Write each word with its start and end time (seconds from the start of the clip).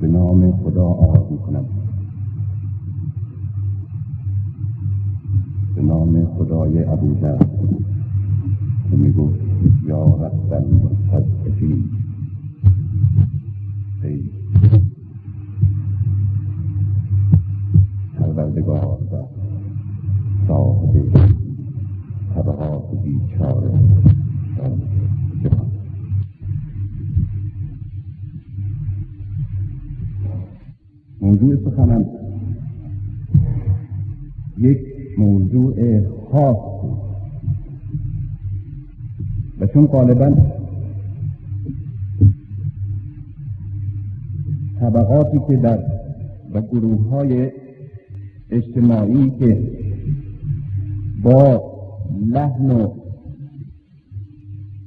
به 0.00 0.08
نام 0.08 0.52
خدا 0.52 0.84
آغاز 0.84 1.32
می 1.32 1.38
کنم 1.38 1.64
به 5.74 5.82
نام 5.82 6.26
خدای 6.26 6.84
ابوذر 6.84 7.38
که 8.90 8.96
می 8.96 9.12
گفت 9.12 9.40
یا 9.86 10.04
رب 10.04 10.52
المستضعفین. 10.52 11.84
ای 14.02 14.22
پروردگار 18.18 18.98
و 19.12 19.16
صاحب 20.48 21.08
طبقات 22.34 23.02
بیچاره. 23.04 24.19
موضوع 31.30 31.56
سخنم 31.64 32.04
یک 34.58 34.78
موضوع 35.18 36.00
خاص 36.32 36.56
و 39.60 39.66
چون 39.66 39.86
غالبا 39.86 40.36
طبقاتی 44.80 45.40
که 45.48 45.56
در 45.56 45.78
و 46.52 46.62
گروه 46.62 47.08
های 47.08 47.50
اجتماعی 48.50 49.30
که 49.38 49.62
با 51.22 51.62
لحن 52.26 52.70
و 52.70 52.94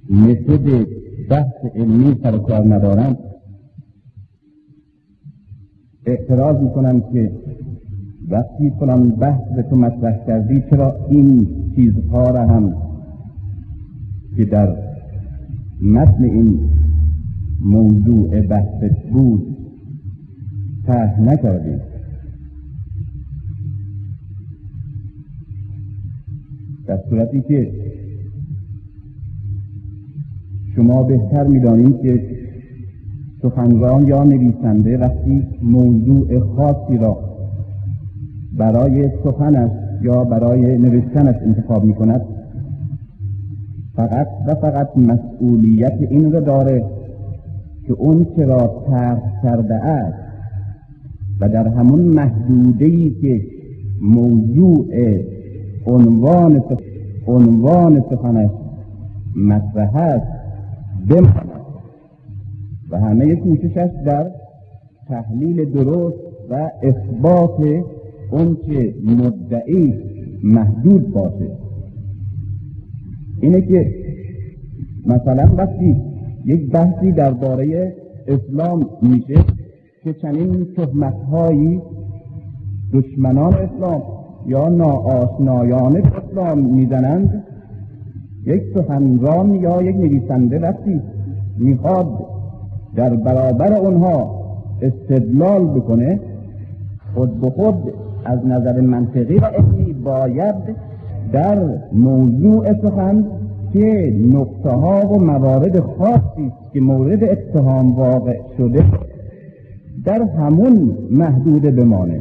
متد 0.09 0.87
بحث 1.29 1.65
علمی 1.75 2.15
سر 2.23 2.37
کار 2.37 2.75
ندارند 2.75 3.32
اعتراض 6.05 6.63
می‌کنم 6.63 7.01
که 7.13 7.31
وقتی 8.29 8.69
فلان 8.79 9.09
بحث 9.09 9.41
به 9.55 9.63
تو 9.63 9.75
مطرح 9.75 10.25
کردی 10.27 10.63
چرا 10.69 10.95
این 11.09 11.47
چیزها 11.75 12.29
را 12.29 12.47
هم 12.47 12.75
که 14.37 14.45
در 14.45 14.75
متن 15.81 16.23
این 16.23 16.69
موضوع 17.61 18.41
بحث 18.41 18.83
بود 19.11 19.57
طرح 20.87 21.21
نکردی؟ 21.21 21.81
در 26.87 26.99
صورتی 27.09 27.41
که 27.41 27.71
شما 30.75 31.03
بهتر 31.03 31.47
می‌دانید 31.47 32.01
که 32.01 32.42
سخنران 33.43 34.07
یا 34.07 34.23
نویسنده 34.23 34.97
وقتی 34.97 35.47
موضوع 35.61 36.39
خاصی 36.39 36.97
را 36.97 37.17
برای 38.57 39.09
سخنش 39.23 39.71
یا 40.01 40.23
برای 40.23 40.77
نوشتنش 40.77 41.35
انتخاب 41.45 41.83
می 41.83 41.93
کند 41.93 42.21
فقط 43.95 44.27
و 44.47 44.55
فقط 44.55 44.97
مسئولیت 44.97 45.97
این 46.09 46.31
را 46.31 46.39
داره 46.39 46.85
که 47.87 47.93
اون 47.93 48.27
را 48.37 48.83
طرح 48.89 49.41
کرده 49.43 49.75
است 49.75 50.17
و 51.39 51.49
در 51.49 51.67
همون 51.67 52.01
محدوده 52.01 53.09
که 53.09 53.41
موضوع 54.01 54.87
عنوان 55.85 56.63
عنوان 57.27 58.03
سخنش 58.09 58.51
مطرح 59.35 59.95
است 59.95 60.27
بماند. 61.09 61.62
و 62.93 62.97
همه 62.99 63.35
کوششش 63.35 63.89
در 64.05 64.31
تحلیل 65.07 65.71
درست 65.71 66.17
و 66.49 66.71
اثبات 66.83 67.83
اونچه 68.31 68.93
مدعی 69.03 69.93
محدود 70.43 71.13
باشه. 71.13 71.57
اینه 73.41 73.61
که 73.61 73.95
مثلا 75.05 75.55
وقتی 75.57 75.95
یک 76.45 76.71
بحثی 76.71 77.11
درباره 77.11 77.95
اسلام 78.27 78.89
میشه 79.01 79.43
که 80.03 80.13
چنین 80.13 80.67
تهمتهایی 80.75 81.81
دشمنان 82.93 83.53
اسلام 83.53 84.01
یا 84.47 84.69
ناآشنایان 84.69 85.97
اسلام 85.97 86.59
می‌زنند 86.59 87.43
یک 88.45 88.63
سخنران 88.75 89.55
یا 89.55 89.81
یک 89.81 89.95
نویسنده 89.95 90.59
وقتی 90.59 91.01
می‌خواد 91.57 92.32
در 92.95 93.15
برابر 93.15 93.73
اونها 93.73 94.43
استدلال 94.81 95.65
بکنه 95.65 96.19
خود 97.13 97.41
به 97.41 97.49
خود 97.49 97.75
از 98.25 98.45
نظر 98.45 98.81
منطقی 98.81 99.37
و 99.37 99.45
علمی 99.45 99.93
باید 99.93 100.55
در 101.31 101.57
موضوع 101.93 102.81
سخن 102.81 103.25
که 103.73 104.15
نقطه 104.33 104.69
ها 104.69 105.07
و 105.07 105.19
موارد 105.19 105.79
خاصی 105.79 106.51
که 106.73 106.81
مورد 106.81 107.23
اتهام 107.23 107.95
واقع 107.95 108.37
شده 108.57 108.85
در 110.05 110.21
همون 110.21 110.97
محدوده 111.11 111.71
بمانه. 111.71 112.19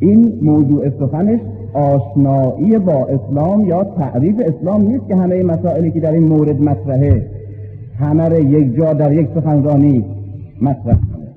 این 0.00 0.38
موضوع 0.42 0.90
سخنش 0.90 1.40
آشنایی 1.74 2.78
با 2.78 3.06
اسلام 3.06 3.64
یا 3.68 3.84
تعریف 3.84 4.40
اسلام 4.46 4.82
نیست 4.82 5.08
که 5.08 5.16
همه 5.16 5.42
مسائلی 5.42 5.90
که 5.90 6.00
در 6.00 6.12
این 6.12 6.22
مورد 6.22 6.60
مطرحه 6.60 7.26
همه 7.98 8.40
یک 8.40 8.76
جا 8.76 8.92
در 8.92 9.12
یک 9.12 9.28
سخنرانی 9.34 10.04
مطرح 10.62 10.94
کنه. 10.94 11.28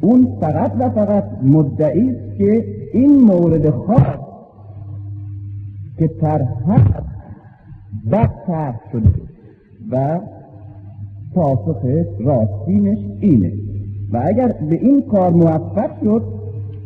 اون 0.00 0.28
فقط 0.40 0.72
و 0.78 0.90
فقط 0.90 1.24
مدعی 1.42 2.10
است 2.10 2.38
که 2.38 2.64
این 2.92 3.20
مورد 3.20 3.70
خاص 3.70 4.18
که 5.98 6.08
طرح 6.08 6.48
بد 8.12 8.30
طرح 8.46 8.80
شده 8.92 9.10
و 9.90 10.20
پاسخ 11.34 11.76
راستینش 12.20 12.98
اینه. 13.20 13.52
و 14.12 14.22
اگر 14.24 14.48
به 14.70 14.76
این 14.76 15.02
کار 15.02 15.30
موفق 15.30 15.90
شد 16.04 16.22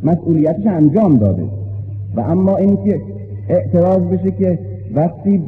مسئولیتش 0.03 0.67
انجام 0.67 1.17
داده. 1.17 1.45
و 2.17 2.21
اما 2.21 2.57
اینکه 2.57 3.01
اعتراض 3.49 4.03
بشه 4.03 4.31
که 4.31 4.59
وقتی 4.95 5.43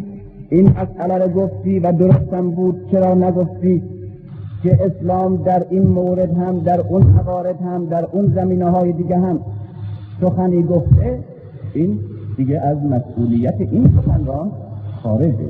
این 0.52 0.68
مسئله 0.68 1.18
رو 1.24 1.28
گفتی 1.28 1.78
و 1.78 1.92
درستم 1.92 2.50
بود 2.50 2.90
چرا 2.90 3.14
نگفتی 3.14 3.82
که 4.62 4.78
اسلام 4.84 5.36
در 5.36 5.66
این 5.70 5.86
مورد 5.86 6.36
هم 6.36 6.58
در 6.58 6.80
اون 6.80 7.06
موارد 7.06 7.60
هم 7.60 7.86
در 7.86 8.04
اون 8.12 8.32
زمینه 8.34 8.70
های 8.70 8.92
دیگه 8.92 9.18
هم 9.18 9.40
سخنی 10.20 10.62
گفته؟ 10.62 11.18
این 11.74 11.98
دیگه 12.36 12.60
از 12.60 12.78
مسئولیت 12.78 13.54
این 13.60 13.90
سخنران 13.96 14.52
خارجه 15.02 15.48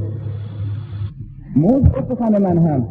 موضوع 1.56 2.08
سخن 2.08 2.42
من 2.42 2.58
هم 2.58 2.86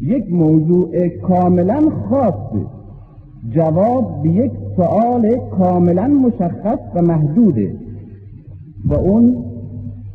یک 0.00 0.32
موضوع 0.32 1.08
کاملا 1.08 1.80
خاصه 2.10 2.66
جواب 3.50 4.22
به 4.22 4.28
یک 4.28 4.52
سؤال 4.76 5.36
کاملا 5.58 6.08
مشخص 6.08 6.78
و 6.94 7.02
محدوده 7.02 7.74
و 8.84 8.94
اون 8.94 9.47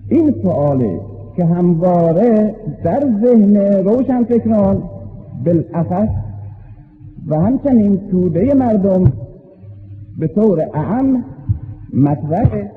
این 0.09 0.35
سؤاله 0.43 0.99
که 1.35 1.45
همواره 1.45 2.55
در 2.83 3.03
ذهن 3.23 3.57
روشن 3.57 4.23
فکران 4.23 4.83
بالاخص 5.45 6.09
و 7.27 7.39
همچنین 7.39 8.01
توده 8.11 8.53
مردم 8.53 9.13
به 10.19 10.27
طور 10.27 10.61
اعم 10.73 11.23
مطرح 11.93 12.67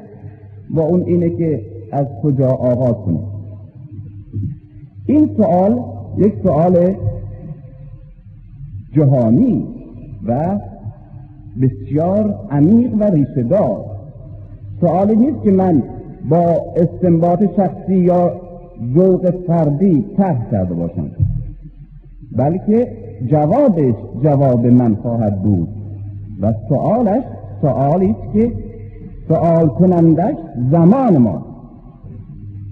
و 0.70 0.80
اون 0.80 1.02
اینه 1.02 1.30
که 1.30 1.62
از 1.92 2.06
کجا 2.22 2.48
آغاز 2.48 2.94
کنه. 3.04 3.20
این 5.06 5.30
سوال 5.36 5.80
یک 6.16 6.34
سوال 6.42 6.94
جهانی 8.92 9.66
و 10.26 10.58
بسیار 11.60 12.34
عمیق 12.50 12.94
و 12.94 13.04
ریشهدار 13.04 13.84
سوالی 14.80 15.16
نیست 15.16 15.42
که 15.44 15.50
من 15.50 15.82
با 16.28 16.56
استنباط 16.76 17.44
شخصی 17.56 17.96
یا 17.96 18.40
ذوق 18.94 19.30
فردی 19.46 20.04
طرح 20.16 20.50
کرده 20.50 20.74
باشم 20.74 21.10
بلکه 22.36 22.92
جوابش 23.26 23.94
جواب 24.22 24.66
من 24.66 24.94
خواهد 24.94 25.42
بود 25.42 25.68
و 26.40 26.52
سوالش 26.68 27.22
سوالی 27.62 28.10
است 28.10 28.32
که 28.32 28.52
سوال 29.28 29.68
کنندش 29.68 30.36
زمان 30.70 31.18
ما. 31.18 31.46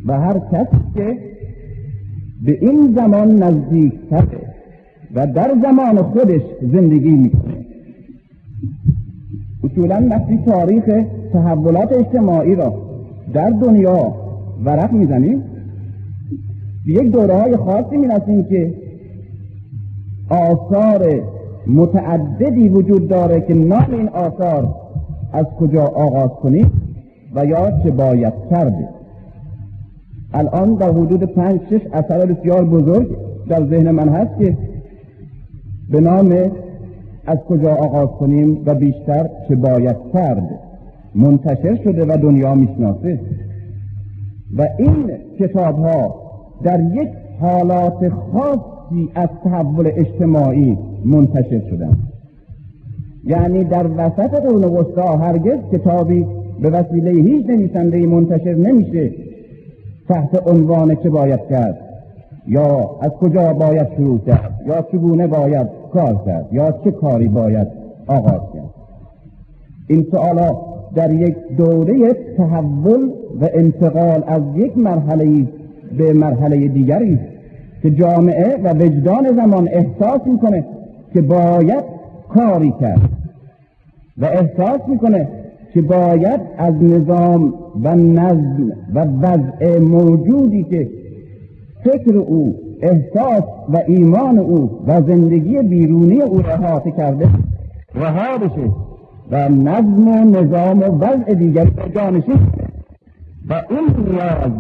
و 0.07 0.21
هر 0.21 0.39
کسی 0.39 0.77
که 0.95 1.19
به 2.45 2.59
این 2.61 2.95
زمان 2.97 3.43
نزدیک 3.43 3.93
و 5.15 5.27
در 5.27 5.55
زمان 5.63 6.03
خودش 6.03 6.43
زندگی 6.73 7.11
می‌کنه. 7.11 7.67
اصولا 9.65 10.07
وقتی 10.11 10.39
تاریخ 10.47 10.85
تحولات 11.33 11.93
اجتماعی 11.93 12.55
را 12.55 12.84
در 13.35 13.51
دنیا 13.51 14.15
ورق 14.65 14.93
می‌زنیم 14.93 15.43
به 16.87 16.93
یک 16.93 17.11
دوره 17.11 17.35
های 17.35 17.57
خاصی 17.57 17.97
می‌رسیم 17.97 18.45
که 18.45 18.75
آثار 20.31 21.23
متعددی 21.67 22.69
وجود 22.69 23.09
داره 23.09 23.41
که 23.41 23.55
نام 23.55 23.87
این 23.91 24.09
آثار 24.09 24.75
از 25.33 25.47
کجا 25.47 25.83
آغاز 25.83 26.31
کنیم 26.31 26.73
و 27.35 27.47
یا 27.47 27.71
چه 27.83 27.91
باید 27.91 28.33
کرده 28.51 28.89
الان 30.35 30.75
در 30.75 30.91
حدود 30.91 31.23
پنج 31.23 31.61
شش 31.71 31.81
اثر 31.93 32.27
بسیار 32.27 32.65
بزرگ 32.65 33.17
در 33.49 33.67
ذهن 33.67 33.91
من 33.91 34.09
هست 34.09 34.39
که 34.39 34.57
به 35.91 36.01
نام 36.01 36.35
از 37.27 37.39
کجا 37.39 37.75
آغاز 37.75 38.09
کنیم 38.09 38.63
و 38.67 38.75
بیشتر 38.75 39.31
چه 39.49 39.57
باید 39.57 39.97
کرد. 40.13 40.61
منتشر 41.15 41.79
شده 41.85 42.05
و 42.05 42.17
دنیا 42.17 42.55
می‌شناسه. 42.55 43.21
و 44.57 44.69
این 44.79 45.11
کتاب 45.39 45.79
ها 45.79 46.15
در 46.63 46.81
یک 46.81 47.09
حالات 47.41 48.09
خاصی 48.09 49.09
از 49.15 49.29
تحول 49.45 49.91
اجتماعی 49.97 50.79
منتشر 51.05 51.63
شدن 51.71 51.97
یعنی 53.25 53.65
در 53.65 53.87
وسط 53.87 54.31
قرون 54.31 54.65
وسطا 54.65 55.17
هرگز 55.17 55.59
کتابی 55.73 56.27
به 56.61 56.71
وسیله 56.71 57.11
هیچ 57.11 57.47
نویسنده 57.47 58.07
منتشر 58.07 58.55
نمیشه 58.55 59.11
تحت 60.09 60.49
عنوان 60.49 60.95
چه 60.95 61.11
باید 61.11 61.41
کرد 61.51 61.79
یا 62.49 62.91
از 63.01 63.11
کجا 63.11 63.53
باید 63.53 63.87
شروع 63.97 64.19
کرد 64.19 64.61
یا 64.67 64.83
چگونه 64.93 65.27
باید 65.27 65.67
کار 65.93 66.23
کرد 66.27 66.49
یا 66.53 66.73
چه 66.85 66.91
کاری 66.91 67.29
باید 67.29 67.69
آغاز 68.07 68.41
کرد. 68.55 68.75
این 69.89 70.07
سوالا 70.11 70.74
در 70.95 71.13
یک 71.13 71.37
دوره 71.57 72.13
تحول 72.37 73.11
و 73.41 73.49
انتقال 73.55 74.25
از 74.27 74.43
یک 74.57 74.79
مرحله 74.79 75.47
به 75.99 76.13
مرحله 76.13 76.69
دیگری 76.69 77.19
که 77.83 77.91
جامعه 77.91 78.57
و 78.65 78.75
وجدان 78.75 79.37
زمان 79.37 79.69
احساس 79.69 80.21
می‌کنه 80.27 80.65
که 81.15 81.23
باید 81.23 81.85
کاری 82.29 82.75
کرد 82.81 83.01
و 84.19 84.25
احساس 84.25 84.81
می‌کنه 84.89 85.29
که 85.75 85.83
باید 85.83 86.41
از 86.59 86.75
نظام 86.83 87.55
و 87.83 87.95
نظم 87.95 88.73
و 88.95 89.05
وضع 89.05 89.79
موجودی 89.79 90.63
که 90.65 90.89
فکر 91.85 92.17
او 92.17 92.55
احساس 92.83 93.43
و 93.69 93.81
ایمان 93.87 94.39
او 94.39 94.71
و 94.87 95.03
زندگی 95.03 95.63
بیرونی 95.63 96.21
او 96.21 96.43
را 96.43 96.83
کرده 96.97 97.29
رها 97.95 98.39
بشه. 98.39 98.71
و 99.31 99.49
نظم 99.49 100.09
و 100.09 100.25
نظام 100.25 100.79
و 100.79 100.85
وضع 100.85 101.35
دیگری 101.35 101.71
به 101.71 101.83
جانشین. 101.95 102.39
و 103.49 103.63
این 103.71 104.13
نیاز 104.13 104.53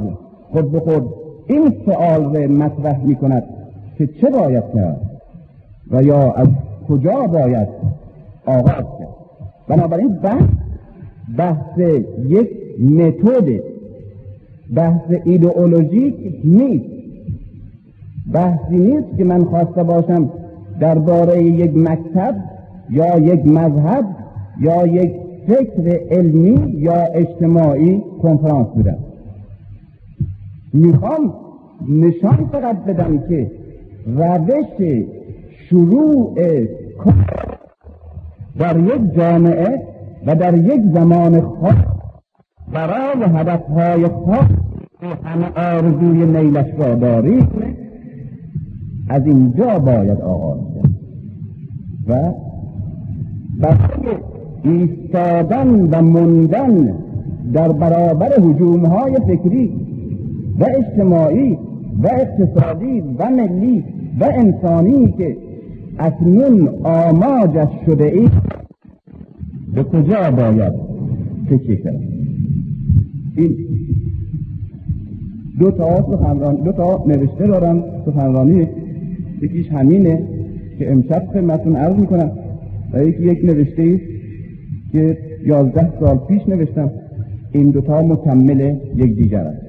خود 0.50 0.72
به 0.72 0.80
خود 0.80 1.04
این 1.46 1.74
سؤال 1.86 2.36
را 2.36 2.46
مطرح 2.48 3.04
می 3.04 3.16
کند 3.16 3.44
که 3.98 4.06
چه 4.06 4.30
باید 4.30 4.64
کرد 4.74 5.00
و 5.90 6.02
یا 6.02 6.32
از 6.32 6.48
کجا 6.88 7.20
باید 7.20 7.68
آغاز 8.46 8.84
کرد. 8.98 9.14
بنابراین 9.68 10.08
بحث 10.08 10.48
بحث 11.38 11.78
یک 12.28 12.50
متد 12.80 13.60
بحث 14.74 15.00
ایدئولوژیک 15.24 16.14
نیست. 16.44 16.94
بحثی 18.32 18.76
نیست 18.76 19.16
که 19.16 19.24
من 19.24 19.44
خواسته 19.44 19.82
باشم 19.82 20.30
درباره 20.80 21.42
یک 21.42 21.76
مکتب 21.76 22.34
یا 22.90 23.18
یک 23.18 23.46
مذهب 23.46 24.04
یا 24.60 24.86
یک 24.86 25.12
فکر 25.46 26.00
علمی 26.10 26.72
یا 26.76 27.04
اجتماعی 27.14 28.02
کنفرانس 28.22 28.68
بدم 28.68 28.98
می‌خوام 30.72 31.34
نشان 31.88 32.48
فقط 32.52 32.84
بدم 32.84 33.18
که 33.18 33.50
روش 34.06 35.06
شروع 35.68 36.34
در 38.58 38.78
یک 38.78 39.14
جامعه 39.16 39.82
و 40.26 40.34
در 40.34 40.58
یک 40.58 40.82
زمان 40.94 41.40
خاص 41.40 41.74
برای 42.72 43.22
هدفهای 43.22 44.08
خاص 44.08 44.46
همه 45.24 45.46
آرزوی 45.56 46.26
نیلش 46.26 46.66
را 46.78 46.94
داریم 46.94 47.48
از 49.08 49.26
اینجا 49.26 49.78
باید 49.78 50.20
آغاز 50.20 50.58
کرد. 50.74 50.90
و 52.08 52.32
برای 53.60 54.16
ایستادن 54.64 55.68
و 55.92 56.02
موندن 56.02 56.94
در 57.52 57.72
برابر 57.72 58.40
حجوم 58.40 58.86
های 58.86 59.16
فکری 59.26 59.72
و 60.60 60.66
اجتماعی 60.78 61.58
و 62.02 62.08
اقتصادی 62.12 63.02
و 63.18 63.30
ملی 63.30 63.84
و 64.20 64.24
انسانی 64.34 65.14
که 65.18 65.36
اکنون 65.98 66.68
آماجش 66.82 67.68
شده 67.86 68.04
ای 68.04 68.28
به 69.74 69.82
کجا 69.82 70.30
باید 70.30 70.72
فکر 71.48 71.74
کرد؟ 71.74 72.00
این 73.36 73.56
دو 75.58 75.70
تا 75.70 75.96
سخنران 75.96 76.56
دو 76.56 76.72
تا 76.72 77.04
نوشته 77.06 77.46
دارم 77.46 77.84
سخنرانی 78.06 78.68
یکیش 79.42 79.68
همینه 79.68 80.22
که 80.78 80.92
امشب 80.92 81.26
خدمتتون 81.32 81.76
عرض 81.76 81.96
می‌کنم 81.96 82.30
و 82.92 83.04
یکی 83.04 83.22
یک 83.22 83.44
نوشته 83.44 84.13
که 84.94 85.18
یازده 85.46 85.92
سال 86.00 86.18
پیش 86.18 86.48
نوشتم 86.48 86.90
این 87.52 87.70
دوتا 87.70 88.02
مکمل 88.02 88.76
یک 88.96 89.16
دیگر 89.16 89.40
است. 89.40 89.62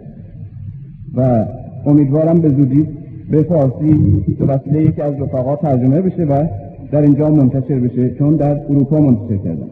و 1.16 1.46
امیدوارم 1.86 2.42
به 2.42 2.50
زودی 2.50 2.88
به 3.32 3.44
فارسی 3.44 3.94
به 4.40 4.46
وسیله 4.46 4.82
یکی 4.82 5.02
از 5.02 5.14
رفقا 5.22 5.56
ترجمه 5.56 6.02
بشه 6.02 6.24
و 6.24 6.48
در 6.92 7.02
اینجا 7.02 7.30
منتشر 7.30 7.80
بشه 7.80 8.16
چون 8.16 8.36
در 8.36 8.60
اروپا 8.70 9.00
منتشر 9.00 9.38
کردم. 9.38 9.70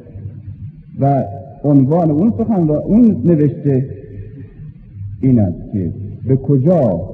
و 1.00 1.24
عنوان 1.64 2.12
اون 2.12 2.34
سخن 2.38 2.70
اون 2.70 3.22
نوشته 3.26 3.90
این 5.22 5.40
است 5.40 5.72
که 5.74 5.94
به 6.28 6.36
کجا 6.36 7.10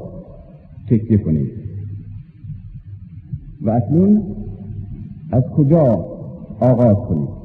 تکیه 0.89 1.17
کنید؟ 1.17 1.51
و 3.61 3.69
اکنون 3.69 4.23
از 5.31 5.43
کجا 5.43 6.05
آغاز 6.59 6.95
کنید؟ 6.95 7.38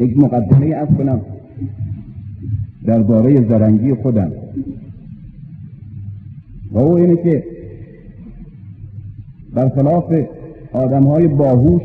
یک 0.00 0.18
مقدمه 0.18 0.74
از 0.74 0.88
کنم 0.98 1.20
درباره 2.84 3.48
زرنگی 3.48 3.94
خودم. 3.94 4.32
و 6.72 6.78
او 6.78 6.94
اینه 6.96 7.16
که 7.16 7.44
برخلاف 9.54 10.14
آدم 10.72 11.02
های 11.02 11.28
باهوش 11.28 11.82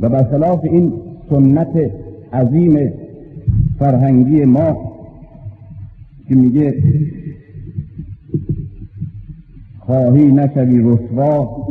و 0.00 0.08
برخلاف 0.08 0.64
این 0.64 0.92
سنت 1.30 1.90
عظیم 2.32 2.92
فرهنگی 3.78 4.44
ما 4.44 4.92
که 6.28 6.34
میگه 6.34 6.82
خواهی 9.78 10.26
نشوی 10.26 10.78
رسوا 10.78 11.66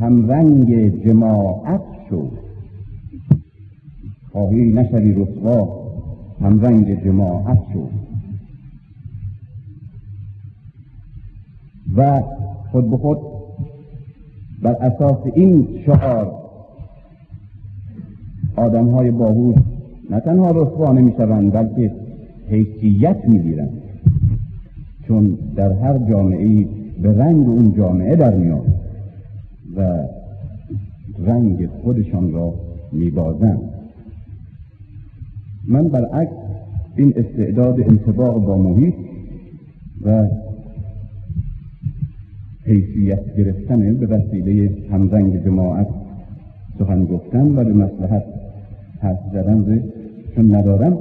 رنگ 0.00 0.88
جماعت 1.04 1.80
شو. 2.10 2.45
خواهی 4.36 4.72
نشوی 4.72 5.12
رسوا 5.12 5.68
رنگ 6.40 7.04
جماعت 7.04 7.58
شو. 7.72 7.88
و 11.96 12.22
خود 12.72 12.90
به 12.90 12.96
خود 12.96 13.18
بر 14.62 14.72
اساس 14.72 15.16
این 15.34 15.68
شعار 15.86 16.32
آدم 18.56 18.88
های 18.88 19.10
باهوش 19.10 19.56
نه 20.10 20.20
تنها 20.20 20.50
رسوا 20.50 20.92
نمی 20.92 21.12
شوند 21.16 21.52
بلکه 21.52 21.92
حیثیت 22.48 23.28
می 23.28 23.38
گیرند 23.38 23.82
چون 25.08 25.38
در 25.56 25.72
هر 25.72 25.98
جامعه 25.98 26.68
به 27.02 27.18
رنگ 27.18 27.48
اون 27.48 27.74
جامعه 27.76 28.16
در 28.16 28.34
میاد 28.34 28.66
و 29.76 29.98
رنگ 31.26 31.68
خودشان 31.82 32.32
را 32.32 32.54
میبازند. 32.92 33.75
من 35.68 35.88
برعکس 35.88 36.32
این 36.96 37.12
استعداد 37.16 37.80
انتباق 37.80 38.44
با 38.44 38.56
محیط 38.56 38.94
و 40.04 40.26
حیثیت 42.64 43.36
گرفتن 43.36 43.94
به 43.94 44.06
وسیله 44.06 44.70
همرنگ 44.90 45.44
جماعت 45.44 45.88
سخن 46.78 47.04
گفتن 47.04 47.58
و 47.58 47.64
به 47.64 47.72
مسلحت 47.72 48.24
حرف 49.00 49.18
زدن 49.32 49.82
چون 50.34 50.54
ندارم 50.54 50.98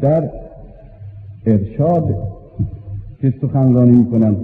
در 0.00 0.30
ارشاد 1.46 2.14
که 3.20 3.34
سخنرانی 3.40 3.98
می‌کنم. 3.98 4.36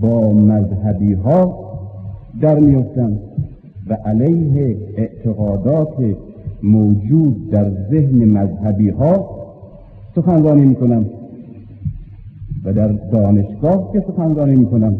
با 0.00 0.32
مذهبی 0.32 1.12
ها 1.12 1.64
در 2.40 2.58
میفتم 2.58 3.18
و 3.86 3.94
علیه 3.94 4.76
اعتقادات 4.96 6.16
موجود 6.62 7.50
در 7.50 7.70
ذهن 7.90 8.24
مذهبی 8.24 8.88
ها 8.88 9.30
سخنرانی 10.14 10.66
می‌کنم 10.66 11.06
و 12.64 12.72
در 12.72 12.88
دانشگاه 12.88 13.92
که 13.92 14.00
سخنرانی 14.00 14.56
می‌کنم 14.56 14.96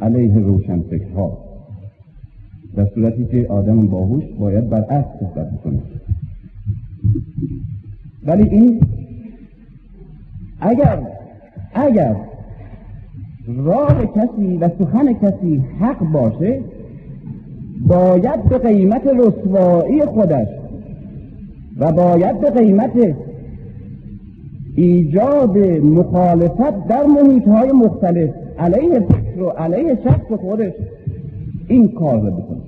علیه 0.00 0.38
روشنفکرها. 0.38 1.38
در 2.76 2.86
صورتی 2.94 3.24
که 3.24 3.46
آدم 3.48 3.86
باهوش 3.86 4.24
باید 4.38 4.70
برعکس 4.70 5.08
صحبت 5.20 5.60
کنه 5.64 5.78
ولی 8.26 8.48
این 8.48 8.80
اگر 10.60 10.98
اگر 11.74 12.16
راه 13.46 14.06
کسی 14.06 14.56
و 14.56 14.70
سخن 14.78 15.12
کسی 15.12 15.64
حق 15.80 15.98
باشه 16.12 16.60
باید 17.86 18.44
به 18.44 18.58
قیمت 18.58 19.02
رسوایی 19.06 20.00
خودش 20.04 20.48
و 21.78 21.92
باید 21.92 22.40
به 22.40 22.50
قیمت 22.50 23.14
ایجاد 24.76 25.58
مخالفت 25.84 26.88
در 26.88 27.06
محیط 27.06 27.48
های 27.48 27.72
مختلف 27.72 28.30
علیه 28.58 29.00
فکر 29.00 29.42
و 29.42 29.48
علیه 29.48 29.98
شخص 30.04 30.32
خودش 30.40 30.72
این 31.68 31.88
کار 31.88 32.20
رو 32.20 32.30
بکنه. 32.30 32.58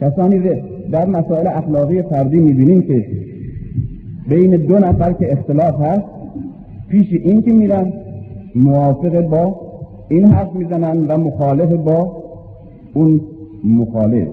کسانی 0.00 0.38
در 0.92 1.06
مسائل 1.06 1.46
اخلاقی 1.46 2.02
فردی 2.02 2.36
می‌بینیم 2.36 2.82
که 2.82 3.06
بین 4.28 4.56
دو 4.56 4.78
نفر 4.78 5.12
که 5.12 5.32
اختلاف 5.32 5.80
هست 5.80 6.04
پیش 6.88 7.12
این 7.12 7.42
که 7.42 7.52
میرن 7.52 7.92
موافق 8.54 9.20
با 9.20 9.60
این 10.08 10.26
حرف 10.26 10.54
می‌زنن 10.54 11.06
و 11.06 11.18
مخالف 11.18 11.72
با 11.72 12.17
اون 12.98 13.20
مخالف 13.64 14.28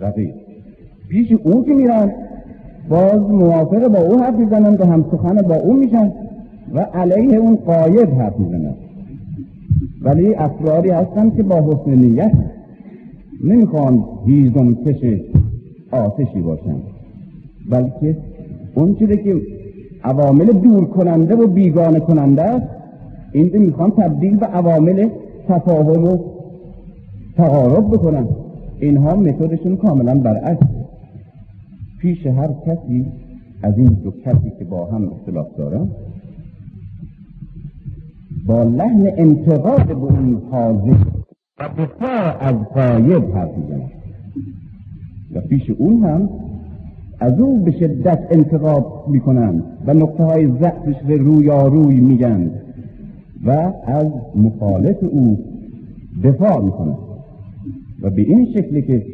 رقیب. 0.00 0.34
پیش 1.08 1.32
اون 1.32 1.64
که 1.64 1.74
میرن 1.74 2.12
باز 2.88 3.20
موافق 3.20 3.88
با 3.88 3.98
او 3.98 4.18
حرف 4.22 4.34
می‌زنن 4.34 4.74
و 4.74 4.84
هم 4.84 5.04
سخن 5.10 5.34
با 5.42 5.54
او 5.54 5.76
میشن 5.76 6.12
و 6.74 6.80
علیه 6.80 7.38
اون 7.38 7.56
قاید 7.56 8.08
حرف 8.08 8.38
می‌زنن. 8.38 8.74
ولی 10.02 10.34
افرادی 10.34 10.90
هستن 10.90 11.30
که 11.30 11.42
با 11.42 11.56
حسن 11.56 11.90
نیت 11.90 12.32
نمی‌خوان 13.44 14.04
هیزم 14.26 14.74
کش 14.74 15.20
آتشی 15.90 16.40
باشن. 16.40 16.76
بلکه 17.70 18.16
اون 18.74 18.94
چیزی 18.94 19.16
که 19.16 19.36
عوامل 20.04 20.46
دور 20.46 20.84
کننده 20.84 21.34
و 21.34 21.46
بیگانه 21.46 22.00
کننده 22.00 22.42
است 22.42 22.66
این 23.32 23.58
می‌خوان 23.58 23.90
تبدیل 23.90 24.36
به 24.36 24.46
عوامل 24.46 25.08
تفاهم 25.48 26.04
و 26.04 26.18
تقارب 27.36 27.90
بکنن. 27.90 28.26
اینها 28.80 29.16
متدشون 29.16 29.76
کاملا 29.76 30.14
برعکس. 30.14 30.66
پیش 32.00 32.26
هر 32.26 32.48
کسی 32.66 33.06
از 33.62 33.78
این 33.78 33.88
دو 33.88 34.10
کسی 34.10 34.52
که 34.58 34.64
با 34.64 34.86
هم 34.86 35.12
اختلاف 35.12 35.46
دارن 35.58 35.88
با 38.46 38.62
لحن 38.62 39.12
انتقاد 39.16 39.86
به 39.86 39.94
اون 39.94 40.42
حاضر 40.50 40.96
و 41.60 41.68
دفاع 41.78 42.36
از 42.40 42.54
قایب 42.54 43.36
حرف 43.36 43.50
می‌زنن. 43.58 43.90
و 45.34 45.40
پیش 45.40 45.70
اون 45.70 46.04
هم 46.04 46.28
از 47.20 47.40
او 47.40 47.64
به 47.64 47.70
شدت 47.70 48.26
انتقاد 48.30 48.86
می‌کنند 49.08 49.62
و 49.86 49.94
نقطه 49.94 50.24
های 50.24 50.46
ضعفش 50.46 51.02
به 51.08 51.16
روی 51.16 52.00
میگن 52.00 52.50
و 53.44 53.50
از 53.86 54.06
مخالف 54.34 54.96
او 55.02 55.38
دفاع 56.24 56.64
می‌کنند 56.64 57.05
به 58.10 58.22
این 58.22 58.46
شکلی 58.54 58.82
که 58.82 59.06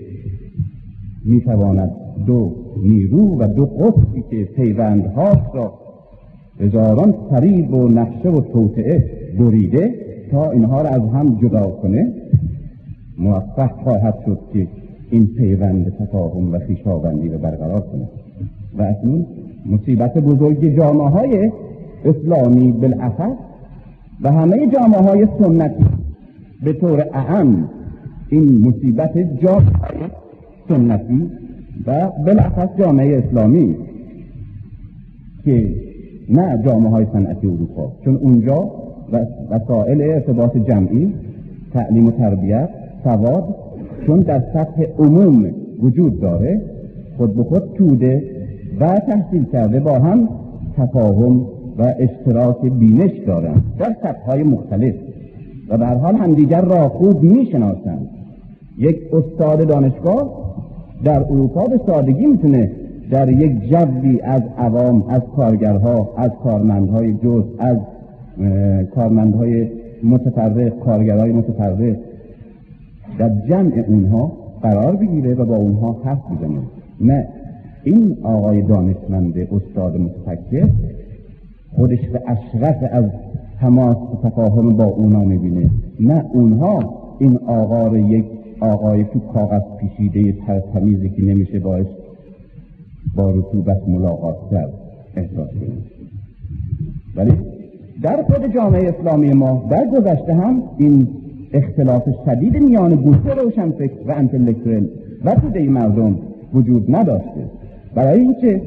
می‌تواند 1.24 1.90
دو 2.26 2.52
نیرو 2.82 3.38
و 3.38 3.48
دو 3.48 3.66
قطبی 3.66 4.24
که 4.30 4.44
پیوندهاش 4.44 5.38
را 5.54 5.72
هزاران 6.60 7.14
فریب 7.30 7.74
و 7.74 7.88
نقشه 7.88 8.28
و 8.28 8.40
توطعه 8.40 9.10
بریده 9.38 9.94
تا 10.30 10.50
اینها 10.50 10.82
را 10.82 10.88
از 10.88 11.02
هم 11.02 11.38
جدا 11.42 11.62
کنه 11.62 12.12
موفق 13.18 13.70
خواهد 13.70 14.14
شد 14.26 14.38
که 14.52 14.66
این 15.10 15.26
پیوند 15.26 15.96
تفاهم 15.98 16.54
و 16.54 16.58
خویشاوندی 16.58 17.28
رو 17.28 17.38
برقرار 17.38 17.80
کنه 17.80 18.08
و 18.78 18.82
اکنون 18.82 19.26
مصیبت 19.66 20.18
بزرگ 20.18 20.76
جامعه 20.76 21.08
های 21.08 21.52
اسلامی 22.04 22.72
بالاخص 22.72 23.36
و 24.22 24.32
همه 24.32 24.66
جامعه 24.66 25.02
های 25.02 25.26
سنتی 25.38 25.84
به 26.64 26.72
طور 26.72 27.06
اهم 27.12 27.68
این 28.32 28.68
مصیبت 28.68 29.18
جامعه 29.18 30.10
سنتی 30.68 31.30
و 31.86 32.10
بالاخص 32.26 32.68
جامعه 32.78 33.18
اسلامی 33.18 33.76
که 35.44 35.74
نه 36.28 36.62
جامعه 36.64 36.90
های 36.90 37.06
صنعتی 37.12 37.46
اروپا 37.46 37.92
چون 38.04 38.16
اونجا 38.16 38.70
وسائل 39.50 40.00
ارتباط 40.02 40.56
جمعی 40.56 41.14
تعلیم 41.72 42.06
و 42.06 42.10
تربیت 42.10 42.68
سواد 43.04 43.54
چون 44.06 44.20
در 44.20 44.42
سطح 44.54 44.82
عموم 44.98 45.50
وجود 45.80 46.20
داره 46.20 46.60
خود 47.16 47.36
به 47.36 47.42
خود 47.42 47.62
توده 47.74 48.22
و 48.80 48.98
تحصیل 48.98 49.44
کرده 49.44 49.80
با 49.80 49.98
هم 49.98 50.28
تفاهم 50.76 51.46
و 51.78 51.94
اشتراک 51.98 52.60
بینش 52.60 53.12
دارند 53.26 53.62
در 53.78 53.96
سطح 54.02 54.26
های 54.26 54.42
مختلف 54.42 54.94
و 55.68 55.78
به 55.78 55.86
حال 55.86 56.16
همدیگر 56.16 56.60
را 56.60 56.88
خوب 56.88 57.22
می‌شناسند. 57.22 58.21
یک 58.78 58.96
استاد 59.12 59.68
دانشگاه 59.68 60.42
در 61.04 61.20
اروپا 61.20 61.64
به 61.64 61.80
سادگی 61.86 62.26
می‌تونه 62.26 62.70
در 63.10 63.28
یک 63.28 63.70
جوی 63.70 64.20
از 64.20 64.42
عوام 64.58 65.04
از 65.08 65.22
کارگرها 65.36 66.10
از 66.16 66.30
کارمندهای 66.44 67.14
جز 67.14 67.44
از 67.58 67.78
کارمندهای 68.94 69.68
متفرق 70.02 70.78
کارگرهای 70.78 71.32
متفرق 71.32 71.96
در 73.18 73.30
جمع 73.48 73.84
اونها 73.88 74.32
قرار 74.62 74.96
بگیره 74.96 75.34
و 75.34 75.44
با 75.44 75.56
اونها 75.56 75.96
حرف 76.04 76.18
بزنه. 76.18 76.58
نه 77.00 77.28
این 77.84 78.16
آقای 78.22 78.62
دانشمند 78.62 79.38
استاد 79.38 80.00
متفکر 80.00 80.68
خودش 81.76 82.08
به 82.08 82.22
اشرف 82.26 82.76
از 82.92 83.04
تماس 83.60 83.96
تفاهم 84.22 84.68
با 84.68 84.84
اونا 84.84 85.24
می‌بینه. 85.24 85.70
نه 86.00 86.24
اونها 86.32 86.94
این 87.18 87.38
آقا 87.46 87.86
رو 87.86 87.98
یک 87.98 88.24
آقای 88.62 89.04
تو 89.04 89.20
کاغذ 89.20 89.62
پیشیده 89.80 90.34
تمیزی 90.74 91.08
که 91.08 91.22
نمیشه 91.22 91.58
باش 91.58 91.86
با 93.16 93.30
رطوبت 93.30 93.88
ملاقات 93.88 94.36
کرد. 94.50 94.72
احساس 95.16 95.48
کنید 95.48 95.92
ولی 97.16 97.32
در 98.02 98.22
خود 98.22 98.54
جامعه 98.54 98.88
اسلامی 98.88 99.32
ما 99.32 99.68
در 99.70 99.86
گذشته 99.86 100.34
هم 100.34 100.62
این 100.78 101.08
اختلاف 101.52 102.08
شدید 102.26 102.62
میان 102.62 102.94
گوشه 102.94 103.34
روشنفکر 103.34 104.08
و 104.08 104.12
انتلکتوئل 104.12 104.86
و 105.24 105.34
توده 105.34 105.68
مردم 105.68 106.18
وجود 106.54 106.96
نداشته. 106.96 107.50
برای 107.94 108.20
اینکه 108.20 108.62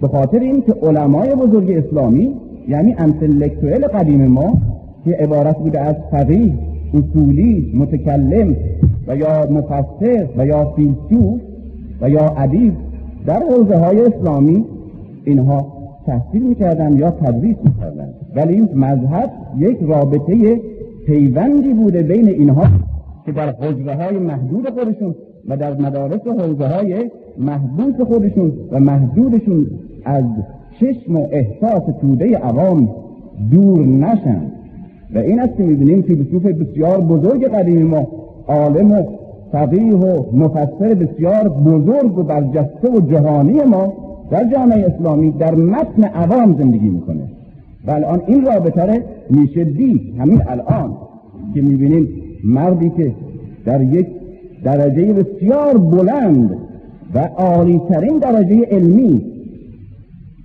به 0.00 0.08
خاطر 0.08 0.38
اینکه 0.38 0.72
علمای 0.82 1.34
بزرگ 1.34 1.70
اسلامی 1.70 2.34
یعنی 2.68 2.94
انتلکتوئل 2.98 3.86
قدیم 3.86 4.26
ما 4.26 4.58
که 5.04 5.10
عبارت 5.10 5.58
بوده 5.58 5.80
از 5.80 5.96
فقیه 6.10 6.52
اصولی 6.94 7.72
متکلم 7.74 8.56
و 9.06 9.16
یا 9.16 9.46
مفسر 9.50 10.28
و 10.36 10.46
یا 10.46 10.64
فیلسوف 10.64 11.40
و 12.00 12.10
یا 12.10 12.34
ادیب 12.36 12.72
در 13.26 13.42
حوزه 13.50 13.76
های 13.78 14.00
اسلامی 14.00 14.64
اینها 15.24 15.72
تحصیل 16.06 16.42
می‌کردن 16.42 16.96
یا 16.96 17.10
تدریس 17.10 17.56
می‌کردن. 17.64 18.08
ولی 18.36 18.54
این 18.54 18.68
مذهب 18.74 19.30
یک 19.58 19.78
رابطه 19.80 20.60
پیوندی 21.06 21.72
بوده 21.72 22.02
بین 22.02 22.28
اینها 22.28 22.66
که 23.26 23.32
در 23.32 23.52
حجره 23.52 23.94
های 23.94 24.18
محدود 24.18 24.70
خودشون 24.70 25.14
و 25.48 25.56
در 25.56 25.74
مدارس 25.74 26.20
حوزه 26.26 26.66
های 26.66 27.10
محدود 27.38 28.04
خودشون 28.04 28.52
و 28.70 28.80
محدودشون 28.80 29.66
از 30.04 30.24
چشم 30.80 31.16
و 31.16 31.26
احساس 31.30 31.82
توده 32.00 32.36
عوام 32.36 32.88
دور 33.50 33.86
نشن. 33.86 34.42
و 35.14 35.18
این 35.18 35.40
است 35.40 35.56
که 35.56 35.62
می‌بینیم 35.62 36.02
فیلسوف 36.02 36.46
بسیار 36.46 37.00
بزرگ 37.00 37.44
قدیمی 37.44 37.82
ما 37.82 38.08
عالم 38.48 38.92
و 38.92 39.02
فقیه 39.52 39.94
و 39.94 40.36
مفسر 40.36 40.94
بسیار 40.94 41.48
بزرگ 41.48 42.18
و 42.18 42.22
برجسته 42.22 42.90
و 42.90 43.00
جهانی 43.00 43.62
ما 43.62 43.92
در 44.30 44.44
جامعه 44.44 44.86
اسلامی 44.86 45.30
در 45.30 45.54
متن 45.54 46.04
عوام 46.04 46.56
زندگی 46.58 46.88
می‌کنه. 46.88 47.22
و 47.86 47.90
الان 47.90 48.22
این 48.26 48.46
رابطه 48.46 49.02
میشه 49.30 49.64
دید 49.64 50.20
همین 50.20 50.42
الان 50.48 50.96
که 51.54 51.62
می‌بینیم 51.62 52.08
مردی 52.44 52.90
که 52.90 53.12
در 53.64 53.82
یک 53.82 54.06
درجه 54.64 55.12
بسیار 55.12 55.78
بلند 55.78 56.56
و 57.14 57.18
عالیترین 57.18 58.18
درجه 58.18 58.64
علمی 58.70 59.22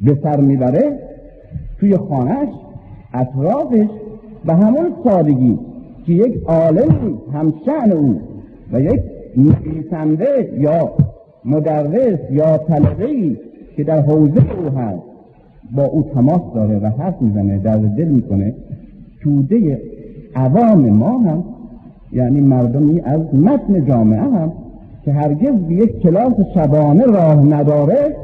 به 0.06 0.18
سر 0.24 0.40
می‌بره 0.40 1.00
توی 1.80 1.98
خانهش 1.98 2.50
اطرافش 3.14 3.88
به 4.46 4.54
همون 4.54 4.88
سادگی. 5.04 5.60
که 6.06 6.14
یک 6.14 6.44
عالم 6.46 7.18
همشن 7.34 7.92
او 7.92 8.22
و 8.74 8.82
یک 8.82 9.02
نویسنده 9.38 10.54
یا 10.58 10.92
مدرس 11.46 12.20
یا 12.32 12.58
طلبه 12.58 13.38
که 13.76 13.84
در 13.84 14.02
حوزه 14.02 14.42
او 14.60 14.78
هست. 14.78 15.02
با 15.76 15.86
او 15.86 16.04
تماس 16.14 16.42
داره 16.56 16.80
و 16.80 16.86
حرف 16.86 17.22
می‌زنه 17.22 17.58
در 17.58 17.78
دل 17.78 18.08
می‌کنه. 18.08 18.54
توده 19.22 19.82
عوام 20.36 20.90
ما 20.90 21.20
هم 21.20 21.44
یعنی 22.14 22.42
مردمی 22.42 23.02
از 23.02 23.22
متن 23.36 23.86
جامعه 23.86 24.22
هم 24.22 24.52
که 25.06 25.12
هرگز 25.12 25.54
یک 25.70 26.00
کلاس 26.00 26.34
شبانه 26.54 27.06
راه 27.06 27.46
نداره 27.46 28.16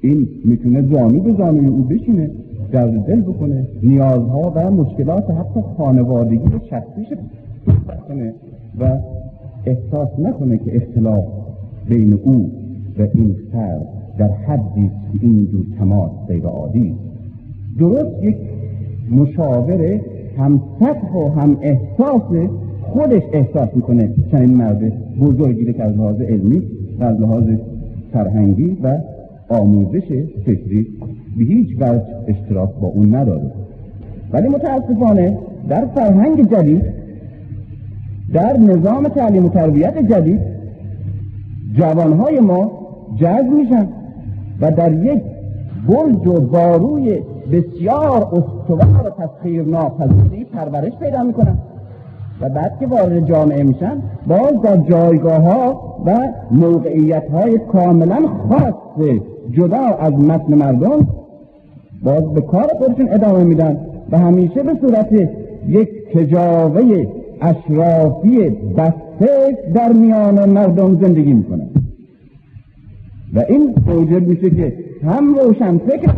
این 0.00 0.28
می‌تونه 0.44 0.82
زانو 0.92 1.20
به 1.20 1.32
زانوی 1.32 1.66
او 1.66 1.82
بشینه. 1.82 2.30
در 2.72 2.86
دل 2.86 3.20
بکنه. 3.20 3.66
نیازها 3.82 4.52
و 4.56 4.70
مشکلات 4.70 5.30
حتی 5.30 5.60
خانوادگی 5.76 6.36
و 6.36 6.60
شخصیش 6.70 7.06
کنه 8.08 8.34
و 8.80 8.98
احساس 9.66 10.08
نکنه 10.18 10.58
که 10.58 10.76
اختلاف 10.76 11.24
بین 11.88 12.20
او 12.24 12.50
و 12.98 13.06
این 13.14 13.36
فرد 13.52 13.86
در 14.18 14.28
حدی 14.28 14.90
که 15.12 15.26
این 15.26 15.44
دو 15.44 15.76
تماس 15.78 16.10
غیر 16.28 16.44
عادی 16.44 16.94
درست 17.78 18.22
یک 18.22 18.36
مشاور 19.10 20.00
هم 20.38 20.62
سطح 20.80 21.12
و 21.14 21.28
هم 21.28 21.56
احساس 21.60 22.48
خودش 22.82 23.22
احساس 23.32 23.68
می‌کنه. 23.76 24.14
چنین 24.32 24.56
مرد 24.56 24.92
بزرگی 25.20 25.72
که 25.72 25.82
از 25.82 25.96
لحاظ 25.96 26.20
علمی 26.20 26.62
و 27.00 27.04
از 27.04 27.20
لحاظ 27.20 27.44
فرهنگی 28.12 28.76
و 28.82 28.98
آموزش 29.48 30.08
فکری 30.44 30.86
به 31.36 31.44
هیچ 31.44 31.68
وجه 31.80 32.02
اشتراک 32.26 32.70
با 32.80 32.88
اون 32.88 33.14
نداره. 33.14 33.50
ولی 34.32 34.48
متاسفانه 34.48 35.38
در 35.68 35.86
فرهنگ 35.94 36.50
جدید 36.50 36.84
در 38.32 38.56
نظام 38.56 39.08
تعلیم 39.08 39.46
و 39.46 39.48
تربیت 39.48 39.98
جدید 39.98 40.40
جوانهای 41.74 42.40
ما 42.40 42.72
جذب 43.20 43.50
میشن 43.50 43.88
و 44.60 44.70
در 44.70 44.92
یک 44.92 45.22
برج 45.88 46.26
و 46.26 46.40
باروی 46.40 47.18
بسیار 47.52 48.22
استوار 48.22 49.02
و 49.04 49.26
تسخیر 49.26 49.62
ناپذیری 49.62 50.44
پرورش 50.44 50.92
پیدا 51.00 51.22
می‌کنن. 51.22 51.58
و 52.40 52.48
بعد 52.48 52.78
که 52.80 52.86
وارد 52.86 53.26
جامعه 53.26 53.62
میشن 53.62 54.02
باز 54.26 54.62
در 54.62 54.76
جایگاه 54.76 55.42
ها 55.42 55.80
و 56.06 56.28
موقعیت 56.50 57.30
های 57.30 57.58
کاملا 57.58 58.20
خاص 58.48 58.74
جدا 59.50 59.78
از 59.78 60.12
متن 60.12 60.54
مردم 60.54 61.06
باز 62.04 62.34
به 62.34 62.40
کار 62.40 62.66
خودشون 62.66 63.08
ادامه 63.12 63.44
میدن 63.44 63.76
و 64.10 64.18
همیشه 64.18 64.62
به 64.62 64.74
صورت 64.80 65.30
یک 65.68 66.12
کجاوه 66.14 67.06
اشرافی 67.40 68.50
بسته 68.76 69.58
در 69.74 69.92
میان 69.92 70.50
مردم 70.50 71.00
زندگی 71.00 71.32
می‌کنن. 71.32 71.68
و 73.34 73.44
این 73.48 73.74
موجب 73.86 74.28
میشه 74.28 74.50
که 74.50 74.72
هم 75.04 75.34
روشن 75.34 75.78
فکر 75.78 76.12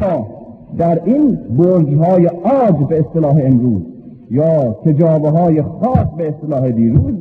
در 0.78 1.00
این 1.04 1.38
برج 1.58 1.94
های 1.94 2.26
آج 2.26 2.88
به 2.88 3.00
اصطلاح 3.00 3.40
امروز 3.44 3.82
یا 4.30 4.72
تجابه 4.72 5.28
های 5.28 5.62
خاص 5.62 6.06
به 6.18 6.28
اصطلاح 6.28 6.70
دیروز 6.70 7.14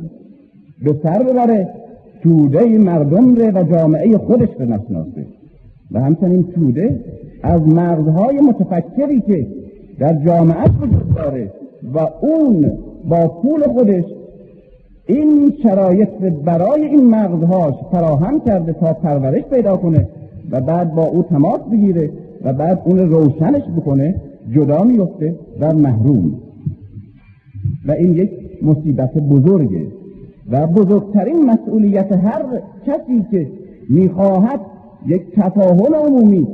به 0.82 0.94
سر 1.02 1.22
ببره 1.22 1.68
توده 2.22 2.78
مردم 2.78 3.34
ره 3.34 3.50
و 3.50 3.62
جامعه 3.62 4.18
خودش 4.18 4.48
به 4.48 4.64
نشناسه. 4.64 5.26
و 5.92 6.00
همچنین 6.00 6.42
توده 6.42 7.00
از 7.42 7.68
مردهای 7.68 8.40
متفکری 8.40 9.20
که 9.20 9.46
در 9.98 10.24
جامعه 10.24 10.64
وجود 10.80 11.14
داره 11.14 11.52
و 11.94 11.98
اون 12.20 12.72
با 13.08 13.28
پول 13.28 13.62
خودش 13.62 14.04
این 15.06 15.52
شرایط 15.62 16.08
برای 16.44 16.86
این 16.86 17.10
مغزهاش 17.10 17.74
فراهم 17.92 18.40
کرده 18.40 18.72
تا 18.72 18.92
پرورش 18.92 19.42
پیدا 19.42 19.76
کنه 19.76 20.08
و 20.50 20.60
بعد 20.60 20.94
با 20.94 21.04
او 21.04 21.22
تماس 21.22 21.60
بگیره 21.72 22.10
و 22.44 22.52
بعد 22.52 22.82
اون 22.84 22.98
روشنش 22.98 23.62
بکنه 23.76 24.14
جدا 24.54 24.82
میفته 24.84 25.34
و 25.60 25.74
محروم. 25.74 26.34
و 27.86 27.92
این 27.92 28.14
یک 28.14 28.30
مصیبت 28.62 29.14
بزرگه. 29.14 29.86
و 30.50 30.66
بزرگترین 30.66 31.46
مسئولیت 31.46 32.12
هر 32.12 32.42
کسی 32.86 33.26
که 33.30 33.48
می‌خواهد 33.88 34.60
یک 35.06 35.22
تفاهم 35.34 35.94
عمومی 35.94 36.46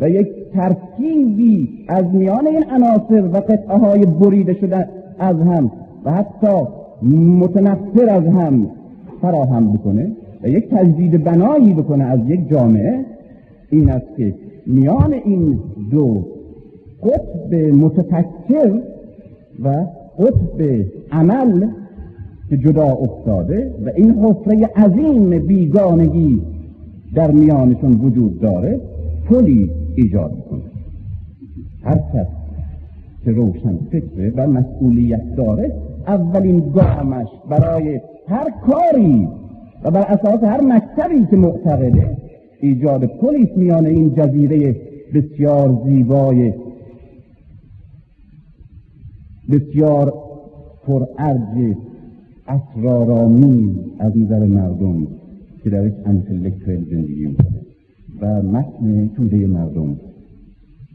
و 0.00 0.10
یک 0.10 0.28
ترکیبی 0.54 1.68
از 1.88 2.04
میان 2.12 2.46
این 2.46 2.64
عناصر 2.70 3.24
و 3.24 3.36
قطعه 3.36 3.78
های 3.78 4.06
بریده 4.06 4.54
شده 4.54 4.88
از 5.18 5.36
هم 5.36 5.70
و 6.04 6.10
حتی 6.10 6.66
متنفر 7.40 8.10
از 8.10 8.24
هم 8.26 8.70
فراهم 9.22 9.72
بکنه 9.72 10.12
و 10.42 10.48
یک 10.48 10.68
تجدید 10.70 11.24
بنایی 11.24 11.74
بکنه 11.74 12.04
از 12.04 12.20
یک 12.26 12.48
جامعه 12.50 13.04
این 13.70 13.90
است 13.90 14.16
که 14.16 14.34
میان 14.66 15.12
این 15.12 15.60
دو 15.90 16.24
قطب 17.02 17.54
متفکر 17.54 18.80
و 19.64 19.86
قطب 20.18 20.84
عمل 21.12 21.66
که 22.50 22.56
جدا 22.56 22.84
افتاده 22.84 23.74
و 23.86 23.90
این 23.94 24.10
حفره 24.10 24.66
عظیم 24.66 25.46
بیگانگی 25.46 26.42
در 27.14 27.30
میانشون 27.30 27.92
وجود 27.92 28.40
داره. 28.40 28.80
پلی 29.30 29.70
ایجاد 29.96 30.32
می‌کنه. 30.36 30.70
هر 31.82 31.98
کس 31.98 32.26
که 33.24 33.30
روشن 33.30 33.76
فکره 33.92 34.32
و 34.36 34.46
مسئولیت 34.46 35.36
داره 35.36 35.72
اولین 36.06 36.58
گامش 36.70 37.28
برای 37.50 38.00
هر 38.28 38.50
کاری 38.50 39.28
و 39.84 39.90
بر 39.90 40.02
اساس 40.02 40.44
هر 40.44 40.60
مکتبی 40.60 41.26
که 41.30 41.36
معتقده 41.36 42.16
ایجاد 42.60 43.04
پلیس 43.04 43.48
میان 43.56 43.86
این 43.86 44.14
جزیره 44.14 44.76
بسیار 45.14 45.82
زیبای 45.86 46.52
بسیار 49.50 50.14
پرارج 50.86 51.76
اسرارآمیز 52.48 53.76
از 53.98 54.18
نظر 54.18 54.46
مردم 54.46 55.06
که 55.64 55.70
درش 55.70 55.92
انتلکتوال 56.06 56.84
زندگی 56.90 57.26
می‌کنه. 57.26 57.69
و 58.20 58.42
متن 58.42 59.08
توده 59.16 59.46
مردم 59.46 59.96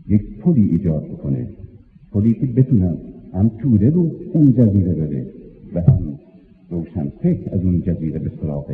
یک 0.07 0.39
پلی 0.39 0.69
ایجاد 0.71 1.03
بکنه. 1.03 1.47
پلی 2.11 2.33
که 2.33 2.45
بتونن 2.45 2.97
هم 3.33 3.51
توده 3.61 3.89
رو 3.89 4.11
اون 4.33 4.53
جزیره 4.53 4.93
بده 4.93 5.27
و 5.73 5.81
هم 5.81 6.19
روشن 6.69 7.11
فکر 7.21 7.55
از 7.55 7.61
اون 7.61 7.81
جزیره 7.81 8.19
به 8.19 8.31
سراغ 8.41 8.65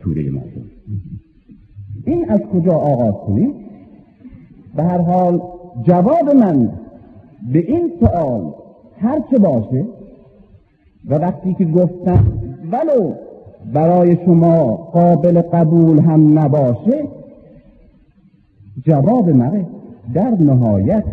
توده 0.00 0.30
مردم. 0.30 0.64
این 2.06 2.30
از 2.30 2.40
کجا 2.40 2.72
آغاز 2.72 3.14
کنیم؟ 3.26 3.54
به 4.76 4.82
هر 4.82 4.98
حال 4.98 5.42
جواب 5.82 6.36
من 6.40 6.72
به 7.52 7.58
این 7.58 7.90
سوال 8.00 8.54
هر 8.98 9.20
چه 9.30 9.38
باشه 9.38 9.86
و 11.08 11.14
وقتی 11.14 11.54
که 11.54 11.64
گفتم 11.64 12.24
ولو 12.72 13.14
برای 13.72 14.16
شما 14.24 14.76
قابل 14.76 15.40
قبول 15.40 15.98
هم 15.98 16.38
نباشه 16.38 17.08
جواب 18.80 19.28
مره 19.28 19.66
در 20.14 20.30
نهایت 20.40 21.04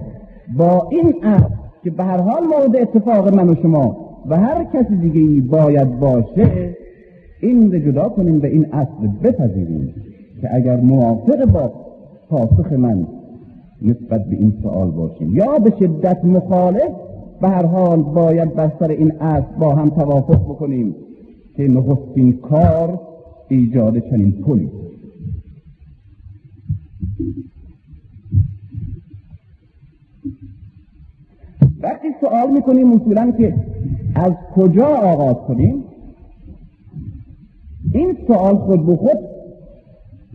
با 0.58 0.88
این 0.92 1.14
اصل 1.24 1.54
که 1.84 1.90
به 1.90 2.04
هر 2.04 2.18
حال 2.18 2.44
مورد 2.44 2.76
اتفاق 2.76 3.36
من 3.36 3.50
و 3.50 3.56
شما 3.56 3.98
و 4.30 4.38
هر 4.38 4.64
کسی 4.64 4.96
دیگه 4.96 5.42
باید 5.42 6.00
باشه 6.00 6.76
این 7.42 7.72
رو 7.72 7.80
جدا 7.80 8.10
کنیم 8.10 8.40
به 8.40 8.48
این 8.48 8.66
اصل 8.74 9.08
بپذیریم 9.24 9.94
که 10.42 10.56
اگر 10.56 10.78
موافق 10.78 11.46
با 11.46 11.72
پاسخ 12.30 12.72
من 12.74 13.08
نسبت 13.82 14.26
به 14.26 14.36
این 14.36 14.54
سوال 14.64 14.92
باشیم 14.92 15.36
یا 15.36 15.60
به 15.60 15.74
شدت 15.80 16.26
مخالف 16.26 16.92
به 17.42 17.48
هر 17.50 17.66
حال 17.66 18.02
باید 18.02 18.56
بر 18.56 18.72
سر 18.80 18.88
این 18.88 19.12
اصل 19.12 19.56
با 19.60 19.76
هم 19.76 19.90
توافق 19.90 20.44
بکنیم 20.44 20.96
که 21.56 21.68
نخستین 21.68 22.38
کار 22.38 23.00
ایجاد 23.48 24.00
چنین 24.00 24.32
پلی. 24.32 24.72
وقتی 31.82 32.08
سوال 32.22 32.52
می‌کنیم 32.54 32.94
اصولا 32.94 33.32
که 33.32 33.56
از 34.16 34.34
کجا 34.56 34.86
آغاز 34.86 35.36
کنیم 35.48 35.84
این 37.94 38.18
سوال 38.28 38.56
خود 38.56 38.86
به 38.86 38.96
خود 38.96 39.18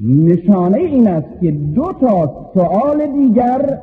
نشانه 0.03 0.79
این 0.79 1.09
است 1.09 1.41
که 1.41 1.51
دو 1.51 1.93
تا 2.01 2.51
سوال 2.55 3.07
دیگر 3.13 3.79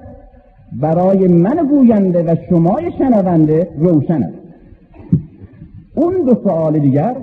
برای 0.74 1.28
من 1.28 1.68
گوینده 1.70 2.24
و 2.24 2.36
شمای 2.50 2.92
شنونده 2.98 3.68
روشن 3.78 4.24
است. 4.24 4.38
اون 5.96 6.14
دو 6.26 6.42
سوال 6.44 6.80
دیگر 6.80 7.16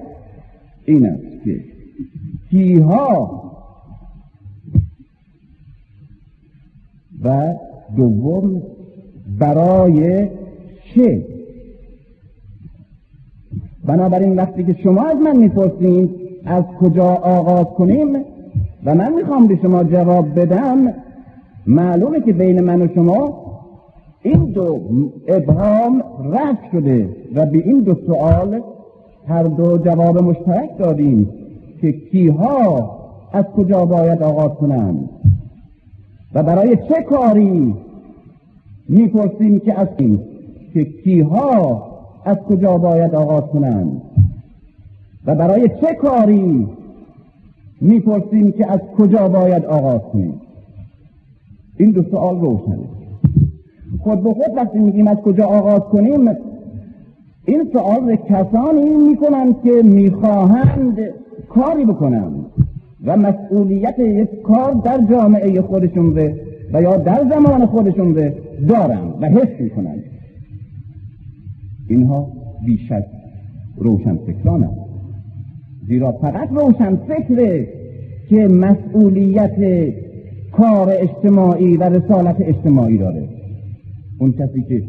این 0.85 1.07
است 1.07 1.45
که 1.45 1.65
کیها 2.51 3.48
و 7.25 7.55
دوم 7.97 8.63
برای 9.39 10.29
چه؟ 10.95 11.23
بنابراین 13.87 14.37
وقتی 14.37 14.65
که 14.65 14.77
شما 14.83 15.03
از 15.03 15.17
من 15.17 15.37
می‌پرسید 15.37 16.11
از 16.45 16.65
کجا 16.81 17.07
آغاز 17.07 17.67
کنیم 17.67 18.17
و 18.85 18.95
من 18.95 19.15
می‌خوام 19.15 19.47
به 19.47 19.59
شما 19.63 19.85
جواب 19.85 20.41
بدم 20.41 20.95
معلومه 21.67 22.21
که 22.21 22.33
بین 22.33 22.61
من 22.61 22.83
و 22.83 22.89
شما 22.95 23.49
این 24.23 24.45
دو 24.45 24.81
ابهام 25.29 26.03
رد 26.33 26.59
شده 26.73 27.09
و 27.35 27.47
به 27.47 27.59
این 27.59 27.81
دو 27.81 27.95
سوال 28.07 28.61
هر 29.29 29.43
دو 29.43 29.79
جواب 29.79 30.23
مشترک 30.23 30.79
دادیم 30.79 31.29
که 31.81 31.93
کیها 31.93 32.91
از 33.33 33.45
کجا 33.45 33.85
باید 33.85 34.23
آغاز 34.23 34.51
کنند. 34.51 35.09
و 36.35 36.43
برای 36.43 36.77
چه 36.77 37.03
کاری 37.03 37.75
می‌پرسیم 38.89 39.61
که 39.61 39.81
از 39.81 39.89
این 39.97 40.21
که 40.75 40.85
کیها 40.85 41.89
از 42.25 42.37
کجا 42.37 42.79
باید 42.79 43.15
آغاز 43.15 43.43
کنند؟ 43.43 44.03
و 45.27 45.35
برای 45.35 45.69
چه 45.69 45.95
کاری 45.95 46.69
می‌پرسیم 47.81 48.53
که 48.53 48.73
از 48.73 48.81
کجا 48.99 49.29
باید 49.29 49.65
آغاز 49.65 50.01
کنیم؟ 50.13 50.41
این 51.77 51.91
دو 51.91 52.03
سوال 52.03 52.41
روشنه. 52.41 52.89
خود 54.01 54.23
به 54.23 54.35
خود 54.35 54.57
وقتی 54.57 54.79
میگیم 54.79 55.09
از 55.09 55.17
کجا 55.17 55.47
آغاز 55.47 55.81
کنیم 55.81 56.37
این 57.45 57.71
سوال 57.73 58.17
کسانی 58.17 58.91
می‌کنند 58.91 59.63
که 59.63 59.83
می‌خواهند 59.85 60.99
کاری 61.49 61.85
بکنند. 61.85 62.47
و 63.05 63.17
مسئولیت 63.17 63.99
یک 63.99 64.43
کار 64.43 64.73
در 64.85 65.07
جامعه 65.11 65.61
خودشون 65.61 66.15
به 66.15 66.35
و 66.73 66.83
یا 66.83 66.97
در 66.97 67.25
زمان 67.31 67.67
خودشون 67.67 68.15
به 68.15 68.35
دارند 68.69 69.13
و 69.21 69.27
حس 69.27 69.61
می‌کنند 69.61 70.03
اینها 71.89 72.33
بیشک 72.67 73.05
روشن 73.77 74.17
فکران 74.17 74.71
زیرا 75.89 76.13
فقط 76.13 76.49
روشن 76.51 76.97
فکره 76.97 77.69
که 78.29 78.49
مسئولیت 78.49 79.91
کار 80.53 80.89
اجتماعی 80.91 81.77
و 81.77 81.83
رسالت 81.83 82.37
اجتماعی 82.41 82.99
داره. 82.99 83.29
اون 84.19 84.33
کسی 84.33 84.63
که 84.63 84.83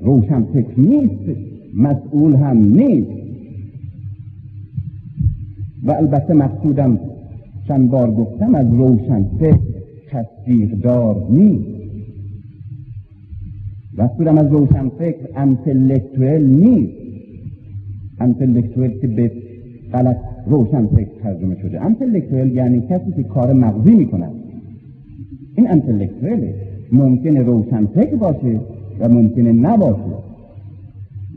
روشن 0.00 0.42
فکر 0.42 0.80
نیست 0.80 1.38
مسئول 1.74 2.34
هم 2.34 2.58
نیست. 2.58 3.10
و 5.82 5.92
البته 5.92 6.34
مقصودم 6.34 6.98
چند 7.68 7.90
بار 7.90 8.10
گفتم 8.10 8.54
از 8.54 8.66
روشن 8.66 9.24
فکر 9.38 9.58
تصدیق 10.10 10.70
دار 10.74 11.26
نیست. 11.30 11.76
مقصودم 13.98 14.38
از 14.38 14.52
روشن 14.52 14.88
فکر 14.88 15.28
انتلکتویل 15.36 16.46
نیست. 16.46 16.92
انتلکتویل 18.20 18.90
که 19.00 19.06
به 19.06 19.32
غلط 19.92 20.16
روشن 20.46 20.86
فکر 20.86 21.08
ترجمه 21.22 21.56
شده. 21.62 21.84
انتلکتویل 21.84 22.56
یعنی 22.56 22.80
کسی 22.80 23.12
که 23.16 23.22
کار 23.22 23.52
مغزی 23.52 23.94
می‌کنه 23.94 24.28
این 25.56 25.70
انتلکتویله 25.70 26.54
ممکنه 26.92 27.42
روشن 27.42 27.86
فکر 27.86 28.16
باشه 28.16 28.60
و 29.00 29.08
ممکنه 29.08 29.52
نباشه. 29.52 30.16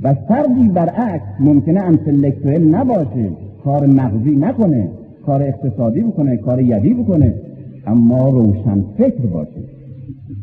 و 0.03 0.13
فردی 0.13 0.67
برعکس 0.67 1.25
ممکنه 1.39 1.81
انتلکتویل 1.81 2.75
نباشه 2.75 3.29
کار 3.63 3.85
مغزی 3.85 4.35
نکنه. 4.35 4.89
کار 5.25 5.43
اقتصادی 5.43 6.01
بکنه 6.01 6.38
کار 6.38 6.62
یدی 6.62 6.93
بکنه 6.93 7.34
اما 7.88 8.29
روشن 8.29 8.84
فکر 8.97 9.25
باشه. 9.25 9.63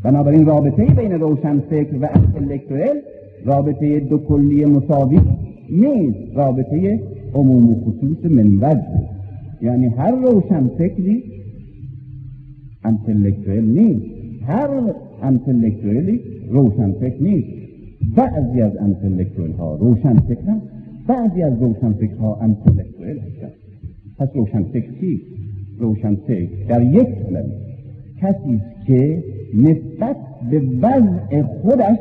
بنابراین 0.02 0.46
رابطه 0.46 0.84
بین 0.84 1.12
روشن 1.12 1.60
فکر 1.60 1.96
و 2.00 2.08
انتلکتویل 2.14 3.00
رابطه 3.44 4.00
دو 4.00 4.18
کلی 4.18 4.64
مساوی 4.64 5.20
نیست 5.70 6.18
رابطه 6.34 7.00
عموم 7.34 7.70
و 7.70 7.74
خصوص 7.74 8.30
من 8.30 8.82
یعنی 9.62 9.86
هر 9.86 10.10
روشن 10.10 10.68
فکری 10.78 11.22
انتلکتویل 12.84 13.64
نیست. 13.64 14.04
هر 14.46 14.68
انتلکتویلی 15.22 16.20
روشن 16.50 16.92
فکر 16.92 17.22
نیست. 17.22 17.48
بعضی 18.16 18.60
از 18.60 18.76
انتلکتویل 18.76 19.52
ها 19.52 19.76
روشن 19.76 20.16
فکرن 20.16 20.62
بعضی 21.08 21.42
از 21.42 21.62
روشن 21.62 21.92
فکر 21.92 22.16
ها 22.16 22.36
انتلکتویل 22.36 23.18
هستن. 23.18 23.55
پس 24.18 24.28
روشن 24.34 24.62
فکر 24.62 24.90
چی؟ 25.00 25.20
روشن 25.78 26.14
فکر 26.14 26.48
در 26.68 26.82
یک 26.82 27.08
کلمه 27.26 27.66
کسی 28.20 28.60
که 28.86 29.24
نسبت 29.54 30.16
به 30.50 30.62
وضع 30.82 31.42
خودش 31.42 31.98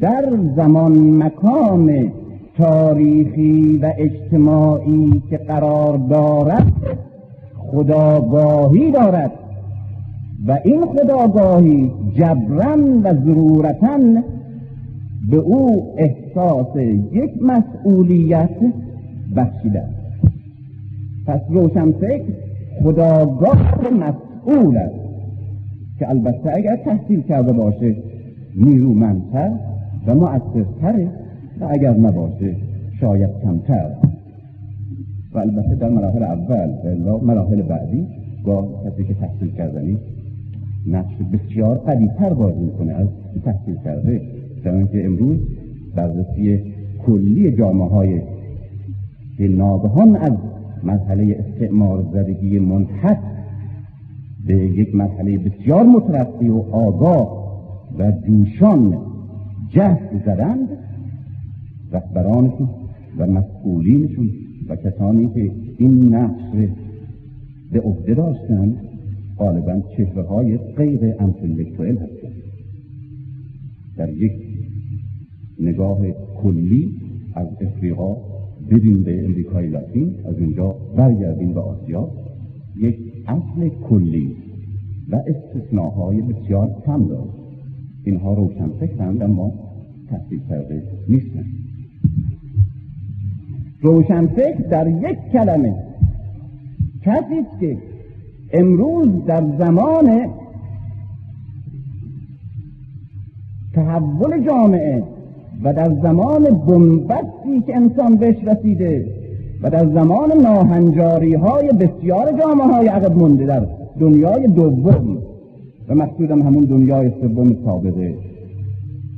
در 0.00 0.38
زمان 0.56 1.22
مکان 1.22 2.12
تاریخی 2.58 3.78
و 3.82 3.92
اجتماعی 3.98 5.22
که 5.30 5.36
قرار 5.36 5.96
دارد 5.96 6.72
خداگاهی 7.56 8.92
دارد 8.92 9.32
و 10.46 10.58
این 10.64 10.86
خداگاهی 10.86 11.90
جبران 12.16 13.02
و 13.02 13.14
ضرورتا 13.24 13.98
به 15.30 15.36
او 15.36 15.94
احساس 15.98 16.76
یک 17.12 17.30
مسئولیت 17.42 18.56
بخشیده 19.36 19.99
پس 21.30 21.40
روشن 21.48 21.92
فکر 21.92 22.24
خداگاه 22.82 23.78
مسئول 23.80 24.76
است 24.76 24.94
که 25.98 26.08
البته 26.08 26.56
اگر 26.56 26.76
تحصیل 26.76 27.22
کرده 27.22 27.52
باشه 27.52 27.96
نیرومندتر 28.56 29.50
و 30.06 30.14
مؤثرتره 30.14 31.08
و 31.60 31.66
اگر 31.70 31.96
نباشه 31.96 32.56
شاید 33.00 33.30
کمتر. 33.42 33.90
و 35.34 35.38
البته 35.38 35.74
در 35.74 35.88
مراحل 35.88 36.22
اول 36.22 36.68
و 37.06 37.18
مراحل 37.24 37.62
بعدی 37.62 38.06
با 38.44 38.68
کسی 38.84 39.04
که 39.04 39.14
تحصیل 39.14 39.50
کردنی 39.50 39.98
نقش 40.86 41.14
بسیار 41.32 41.78
قدیتر 41.78 42.34
بازی 42.34 42.60
می‌کنه 42.60 42.92
از 42.92 43.08
تحصیل 43.44 43.76
کرده. 43.84 44.20
در 44.64 44.82
که 44.82 45.04
امروز 45.04 45.38
بررسی 45.96 46.60
کلی 47.06 47.56
جامعه 47.56 47.88
های 47.88 48.20
که 49.38 49.48
ناگهان 49.48 50.16
از 50.16 50.32
مرحله 50.84 51.44
استعمار 51.46 52.04
زدگی 52.12 52.58
منحط 52.58 53.18
به 54.46 54.54
یک 54.54 54.94
مرحله 54.94 55.38
بسیار 55.38 55.82
مترقی 55.82 56.48
و 56.48 56.58
آگاه 56.72 57.40
و 57.98 58.12
جوشان 58.26 58.98
جهد 59.68 60.22
زدند. 60.26 60.68
رهبرانشون 61.92 62.68
و 63.18 63.26
مسئولینشون 63.26 64.30
و 64.68 64.76
کسانی 64.76 65.28
که 65.34 65.52
این 65.78 66.14
نقش 66.14 66.68
به 67.72 67.80
عهده 67.80 68.14
داشتند 68.14 68.76
غالبا 69.38 69.82
چهره 69.96 70.22
های 70.22 70.56
غیر 70.56 71.14
انتلکتوئل 71.20 71.96
هستند. 71.96 72.32
در 73.96 74.08
یک 74.08 74.32
نگاه 75.60 75.98
کلی 76.42 76.92
از 77.34 77.46
افریقا 77.60 78.16
بریم 78.70 79.02
به 79.02 79.24
امریکای 79.24 79.68
لاتین 79.68 80.14
از 80.24 80.38
اینجا 80.38 80.76
برگردیم 80.96 81.54
به 81.54 81.60
آسیا. 81.60 82.08
یک 82.76 82.96
اصل 83.26 83.68
کلی 83.68 84.36
و 85.10 85.16
استثناهای 85.16 86.22
بسیار 86.22 86.70
کم 86.86 87.08
دارد 87.08 87.28
اینها 88.04 88.34
روشن 88.34 88.68
فکرند 88.68 89.22
اما 89.22 89.52
تحصیل 90.10 90.40
کرده 90.48 90.82
نیستند 91.08 91.46
روشن 93.82 94.26
فکر 94.26 94.68
در 94.70 94.88
یک 94.88 95.18
کلمه. 95.32 95.74
کسی 97.02 97.46
که 97.60 97.78
امروز 98.52 99.24
در 99.26 99.58
زمان 99.58 100.26
تحول 103.74 104.44
جامعه 104.46 105.04
و 105.64 105.72
در 105.72 105.94
زمان 106.02 106.42
بنبستی 106.42 107.60
که 107.66 107.76
انسان 107.76 108.16
بهش 108.16 108.36
رسیده 108.44 109.06
و 109.62 109.70
در 109.70 109.86
زمان 109.86 110.32
ناهنجاری 110.42 111.34
های 111.34 111.68
بسیار 111.68 112.32
جامعه 112.40 112.66
های 112.66 112.86
عقب 112.86 113.16
مونده 113.18 113.46
در 113.46 113.66
دنیای 114.00 114.46
دوم 114.46 115.18
و 115.88 115.94
مقصودم 115.94 116.42
همون 116.42 116.64
دنیای 116.64 117.10
سوم 117.20 117.56
سابقه. 117.64 118.14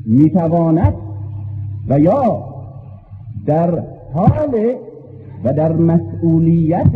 می‌تواند 0.07 0.95
و 1.89 2.01
یا 2.01 2.45
در 3.47 3.83
حال 4.15 4.75
و 5.45 5.53
در 5.53 5.73
مسئولیت 5.73 6.93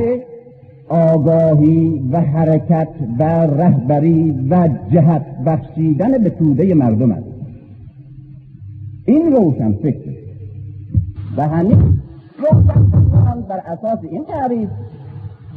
آگاهی 0.88 2.08
و 2.12 2.20
حرکت 2.20 2.88
و 3.18 3.22
رهبری 3.46 4.46
و 4.50 4.68
جهت 4.92 5.22
بخشیدن 5.46 6.18
به 6.18 6.30
توده 6.30 6.74
مردم 6.74 7.10
است. 7.10 7.25
این 9.06 9.32
روشن 9.32 9.72
فکر. 9.72 10.10
و 11.36 11.48
همین 11.48 12.00
روشن 12.38 12.90
بر 13.48 13.58
اساس 13.66 13.98
این 14.10 14.24
تعریف 14.24 14.68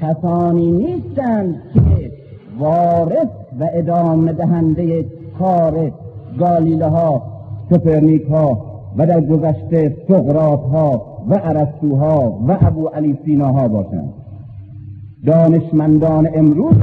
کسانی 0.02 0.72
نیستند 0.72 1.56
که 1.74 2.12
وارث 2.60 3.28
و 3.60 3.70
ادامه 3.74 4.34
دهنده 4.34 5.06
کار 5.40 5.92
گالیله 6.40 6.88
ها 6.88 7.24
سپرنیک 7.70 8.24
ها 8.24 8.66
و 8.98 9.06
در 9.06 9.22
گذشته 9.22 9.98
سقراط 10.08 10.60
ها 10.60 11.02
و 11.30 11.34
عرستوها 11.36 12.40
و 12.48 12.58
ابو 12.62 12.88
علی 12.88 13.20
سیناها 13.26 13.68
باشند. 13.68 14.14
دانشمندان 15.26 16.30
امروز 16.34 16.76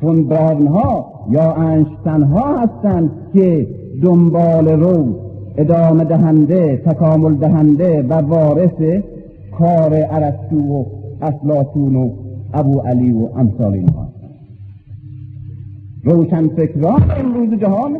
فون 0.00 0.32
ها 0.66 1.12
یا 1.30 1.52
انشتنها 1.52 2.58
هستند 2.58 3.10
که 3.32 3.66
دنبال 4.02 4.68
رو 4.68 5.29
ادامه 5.56 6.04
دهنده 6.04 6.76
تکامل 6.76 7.34
دهنده 7.34 8.02
و 8.02 8.12
وارث 8.12 9.02
کار 9.58 9.94
عرستو 9.94 10.56
و 10.56 10.84
افلاطون 11.22 11.96
و 11.96 12.10
ابو 12.54 12.80
علی 12.80 13.12
و 13.12 13.28
امثال 13.36 13.72
اینها. 13.72 14.08
روشن 16.04 16.48
فکران 16.48 17.10
امروز 17.10 17.60
جهان 17.60 17.98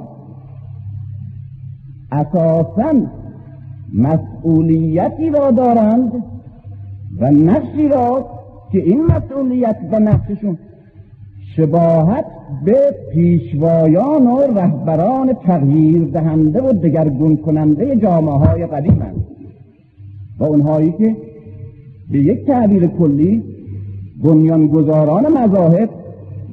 اساسا 2.13 2.93
مسئولیتی 3.95 5.31
را 5.31 5.51
دارند 5.51 6.13
و 7.19 7.31
نقشی 7.31 7.89
را 7.89 8.27
که 8.73 8.79
این 8.79 9.05
مسئولیت 9.05 9.77
و 9.93 9.99
نقششون 9.99 10.59
شباهت 11.57 12.25
به 12.65 12.77
پیشوایان 13.13 14.27
و 14.27 14.41
رهبران 14.59 15.33
تغییر 15.33 16.05
دهنده 16.05 16.63
و 16.63 16.73
دگرگون 16.73 17.37
کننده 17.37 17.97
جامعه 17.97 18.35
های 18.35 18.67
قدیمند. 18.67 19.25
و 20.39 20.45
اونهایی 20.45 20.93
که 20.93 21.17
به 22.11 22.19
یک 22.19 22.47
تعبیر 22.47 22.87
کلی 22.87 23.43
بنیانگذاران 24.25 25.27
مذاهب 25.39 25.89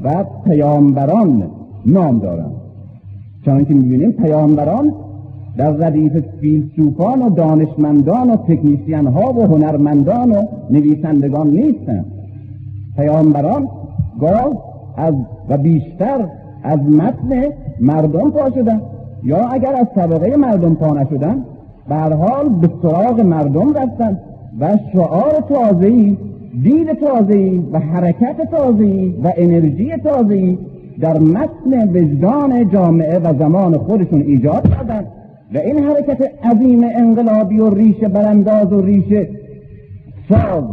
و 0.04 0.26
پیامبران 0.46 1.44
نام 1.86 2.20
دارند. 2.20 2.52
چنانکه 3.46 3.74
می‌بینیم 3.74 4.12
پیامبران 4.12 4.94
در 5.58 5.72
ردیف 5.72 6.14
فیلسوفان 6.42 7.22
و 7.22 7.30
دانشمندان 7.30 8.30
و 8.30 8.36
تکنیسیان 8.36 9.08
ها 9.08 9.34
و 9.34 9.42
هنرمندان 9.42 10.32
و 10.32 10.42
نویسندگان 10.70 11.48
نیستند. 11.48 12.06
پیامبران 12.96 13.68
گاه 14.20 14.77
از 14.98 15.14
و 15.50 15.58
بیشتر 15.58 16.26
از 16.64 16.80
متن 16.80 17.44
مردم 17.80 18.32
پا 18.32 18.50
شدن. 18.50 18.82
یا 19.24 19.48
اگر 19.48 19.76
از 19.76 19.88
طبقه 19.96 20.36
مردم 20.36 20.76
پا 20.76 20.94
نشدن 20.94 21.46
به 21.90 21.96
حال 21.96 22.50
به 22.50 22.70
سراغ 22.82 23.22
مردم 23.22 23.74
رفتن 23.74 24.20
و 24.60 24.78
شعار 24.94 25.32
تازه‌ای 25.50 26.18
دید 26.64 26.94
تازه‌ای 26.94 27.64
و 27.72 27.80
حرکت 27.80 28.52
تازه‌ای 28.52 29.16
و 29.24 29.34
انرژی 29.38 29.98
تازه‌ای 29.98 30.58
در 31.00 31.20
متن 31.20 31.90
وجدان 31.94 32.70
جامعه 32.70 33.20
و 33.20 33.34
زمان 33.40 33.78
خودشون 33.78 34.22
ایجاد 34.22 34.70
کردند 34.70 35.08
و 35.54 35.58
این 35.58 35.84
حرکت 35.84 36.32
عظیم 36.46 36.82
انقلابی 36.96 37.60
و 37.60 37.74
ریشه 37.74 38.08
برانداز 38.08 38.74
و 38.74 38.82
ریشه 38.82 39.30
ساز 40.30 40.64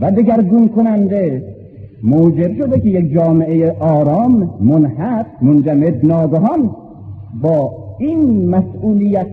و 0.00 0.10
دگرگون 0.10 0.68
کننده 0.68 1.42
موجب 2.02 2.56
شده 2.56 2.80
که 2.80 2.88
یک 2.88 3.12
جامعه 3.12 3.72
آرام 3.72 4.50
منحط 4.60 5.26
منجمد 5.42 6.06
ناگهان 6.06 6.70
با 7.42 7.72
این 7.98 8.48
مسئولیت 8.48 9.26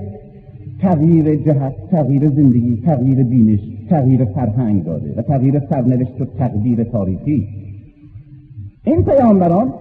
تغییر 0.82 1.36
جهت 1.36 1.74
تغییر 1.92 2.30
زندگی 2.30 2.82
تغییر 2.86 3.24
بینش 3.24 3.60
تغییر 3.90 4.26
فرهنگ 4.26 4.84
داده 4.84 5.14
و 5.18 5.22
تغییر 5.22 5.62
سرنوشت 5.70 6.22
و 6.22 6.26
تقدیر 6.26 6.84
تاریخی. 6.84 7.48
این 8.84 9.04
پیامبران 9.04 9.74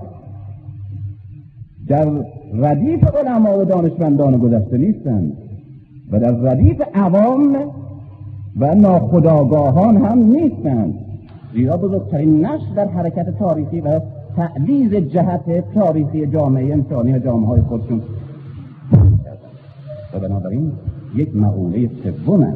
در 1.89 2.09
ردیف 2.55 3.05
علما 3.17 3.59
و 3.59 3.65
دانشمندان 3.65 4.39
گذشته 4.39 4.79
نیستند 4.79 5.33
و 6.11 6.21
در 6.21 6.33
ردیف 6.33 6.83
عوام 6.95 7.57
و 8.57 8.75
ناخداگاهان 8.75 9.97
هم 9.97 10.19
نیستند. 10.19 11.04
زیرا 11.55 11.77
بزرگترین 11.77 12.47
نقش 12.47 12.63
در 12.77 12.89
حرکت 12.89 13.39
تاریخی 13.39 13.81
و 13.81 14.01
تعویز 14.37 14.95
جهت 14.95 15.75
تاریخی 15.75 16.27
جامعه 16.27 16.73
انسانی 16.73 17.13
و 17.13 17.19
جامعه 17.19 17.47
های 17.47 17.61
خودشون. 17.61 18.03
و 20.15 20.19
بنابراین 20.19 20.73
یک 21.15 21.37
مقوله 21.37 21.91
سوم 22.27 22.55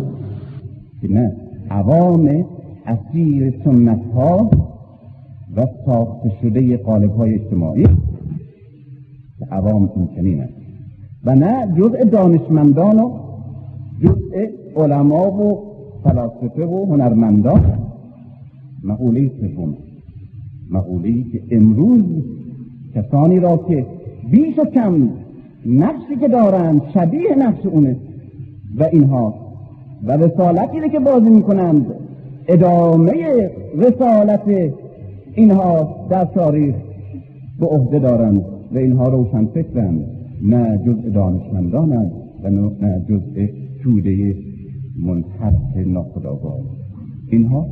که 1.00 1.12
نه 1.12 1.36
عوام 1.70 2.44
اسیر 2.86 3.54
سنت 3.64 4.00
ها 4.14 4.50
و 5.56 5.66
ساخته 5.86 6.32
شده 6.42 6.76
قالب 6.76 7.16
های 7.16 7.34
اجتماعی 7.34 7.84
که 9.38 9.44
عوام 9.50 9.90
این 9.96 10.08
چنین 10.16 10.40
است. 10.40 10.52
و 11.24 11.34
نه 11.34 11.74
جزء 11.78 12.04
دانشمندان 12.04 12.98
و 13.00 13.18
جزء 14.02 14.46
علما 14.76 15.30
و 15.30 15.68
فلاسفه 16.04 16.66
و 16.66 16.86
هنرمندان. 16.86 17.87
مقوله 18.84 19.30
سوم 19.40 19.76
مقوله 20.70 21.22
که 21.32 21.42
امروز 21.50 22.02
کسانی 22.94 23.40
را 23.40 23.56
که 23.56 23.86
بیش 24.30 24.58
و 24.58 24.64
کم 24.64 25.08
نفسی 25.66 26.16
که 26.20 26.28
دارند 26.28 26.82
شبیه 26.94 27.34
نفس 27.38 27.66
اونه 27.66 27.96
و 28.78 28.84
اینها 28.92 29.34
و 30.04 30.12
رسالتی 30.12 30.90
که 30.92 30.98
بازی 30.98 31.30
می‌کنند 31.30 31.86
ادامه 32.48 33.50
رسالت 33.76 34.72
اینها 35.34 36.06
در 36.10 36.24
تاریخ 36.24 36.74
به 37.60 37.66
عهده 37.66 37.98
دارند 37.98 38.44
و 38.74 38.78
اینها 38.78 39.08
روشن 39.08 39.46
فکرند. 39.46 40.04
نه 40.42 40.78
جزء 40.86 41.08
دانشمندانند 41.08 42.12
و 42.42 42.50
نه 42.50 43.04
جزء 43.08 43.46
توده 43.82 44.36
منحرف 45.02 45.76
ناخداگاه 45.86 46.58
اینها 47.30 47.66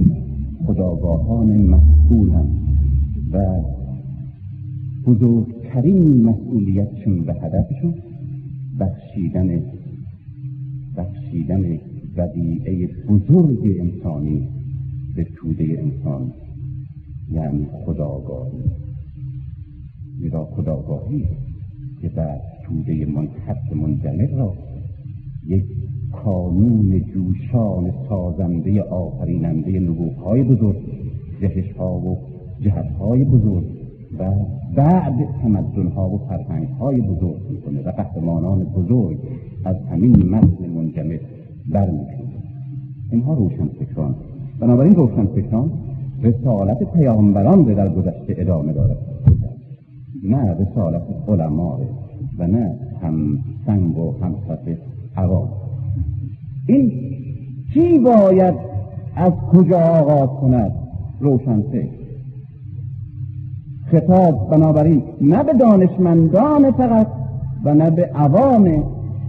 خداگاهان 0.64 1.56
مسئولند 1.56 2.56
و 3.32 3.62
بزرگترین 5.06 6.22
مسئولیتشون 6.24 7.24
به 7.24 7.34
هدفشون 7.34 7.94
بخشیدن 8.80 9.62
بخشیدن 10.96 11.78
ودیعه 12.16 12.88
بزرگ 13.08 13.80
انسانی 13.80 14.48
به 15.16 15.24
توده 15.24 15.64
انسان 15.64 16.32
یعنی 17.30 17.66
خداگاهی. 17.84 18.62
زیرا 20.20 20.44
خداگاهی 20.44 21.24
که 22.02 22.08
در 22.08 22.40
توده 22.64 23.06
منحط 23.06 23.72
منجمد 23.72 24.32
را 24.32 24.54
یک 25.46 25.64
کانون 26.24 27.00
جوشان 27.00 27.92
سازنده 28.08 28.82
آفریننده 28.82 29.80
نبوغهای 29.80 30.42
بزرگ 30.42 30.76
جهشها 31.40 31.98
و 31.98 32.18
جهتهای 32.60 33.24
بزرگ 33.24 33.64
و 34.18 34.32
بعد 34.76 35.28
تمدنها 35.42 36.08
و 36.10 36.18
فرهنگهای 36.18 37.00
بزرگ 37.00 37.50
می‌کنه 37.50 37.82
و 37.82 37.90
قهرمانان 37.90 38.64
بزرگ 38.64 39.18
از 39.64 39.76
همین 39.90 40.30
متن 40.30 40.68
منجمد 40.76 41.20
برمیشونه 41.68 42.36
اینها 43.10 43.34
روشن 43.34 43.66
فکران 43.66 44.14
بنابراین 44.60 44.94
روشن 44.94 45.26
فکران 45.26 45.70
رسالت 46.22 46.92
پیامبران 46.92 47.64
به 47.64 47.74
در 47.74 47.88
گذشته 47.88 48.34
ادامه 48.38 48.72
دارد 48.72 48.98
نه 50.22 50.52
رسالت 50.52 51.02
علما 51.28 51.80
و 52.38 52.46
نه 52.46 52.78
هم 53.02 53.38
سنگ 53.66 53.98
و 53.98 54.12
هم 54.22 54.34
عوام. 55.16 55.65
این 56.66 56.92
چی 57.74 57.98
باید 57.98 58.54
از 59.16 59.32
کجا 59.52 59.78
آغاز 59.78 60.28
کند؟ 60.40 60.72
روشن 61.20 61.62
فکر. 61.62 62.06
خطاب 63.90 64.50
بنابراین 64.50 65.02
نه 65.20 65.42
به 65.42 65.52
دانشمندان 65.52 66.70
فقط 66.70 67.06
و 67.64 67.74
نه 67.74 67.90
به 67.90 68.04
عوام 68.04 68.84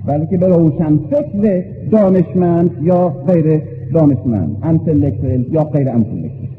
بلکه 0.05 0.37
به 0.37 0.47
روشن 0.47 0.97
فکر 0.97 1.63
دانشمند 1.91 2.71
یا 2.81 3.09
غیر 3.09 3.61
دانشمند 3.93 4.57
انتلکتویل 4.63 5.45
یا 5.51 5.63
غیر 5.63 5.89
انتلکتویل 5.89 6.49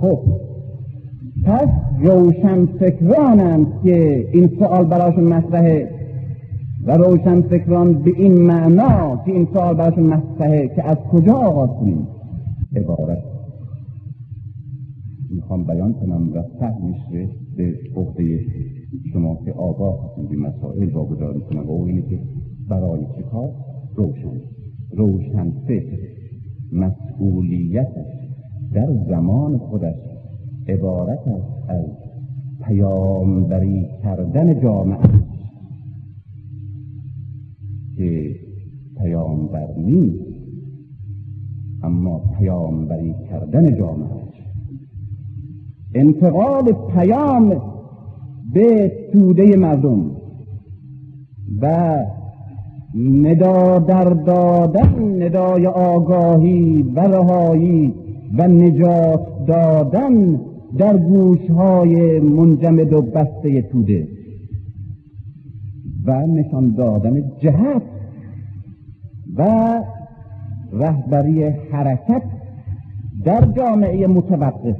خب 0.00 0.18
پس 1.44 1.68
روشن 2.00 2.66
فکرانند 2.66 3.66
که 3.84 4.28
این 4.32 4.50
سوال 4.58 4.84
براشون 4.84 5.24
مطرحه. 5.24 5.97
و 6.84 6.96
روشن 6.96 7.40
فکران 7.40 7.92
به 7.92 8.10
این 8.16 8.42
معنا 8.42 9.22
که 9.24 9.32
این 9.32 9.48
سوال 9.52 9.74
براشون 9.74 10.06
مطرحه 10.06 10.68
که 10.68 10.88
از 10.88 10.96
کجا 10.96 11.32
آغاز 11.32 11.70
کنیم؟ 11.70 12.06
عبارت. 12.76 13.22
می‌خوام 15.30 15.64
بیان 15.64 15.92
کنم 15.92 16.32
و 16.34 16.42
فهمش 16.60 16.96
به 17.56 17.74
عهده 17.96 18.40
شما 19.12 19.38
که 19.44 19.52
آگاه 19.52 20.10
هستید 20.10 20.28
به 20.28 20.36
مسائل 20.36 20.92
واگذار 20.92 21.34
می‌کنم 21.34 21.70
و 21.70 21.84
اینه 21.84 22.02
که 22.02 22.18
برای 22.68 23.00
چه 23.16 23.22
کار؟ 23.22 23.50
روشن. 23.94 24.40
روشن 24.96 25.52
فکر. 25.66 25.98
مسئولیتش 26.72 28.06
در 28.74 28.88
زمان 29.08 29.58
خودش 29.58 29.94
عبارت 30.68 31.28
است 31.28 31.70
از 31.70 31.84
پیامبری 32.66 33.86
کردن 34.02 34.60
جامعه. 34.60 35.27
که 37.98 38.34
پیامبر 39.02 39.68
نیست 39.76 40.24
اما 41.82 42.20
پیامبری 42.38 43.14
کردن 43.30 43.76
جامعه 43.76 44.28
انتقال 45.94 46.72
پیام 46.94 47.62
به 48.54 48.92
توده 49.12 49.56
مردم 49.56 50.10
و 51.62 51.96
ندا 52.94 53.78
در 53.78 54.04
دادن 54.04 55.22
ندای 55.22 55.66
آگاهی 55.66 56.82
و 56.82 57.00
رهایی 57.00 57.94
و 58.38 58.48
نجات 58.48 59.46
دادن 59.46 60.40
در 60.78 60.96
گوشهای 60.96 62.20
منجمد 62.20 62.92
و 62.92 63.02
بسته 63.02 63.62
توده. 63.62 64.08
و 66.08 66.26
نشان 66.26 66.74
دادن 66.74 67.32
جهت 67.38 67.82
و 69.36 69.44
رهبری 70.72 71.42
حرکت 71.44 72.22
در 73.24 73.44
جامعه 73.56 74.06
متوقف. 74.06 74.76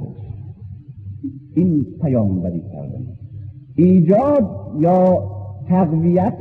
این 1.55 1.85
پیامبری 2.01 2.61
کردن. 2.73 3.05
ایجاد 3.75 4.49
یا 4.79 5.23
تقویت 5.67 6.37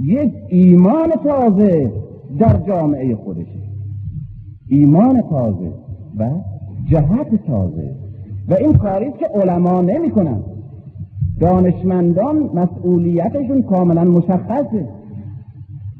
یک 0.00 0.32
ایمان 0.48 1.10
تازه 1.10 1.92
در 2.38 2.60
جامعه 2.66 3.14
خودشه 3.14 3.62
ایمان 4.68 5.22
تازه 5.30 5.72
و 6.18 6.30
جهت 6.90 7.46
تازه. 7.46 7.94
و 8.48 8.54
این 8.54 8.72
کاری 8.72 9.12
که 9.12 9.26
علما 9.26 9.80
نمی 9.80 10.10
کنن. 10.10 10.53
دانشمندان 11.40 12.50
مسئولیتشون 12.54 13.62
کاملا 13.62 14.04
مشخصه. 14.04 14.88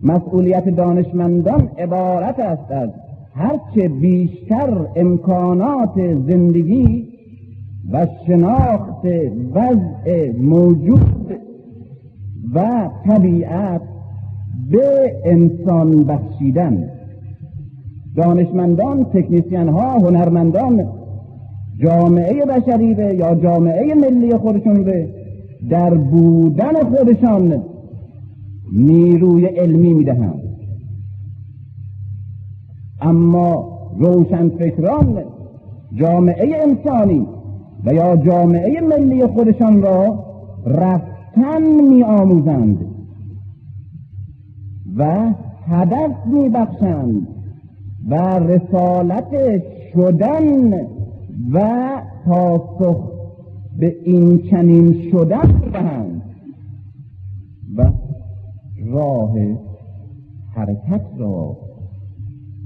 مسئولیت 0.03 0.69
دانشمندان 0.69 1.69
عبارت 1.79 2.39
است 2.39 2.71
از 2.71 2.91
هرچه 3.35 3.89
بیشتر 3.89 4.87
امکانات 4.97 6.15
زندگی 6.29 7.09
و 7.93 8.07
شناخت 8.27 9.05
وضع 9.55 10.33
موجود 10.41 11.37
و 12.55 12.91
طبیعت 13.07 13.81
به 14.71 15.17
انسان 15.25 16.05
بخشیدن. 16.05 16.91
دانشمندان 18.17 19.05
تکنیسیان 19.05 19.69
ها 19.69 19.99
هنرمندان 19.99 20.89
جامعه 21.79 22.45
بشری 22.47 22.95
به 22.95 23.15
یا 23.15 23.35
جامعه 23.35 23.95
ملی 23.95 24.37
خودشون 24.37 24.85
به 24.85 25.24
در 25.71 25.95
بودن 25.95 26.75
خودشان 26.75 27.63
نیروی 28.73 29.47
علمی 29.47 29.93
می‌دهند. 29.93 30.41
اما 33.01 33.75
روشنفکران 33.99 35.25
جامعه 35.93 36.63
انسانی 36.63 37.27
و 37.85 37.95
یا 37.95 38.17
جامعه 38.17 38.81
ملی 38.81 39.27
خودشان 39.27 39.83
را 39.83 40.25
رفتن 40.67 41.63
می 41.91 42.03
آموزند 42.03 42.79
و 44.97 45.33
هدف 45.67 46.27
می 46.27 46.49
بخشند 46.49 47.29
و 48.09 48.15
رسالت 48.39 49.63
شدن 49.95 50.73
و 51.53 51.89
پاسخ 52.27 53.14
به 53.79 53.97
این 54.05 54.39
چنین 54.39 55.11
شدن 55.11 55.71
دهند 55.73 56.23
و 57.77 57.93
راه 58.87 59.35
حرکت 60.55 61.05
را 61.19 61.57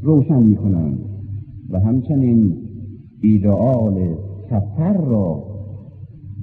روشن 0.02 0.42
می 0.42 0.56
کنند 0.56 0.98
و 1.70 1.80
همچنین 1.80 2.56
ایدئال 3.22 4.14
سفر 4.50 4.92
را 4.92 5.44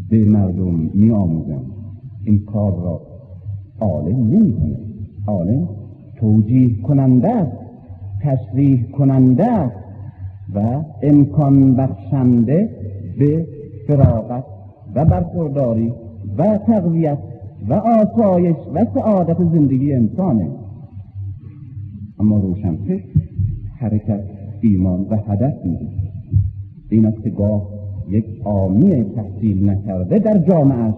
به 0.10 0.26
مردم 0.26 0.90
می 0.94 1.12
آموزند 1.12 1.72
این 2.24 2.46
کار 2.46 2.72
را 2.72 3.02
عالم 3.80 4.28
نمی 4.28 4.54
کنه 4.54 4.78
عالم 5.28 5.70
توجیه 6.20 6.82
کننده 6.82 7.30
است 7.30 7.58
تشریح 8.22 8.92
کننده 8.92 9.72
و 10.56 10.84
امکان 11.04 11.76
بخشنده 11.76 12.70
به 13.20 13.48
فراغت 13.88 14.55
و 14.96 15.06
برخورداری 15.06 15.94
و 16.38 16.58
تقویت 16.58 17.18
و 17.70 17.74
آسایش 17.74 18.56
و 18.74 18.86
سعادت 18.94 19.38
زندگی 19.38 19.94
انسانه. 19.94 20.50
اما 22.20 22.40
روشنفکر 22.40 23.04
حرکت 23.78 24.24
ایمان 24.62 25.02
و 25.10 25.16
هدف 25.16 25.66
میده 25.66 25.88
این 26.90 27.06
است 27.06 27.24
که 27.24 27.30
گاه 27.30 27.70
یک 28.10 28.26
آمی 28.44 29.04
تحصیل 29.04 29.70
نکرده 29.70 30.20
در 30.20 30.38
جامعه 30.38 30.94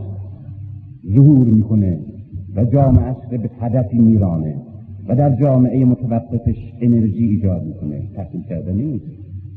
ظهور 1.15 1.47
می‌کنه 1.47 1.99
و 2.55 2.65
جامعه 2.65 3.15
به 3.31 3.49
هدفی 3.59 3.97
میرانه 3.97 4.55
و 5.07 5.15
در 5.15 5.35
جامعه 5.35 5.85
متوقفش 5.85 6.73
انرژی 6.81 7.25
ایجاد 7.25 7.65
می‌کنه. 7.65 8.01
تحصیل 8.15 8.41
کرده 8.41 8.73
نیست 8.73 9.05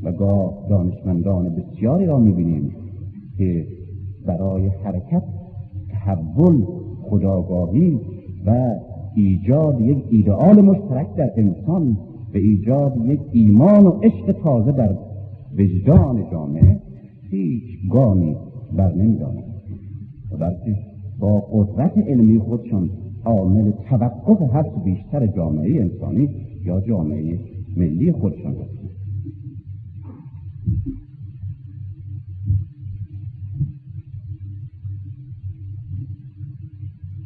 و 0.03 0.12
گاه 0.12 0.66
دانشمندان 0.70 1.48
بسیاری 1.48 2.07
را 2.07 2.18
می‌بینیم 2.18 2.70
که 3.38 3.66
برای 4.26 4.68
حرکت 4.68 5.22
تحول 5.90 6.64
خداگاهی 7.02 8.00
و 8.46 8.74
ایجاد 9.16 9.80
یک 9.80 9.98
ایدئال 10.11 10.61
مشترک 10.61 11.14
در 11.16 11.30
انسان 11.37 11.96
به 12.33 12.38
ایجاد 12.38 12.96
یک 13.04 13.20
ایمان 13.33 13.87
و 13.87 13.90
عشق 13.90 14.33
تازه 14.42 14.72
در 14.72 14.96
وجدان 15.59 16.30
جامعه 16.30 16.80
هیچ 17.30 17.62
گامی 17.90 18.37
بر 18.76 18.94
نمی‌دانند 18.94 19.44
و 20.33 20.37
بلکه 20.37 20.76
با 21.20 21.40
قدرت 21.40 21.98
علمی 21.98 22.38
خودشان 22.38 22.90
عامل 23.24 23.72
توقف 23.88 24.54
هرچه 24.54 24.80
بیشتر 24.85 25.26
جامعه 25.26 25.80
انسانی 25.80 26.28
یا 26.64 26.80
جامعه 26.80 27.38
ملی 27.76 28.12
خودشان 28.12 28.52
هست 28.52 28.80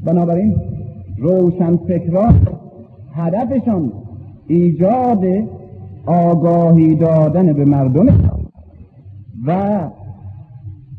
بنابراین 0.04 0.56
روشنفکران 1.18 2.46
هدفشان 3.12 3.92
ایجاد 4.46 5.24
آگاهی 6.06 6.94
دادن 6.94 7.52
به 7.52 7.64
مردم 7.64 8.30
و 9.46 9.80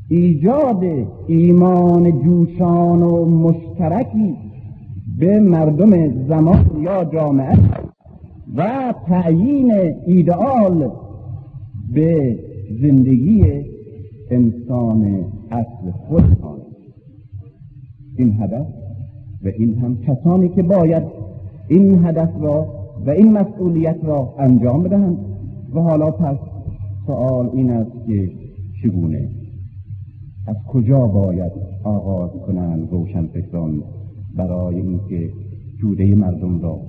ایجاد 0.10 0.84
ایمان 1.28 2.22
جوشان 2.22 3.02
و 3.02 3.26
مشترکی 3.26 4.36
به 5.20 5.40
مردم 5.40 6.26
زمان 6.28 6.72
یا 6.82 7.06
جامعه 7.06 7.58
و 8.56 8.94
تعیین 9.08 9.74
ایدئال 10.08 10.92
به 11.94 12.40
زندگی 12.82 13.44
انسان 14.32 15.26
اصل 15.52 15.92
خودشان 16.08 16.58
این 18.18 18.34
هدف 18.42 18.85
و 19.46 19.48
این 19.48 19.78
هم 19.78 19.98
کسانی 19.98 20.50
که 20.50 20.64
باید 20.64 21.04
این 21.68 22.06
هدف 22.06 22.30
را 22.42 22.68
و 23.06 23.10
این 23.10 23.32
مسئولیت 23.32 23.98
را 24.04 24.34
انجام 24.40 24.84
بدهند. 24.84 25.18
و 25.74 25.80
حالا 25.80 26.12
پس 26.12 26.38
سوال 27.08 27.50
این 27.54 27.72
است 27.72 27.92
که 28.08 28.32
چگونه؟ 28.84 29.30
از 30.48 30.56
کجا 30.68 31.08
باید 31.08 31.52
آغاز 31.84 32.30
کنند 32.48 32.92
روشن 32.92 33.28
فکران 33.28 33.84
برای 34.36 34.76
اینکه 34.76 35.30
جوده 35.82 36.16
مردم 36.16 36.62
را 36.62 36.82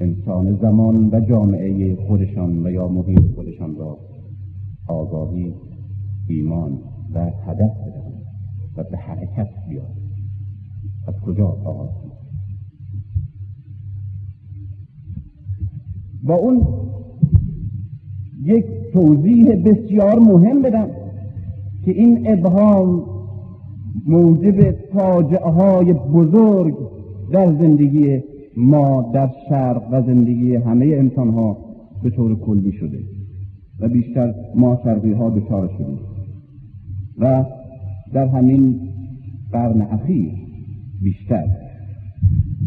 انسان 0.00 0.58
زمان 0.62 1.10
و 1.12 1.20
جامعه 1.20 1.96
خودشان 1.96 2.66
و 2.66 2.70
یا 2.70 2.88
محیط 2.88 3.34
خودشان 3.34 3.76
را 3.76 3.98
آگاهی 4.88 5.54
ایمان 6.28 6.78
و 7.14 7.20
هدف 7.20 7.70
بدهند 7.86 8.22
و 8.76 8.82
به 8.90 8.96
حرکت 8.96 9.48
بیاد 9.68 9.97
از 11.08 11.14
کجا 11.26 11.46
آغاز 11.46 11.88
با 16.22 16.34
اون 16.34 16.66
یک 18.42 18.64
توضیح 18.92 19.62
بسیار 19.64 20.18
مهم 20.18 20.62
بدم 20.62 20.88
که 21.84 21.90
این 21.90 22.30
ابهام 22.32 23.04
موجب 24.06 24.70
فاجعه 24.70 25.50
های 25.50 25.92
بزرگ 25.92 26.74
در 27.32 27.46
زندگی 27.46 28.22
ما 28.56 29.10
در 29.14 29.30
شرق 29.48 29.82
و 29.92 30.02
زندگی 30.02 30.54
همه 30.54 30.86
انسان 30.86 31.30
ها 31.30 31.58
به 32.02 32.10
طور 32.10 32.38
کلی 32.38 32.72
شده 32.72 32.98
و 33.80 33.88
بیشتر 33.88 34.34
ما 34.54 34.80
شرقی 34.84 35.12
ها 35.12 35.30
دچار 35.30 35.70
شدیم 35.78 35.98
و 37.18 37.44
در 38.12 38.26
همین 38.26 38.80
قرن 39.52 39.82
اخیر 39.82 40.47
بیشتر. 41.02 41.44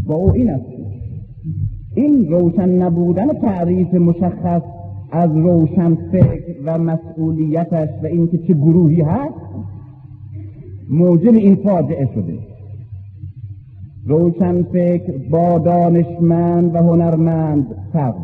با 0.06 0.16
او 0.16 0.32
این 0.32 0.50
است. 0.50 0.66
این 1.96 2.28
روشن 2.28 2.70
نبودن 2.70 3.28
تعریف 3.28 3.94
مشخص 3.94 4.62
از 5.12 5.32
روشن 5.36 5.96
فکر 5.96 6.56
و 6.66 6.78
مسئولیتش 6.78 7.90
و 8.04 8.06
اینکه 8.06 8.38
چه 8.38 8.54
گروهی 8.54 9.02
هست 9.02 9.34
موجب 10.90 11.34
این 11.34 11.56
فاجعه 11.56 12.10
شده. 12.14 12.40
روشن 14.06 14.64
فکر 14.64 15.18
با 15.30 15.60
دانشمند 15.60 16.76
و 16.76 16.78
هنرمند 16.78 17.66
فرق 17.94 18.16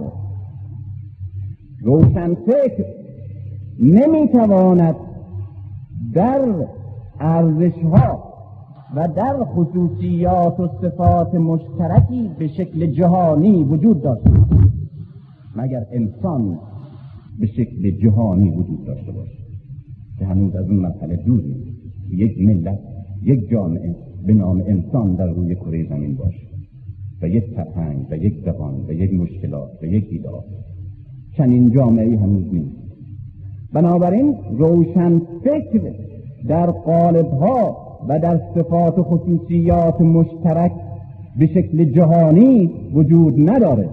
روشن 1.81 2.33
فکر 2.33 2.85
نمی‌تواند 3.79 4.95
در 6.13 6.41
ارزش 7.19 7.77
ها 7.93 8.36
و 8.95 9.07
در 9.07 9.43
خصوصیات 9.43 10.59
و 10.59 10.67
صفات 10.81 11.35
مشترکی 11.35 12.29
به 12.39 12.47
شکل 12.47 12.85
جهانی 12.85 13.63
وجود 13.63 14.01
داشته 14.01 14.31
مگر 15.55 15.85
انسان 15.91 16.59
به 17.39 17.47
شکل 17.47 17.91
جهانی 17.91 18.49
وجود 18.49 18.85
داشته 18.85 19.11
باشه 19.11 19.37
که 20.19 20.25
هنوز 20.25 20.55
از 20.55 20.69
اون 20.69 20.79
مرحله 20.79 21.15
دوری 21.15 21.55
یک 22.09 22.41
ملت 22.41 22.79
یک 23.23 23.49
جامعه 23.49 23.95
به 24.25 24.33
نام 24.33 24.63
انسان 24.67 25.15
در 25.15 25.27
روی 25.27 25.55
کره 25.55 25.89
زمین 25.89 26.15
باشه 26.15 26.47
و 27.21 27.27
یک 27.27 27.43
فرهنگ 27.55 28.07
و 28.11 28.17
یک 28.17 28.45
زبان 28.45 28.85
و 28.87 28.93
یک 28.93 29.13
مشکلات 29.13 29.69
و 29.81 29.85
یک 29.85 30.09
دیدار 30.09 30.43
چنین 31.37 31.71
جامعه 31.71 32.19
هنوز 32.19 32.53
نیست. 32.53 32.77
بنابراین 33.73 34.35
روشن 34.57 35.19
فکر 35.43 35.93
در 36.47 36.71
قالب 36.71 37.27
ها 37.27 37.86
و 38.07 38.19
در 38.19 38.41
صفات 38.55 38.99
و 38.99 39.03
خصوصیات 39.03 40.01
مشترک 40.01 40.71
به 41.39 41.47
شکل 41.47 41.83
جهانی 41.83 42.71
وجود 42.93 43.49
نداره. 43.49 43.89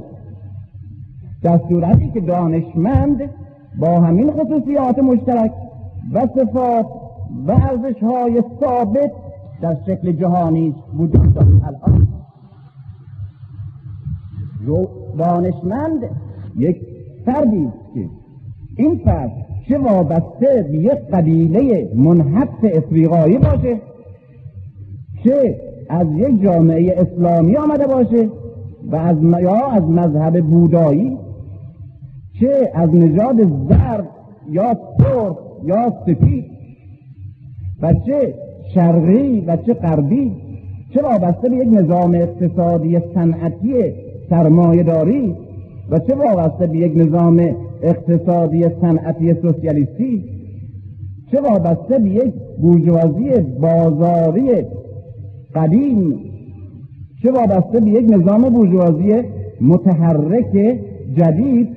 در 1.42 1.60
صورتی 1.68 2.10
که 2.10 2.20
دانشمند 2.20 3.30
با 3.78 4.00
همین 4.00 4.30
خصوصیات 4.30 4.98
مشترک 4.98 5.52
و 6.12 6.26
صفات 6.26 6.86
و 7.46 7.52
ارزش 7.52 8.02
های 8.02 8.42
ثابت 8.60 9.10
در 9.60 9.76
شکل 9.86 10.12
جهانی 10.12 10.74
وجود 10.96 11.34
دارد. 11.34 11.48
الان 11.64 12.08
دانشمند 15.18 16.00
یک 16.56 16.76
فردی 17.24 17.68
که 17.94 18.08
این 18.76 19.00
فرد 19.04 19.32
چه 19.68 19.78
وابسته 19.78 20.68
به 20.72 20.78
یک 20.78 20.98
قبیله 21.12 21.90
منحط 21.94 22.64
افریقایی 22.64 23.38
باشه 23.38 23.80
چه 25.24 25.60
از 25.88 26.06
یک 26.16 26.42
جامعه 26.42 26.94
اسلامی 26.98 27.56
آمده 27.56 27.86
باشه 27.86 28.28
و 28.90 28.96
از 28.96 29.16
یا 29.42 29.66
از 29.66 29.82
مذهب 29.82 30.40
بودایی 30.40 31.18
چه 32.40 32.70
از 32.74 32.94
نژاد 32.94 33.36
زرد 33.68 34.08
یا 34.50 34.78
سرخ 34.98 35.36
یا 35.64 35.92
سفید 36.06 36.44
و 37.82 37.94
چه 38.06 38.34
شرقی 38.74 39.40
و 39.40 39.56
چه 39.56 39.74
غربی 39.74 40.32
چه 40.94 41.02
وابسته 41.02 41.48
به 41.48 41.56
یک 41.56 41.68
نظام 41.72 42.14
اقتصادی 42.14 42.98
صنعتی 43.14 43.74
سرمایهداری 44.30 45.34
و 45.90 45.98
چه 45.98 46.14
وابسته 46.14 46.66
به 46.66 46.78
یک 46.78 46.92
نظام 46.96 47.56
اقتصادی 47.82 48.64
صنعتی 48.80 49.34
سوسیالیستی 49.34 50.24
چه 51.30 51.40
وابسته 51.40 51.98
به 51.98 52.10
یک 52.10 52.34
بورژوازی 52.62 53.30
بازاری 53.60 54.50
قدیم 55.54 56.14
چه 57.22 57.32
وابسته 57.32 57.80
به 57.80 57.90
یک 57.90 58.10
نظام 58.10 58.42
بورژوازی 58.42 59.22
متحرک 59.60 60.78
جدید 61.16 61.68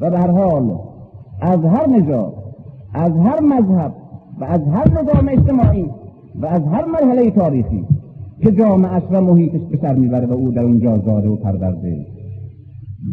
و 0.00 0.10
به 0.10 0.18
حال 0.18 0.78
از 1.40 1.64
هر 1.64 1.86
نژاد 1.86 2.34
از 2.94 3.12
هر 3.12 3.40
مذهب 3.40 3.94
و 4.40 4.44
از 4.44 4.60
هر 4.60 5.02
نظام 5.02 5.28
اجتماعی 5.28 5.86
و 6.40 6.46
از 6.46 6.62
هر 6.62 6.84
مرحله 6.84 7.30
تاریخی 7.30 7.84
که 8.42 8.52
جامعه 8.52 9.02
و 9.10 9.20
محیطش 9.20 9.60
به 9.70 9.78
سر 9.82 9.94
می‌بره 9.94 10.26
و 10.26 10.32
او 10.32 10.50
در 10.50 10.62
اونجا 10.62 10.98
زاده 10.98 11.28
و 11.28 11.36
پرورده. 11.36 12.06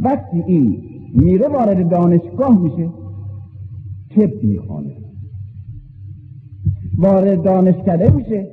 وقتی 0.03 0.43
این 0.47 0.77
میره 1.13 1.47
وارد 1.47 1.89
دانشگاه 1.89 2.61
میشه 2.61 2.89
طب 4.15 4.43
می‌خوانه. 4.43 4.91
وارد 6.97 7.43
دانشکده 7.43 8.11
میشه 8.11 8.47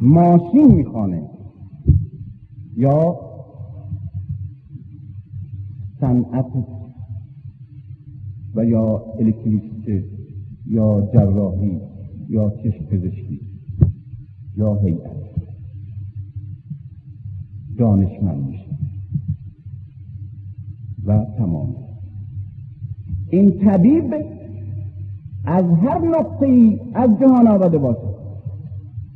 ماشین 0.00 0.74
می‌خوانه. 0.74 1.22
یا 2.76 3.16
صنعت 6.00 6.46
و 8.54 8.64
یا 8.64 9.04
الکتریسته 9.18 10.04
یا 10.66 11.08
جراحی 11.14 11.80
یا 12.28 12.50
چشم 12.50 12.84
پزشکی 12.84 13.40
یا 14.56 14.74
هیئت. 14.74 15.18
دانشمند 17.78 18.46
میشه. 18.46 18.68
و 21.04 21.24
تمام. 21.38 21.74
این 23.30 23.58
طبیب 23.58 24.14
از 25.44 25.64
هر 25.64 25.98
نقطه 25.98 26.80
از 26.94 27.10
جهان 27.20 27.48
آمده 27.48 27.78
باشه. 27.78 28.17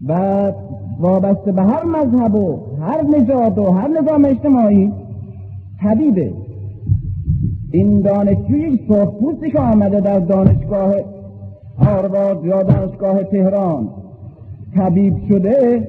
و 0.09 0.53
وابسته 1.01 1.53
به 1.53 1.63
هر 1.63 1.85
مذهب 1.85 2.35
و 2.35 2.59
هر 2.81 3.03
نژاد 3.03 3.59
و 3.59 3.71
هر 3.71 3.89
نظام 3.89 4.25
اجتماعی 4.25 4.93
طبیبه 5.83 6.33
این 7.73 8.01
دانشجوی 8.01 8.79
سرخپوستی 8.89 9.51
که 9.51 9.59
آمده 9.59 10.01
در 10.01 10.19
دانشگاه 10.19 10.95
هاروارد 11.79 12.45
یا 12.45 12.63
دانشگاه 12.63 13.25
تهران 13.25 13.89
طبیب 14.77 15.15
شده 15.29 15.89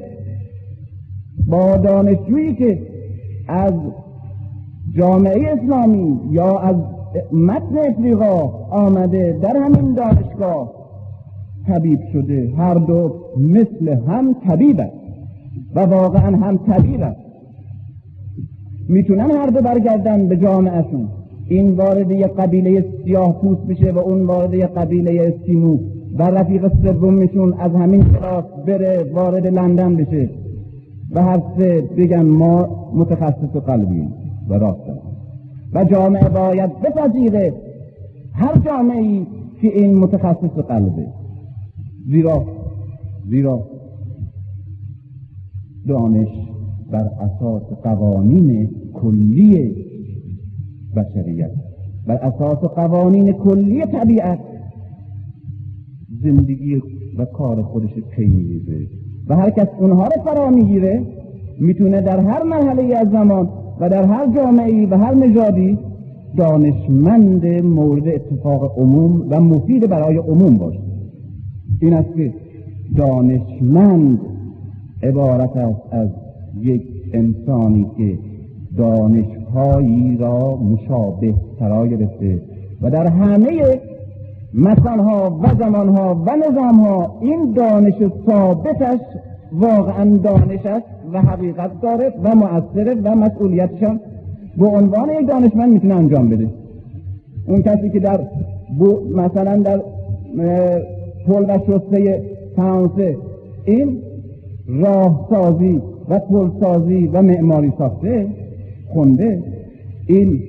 با 1.48 1.78
دانشجویی 1.78 2.56
که 2.56 2.80
از 3.48 3.74
جامعه 4.96 5.52
اسلامی 5.52 6.20
یا 6.32 6.60
از 6.60 6.76
متن 7.32 7.78
افریقا 7.78 8.42
آمده 8.72 9.40
در 9.42 9.58
همین 9.58 9.94
دانشگاه 9.94 10.83
طبیب 11.68 12.00
شده 12.14 12.54
هر 12.58 12.74
دو 12.74 13.16
مثل 13.38 13.90
هم 14.08 14.36
طبیب 14.48 14.80
است 14.80 14.94
و 15.76 15.80
واقعا 15.80 16.38
هم 16.38 16.58
طبیب 16.58 17.02
است 17.02 17.20
می‌تونن 18.90 19.32
هر 19.32 19.48
دو 19.48 19.62
برگردن 19.62 20.28
به 20.28 20.38
جامعهشون. 20.38 21.08
این 21.48 21.72
وارد 21.72 22.12
یک 22.12 22.26
قبیله 22.26 22.86
سیاه 23.04 23.42
پوست 23.42 23.62
بشه 23.62 23.92
و 23.92 24.00
اون 24.00 24.26
وارد 24.26 24.54
یک 24.54 24.64
قبیله 24.64 25.34
اسکیمو 25.34 25.78
و 26.18 26.24
رفیق 26.24 26.72
سومشون 26.84 27.54
از 27.54 27.72
همین 27.72 28.04
کلاس 28.04 28.46
بره 28.66 29.12
وارد 29.14 29.48
لندن 29.48 29.96
بشه. 29.96 30.30
و 31.12 31.24
هر 31.24 31.42
سه 31.58 31.82
بگن 31.98 32.22
ما 32.22 32.70
متخصص 32.96 33.56
قلبیم 33.68 34.14
و 34.50 34.54
راست 34.54 34.80
و 35.74 35.84
جامعه 35.84 36.30
باید 36.30 36.72
بپذیره 36.82 37.54
هر 38.34 38.58
جامعه 38.66 39.02
ای 39.02 39.26
که 39.62 39.68
این 39.68 39.98
متخصص 39.98 40.58
قلبه. 40.68 41.08
زیرا 42.08 42.46
زیرا 43.30 43.68
دانش 45.88 46.30
بر 46.92 47.10
اساس 47.20 47.64
قوانین 47.84 48.70
کلی 48.94 49.76
بشریت 50.96 51.52
بر 52.08 52.16
اساس 52.16 52.58
قوانین 52.58 53.34
کلی 53.34 53.86
طبیعت 53.86 54.40
زندگی 56.24 56.82
و 57.18 57.26
کار 57.26 57.62
خودش 57.62 57.94
پی 58.16 58.62
و 59.28 59.36
هر 59.36 59.50
کس 59.50 59.68
اونها 59.80 60.04
رو 60.04 60.24
فرا 60.24 60.50
می‌گیره 60.50 61.02
می‌تونه 61.60 62.02
در 62.02 62.20
هر 62.20 62.44
مرحله 62.44 62.96
از 62.96 63.10
زمان 63.10 63.50
و 63.80 63.90
در 63.90 64.04
هر 64.04 64.36
جامعه 64.36 64.88
و 64.88 64.98
هر 64.98 65.14
نژادی 65.14 65.78
دانشمند 66.38 67.46
مورد 67.46 68.08
اتفاق 68.08 68.80
عموم 68.80 69.28
و 69.30 69.42
مفید 69.42 69.90
برای 69.90 70.18
عموم 70.18 70.58
باشه. 70.58 70.83
این 71.84 71.94
است 71.94 72.16
که 72.16 72.34
دانشمند 72.98 74.20
عبارت 75.04 75.58
است 75.58 75.82
از 75.92 76.10
یک 76.62 76.82
انسانی 77.14 77.86
که 77.98 78.18
دانشهایی 78.78 80.18
را 80.18 80.56
مشابه 80.56 81.34
فرا 81.60 81.88
گرفته 81.88 82.42
و 82.82 82.90
در 82.90 83.08
همه 83.08 83.80
مکانها 84.54 85.40
و 85.44 85.56
زمانها 85.60 86.24
و 86.26 86.36
نظامها 86.50 87.18
این 87.22 87.54
دانش 87.54 87.96
ثابتش 88.28 89.00
واقعا 89.52 90.18
دانش 90.18 90.66
است 90.66 90.86
و 91.14 91.22
حقیقت 91.22 91.82
داره 91.82 92.14
و 92.24 92.36
مؤثره 92.36 92.94
و 92.94 93.16
مسئولیتشان 93.16 94.00
به 94.58 94.66
عنوان 94.66 95.10
یک 95.10 95.28
دانشمند 95.28 95.74
می‌تونه 95.74 95.96
انجام 95.96 96.30
بده. 96.30 96.48
اون 97.48 97.62
کسی 97.62 97.90
که 97.90 98.00
در 98.00 98.20
مثلا 99.16 99.58
در 99.58 99.82
پل 101.28 101.44
و 101.44 101.60
شسته 101.68 102.22
فرانسه. 102.56 103.18
این 103.66 103.98
راه 104.68 105.28
سازی 105.30 105.82
و 106.10 106.20
پل 106.20 106.50
سازی 106.60 107.08
و 107.08 107.22
معماری 107.22 107.74
ساخته 107.78 108.28
خونده. 108.94 109.44
این 110.08 110.40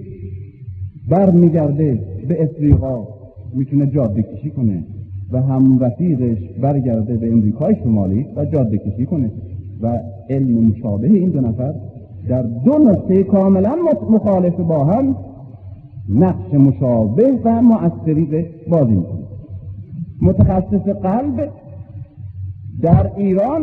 بر 1.11 1.31
میگرده 1.31 1.99
به 2.29 2.43
افریقا. 2.43 3.07
می‌تونه 3.55 3.87
جاده 3.87 4.23
کشی 4.23 4.51
کنه 4.51 4.85
و 5.33 5.43
هم 5.43 5.79
رفیقش 5.79 6.39
برگرده 6.63 7.17
به 7.17 7.33
امریکای 7.33 7.77
شمالی 7.85 8.27
و 8.37 8.45
جاده 8.45 8.79
کشی 8.79 9.07
کنه. 9.07 9.31
و 9.83 10.01
علم 10.31 10.67
مشابه 10.67 11.07
این 11.07 11.29
دو 11.29 11.41
نفر 11.41 11.75
در 12.29 12.43
دو 12.43 12.79
نقطه 12.79 13.23
کاملا 13.23 13.75
مخالف 14.11 14.61
با 14.61 14.85
هم 14.85 15.17
نقش 16.09 16.55
مشابه 16.55 17.33
و 17.45 17.63
مؤثری 17.63 18.47
بازی 18.69 18.95
می‌کنه. 18.95 19.25
متخصص 20.23 20.89
قلب 21.03 21.51
در 22.83 23.11
ایران 23.17 23.63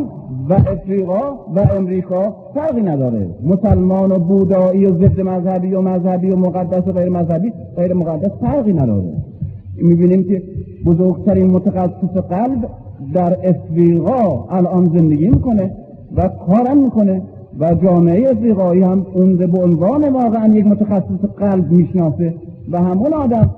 و 0.49 0.53
افریقا 0.53 1.21
و 1.55 1.59
امریکا 1.77 2.35
فرقی 2.53 2.81
نداره. 2.81 3.29
مسلمان 3.43 4.11
و 4.11 4.19
بودایی 4.19 4.85
و 4.85 4.97
ضد 4.97 5.21
مذهبی 5.21 5.73
و 5.73 5.81
مذهبی 5.81 6.29
و 6.29 6.35
مقدس 6.35 6.87
و 6.87 6.91
غیر 6.91 7.09
مذهبی 7.09 7.53
غیر 7.75 7.93
مقدس 7.93 8.31
فرقی 8.41 8.73
نداره. 8.73 9.13
می‌بینیم 9.77 10.23
که 10.23 10.43
بزرگترین 10.85 11.51
متخصص 11.51 12.17
قلب 12.29 12.69
در 13.13 13.37
افریقا 13.49 14.45
الان 14.49 14.85
زندگی 14.85 15.27
می‌کنه 15.27 15.71
و 16.15 16.27
کارم 16.27 16.77
می‌کنه 16.83 17.21
و 17.59 17.73
جامعه 17.73 18.31
افریقایی 18.31 18.81
هم 18.81 19.05
اون 19.13 19.37
به 19.37 19.61
عنوان 19.63 20.09
واقعا 20.09 20.47
یک 20.47 20.67
متخصص 20.67 21.25
قلب 21.37 21.71
می‌شناسه 21.71 22.33
و 22.71 22.77
همون 22.77 23.13
آدم 23.13 23.49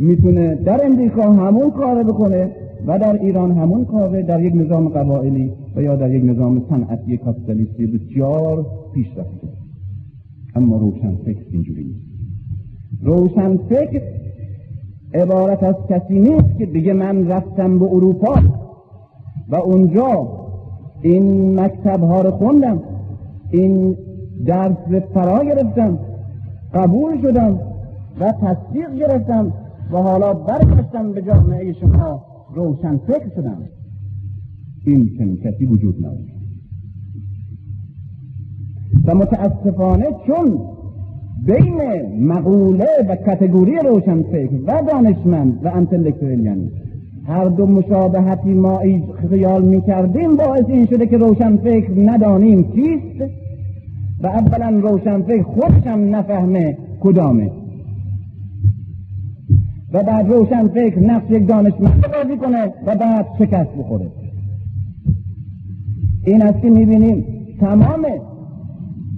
می‌تونه 0.00 0.54
در 0.54 0.86
امریکا 0.86 1.32
همون 1.32 1.70
کار 1.70 2.02
بکنه 2.02 2.50
و 2.86 2.98
در 2.98 3.22
ایران 3.22 3.52
همون 3.52 3.84
کار 3.84 4.22
در 4.22 4.42
یک 4.42 4.54
نظام 4.56 4.88
قبائلی 4.88 5.52
و 5.76 5.82
یا 5.82 5.96
در 5.96 6.14
یک 6.14 6.24
نظام 6.24 6.62
صنعتی 6.68 7.16
کاپیتالیستی 7.16 7.86
بسیار 7.86 8.66
پیش 8.94 9.06
رفته. 9.16 9.48
اما 10.54 10.76
روشن 10.76 11.16
فکر 11.24 11.44
اینجوری 11.50 11.84
نیست. 11.84 12.00
روشن 13.02 13.56
فکر 13.56 14.02
عبارت 15.14 15.62
از 15.62 15.74
کسی 15.88 16.18
نیست 16.18 16.58
که 16.58 16.66
دیگه 16.66 16.92
من 16.92 17.28
رفتم 17.28 17.78
به 17.78 17.84
اروپا 17.84 18.34
و 19.48 19.56
اونجا 19.56 20.28
این 21.02 21.60
مکتب 21.60 22.02
ها 22.04 22.20
رو 22.20 22.30
خوندم 22.30 22.82
این 23.50 23.96
درس 24.46 25.02
فرا 25.14 25.44
گرفتم 25.44 25.98
قبول 26.74 27.22
شدم 27.22 27.60
و 28.20 28.32
تصدیق 28.32 28.94
گرفتم. 28.94 29.52
و 29.92 29.96
حالا 29.96 30.34
برگشتم 30.34 31.12
به 31.12 31.22
جامعه 31.22 31.72
شما 31.72 32.24
روشن 32.54 32.96
فکر 32.96 33.28
شدم. 33.36 33.58
این 34.86 35.10
چنین 35.18 35.36
کسی 35.36 35.64
وجود 35.64 35.98
نداره 35.98 36.40
و 39.04 39.14
متاسفانه 39.14 40.06
چون 40.26 40.58
بین 41.46 41.80
مقوله 42.20 42.88
و 43.08 43.16
کتگوری 43.16 43.76
روشن 43.78 44.22
فکر 44.22 44.54
و 44.66 44.82
دانشمند 44.82 45.60
و 45.64 45.68
انتلکتویل 45.74 46.40
یعنی 46.40 46.70
هر 47.26 47.44
دو 47.44 47.66
مشابهتی 47.66 48.54
ما 48.54 48.82
خیال 49.30 49.64
می 49.64 49.82
کردیم 49.82 50.36
باعث 50.36 50.64
این 50.68 50.86
شده 50.86 51.06
که 51.06 51.18
روشن 51.18 51.56
فکر 51.56 51.90
ندانیم 51.96 52.72
چیست؟ 52.74 53.30
و 54.22 54.26
اولا 54.26 54.80
روشن 54.80 55.22
فکر 55.22 55.42
خودشم 55.42 56.14
نفهمه 56.14 56.78
کدامه. 57.00 57.50
و 59.92 60.02
بعد 60.02 60.32
روشن 60.32 60.68
فکر 60.68 60.98
نفس 60.98 61.30
یک 61.30 61.48
دانشمند 61.48 62.04
بازی 62.12 62.36
کنه 62.36 62.72
و 62.86 62.96
بعد 62.96 63.26
شکست 63.38 63.70
بخوره. 63.78 64.06
این 66.24 66.42
است 66.42 66.60
که 66.60 66.70
می‌بینیم 66.70 67.24
تمام 67.60 68.06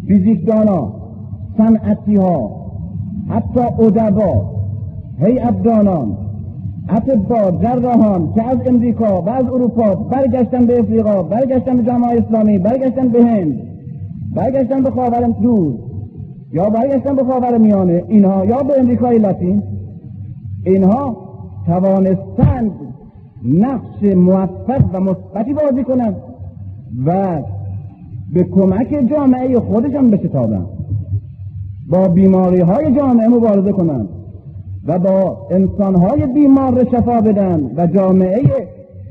فیزیکدانا 0.09 0.93
صنعتی 1.57 2.17
ها 2.17 2.63
حتی 3.29 3.61
ادبا 3.61 4.53
هیئتدانان 5.21 6.17
اطبا 6.89 7.51
جراحان 7.63 8.33
که 8.35 8.43
از 8.43 8.59
امریکا 8.67 9.23
و 9.23 9.29
از 9.29 9.45
اروپا 9.45 9.95
برگشتن 9.95 10.67
به 10.67 10.79
افریقا 10.79 11.23
برگشتن 11.23 11.77
به 11.77 11.83
جامعه 11.83 12.19
اسلامی 12.19 12.59
برگشتن 12.59 13.09
به 13.09 13.25
هند 13.25 13.61
برگشتن 14.35 14.83
به 14.83 14.91
خاور 14.91 15.27
دور 15.43 15.75
یا 16.53 16.71
برگشتن 16.71 17.17
به 17.17 17.25
خاور 17.25 17.59
میانه 17.59 18.05
اینها 18.09 18.45
یا 18.45 18.63
به 18.63 18.81
امریکای 18.81 19.19
لاتین 19.19 19.63
اینها 20.65 21.17
توانستند 21.67 22.71
نقش 23.45 24.03
موفق 24.17 24.85
و 24.93 25.01
مثبتی 25.01 25.55
بازی 25.55 25.85
کنند 25.85 26.17
و 27.07 27.43
به 28.33 28.45
کمک 28.45 29.07
جامعه 29.11 29.61
خودشان 29.61 30.11
بشتابند. 30.11 30.67
با 31.91 32.09
بیماری 32.09 32.61
های 32.61 32.97
جامعه 32.97 33.29
مبارزه 33.29 33.73
کنند 33.73 34.09
و 34.87 34.99
با 34.99 35.47
انسان 35.51 35.95
های 35.95 36.27
بیمار 36.27 36.85
شفا 36.85 37.21
بدن 37.21 37.71
و 37.77 37.87
جامعه 37.87 38.43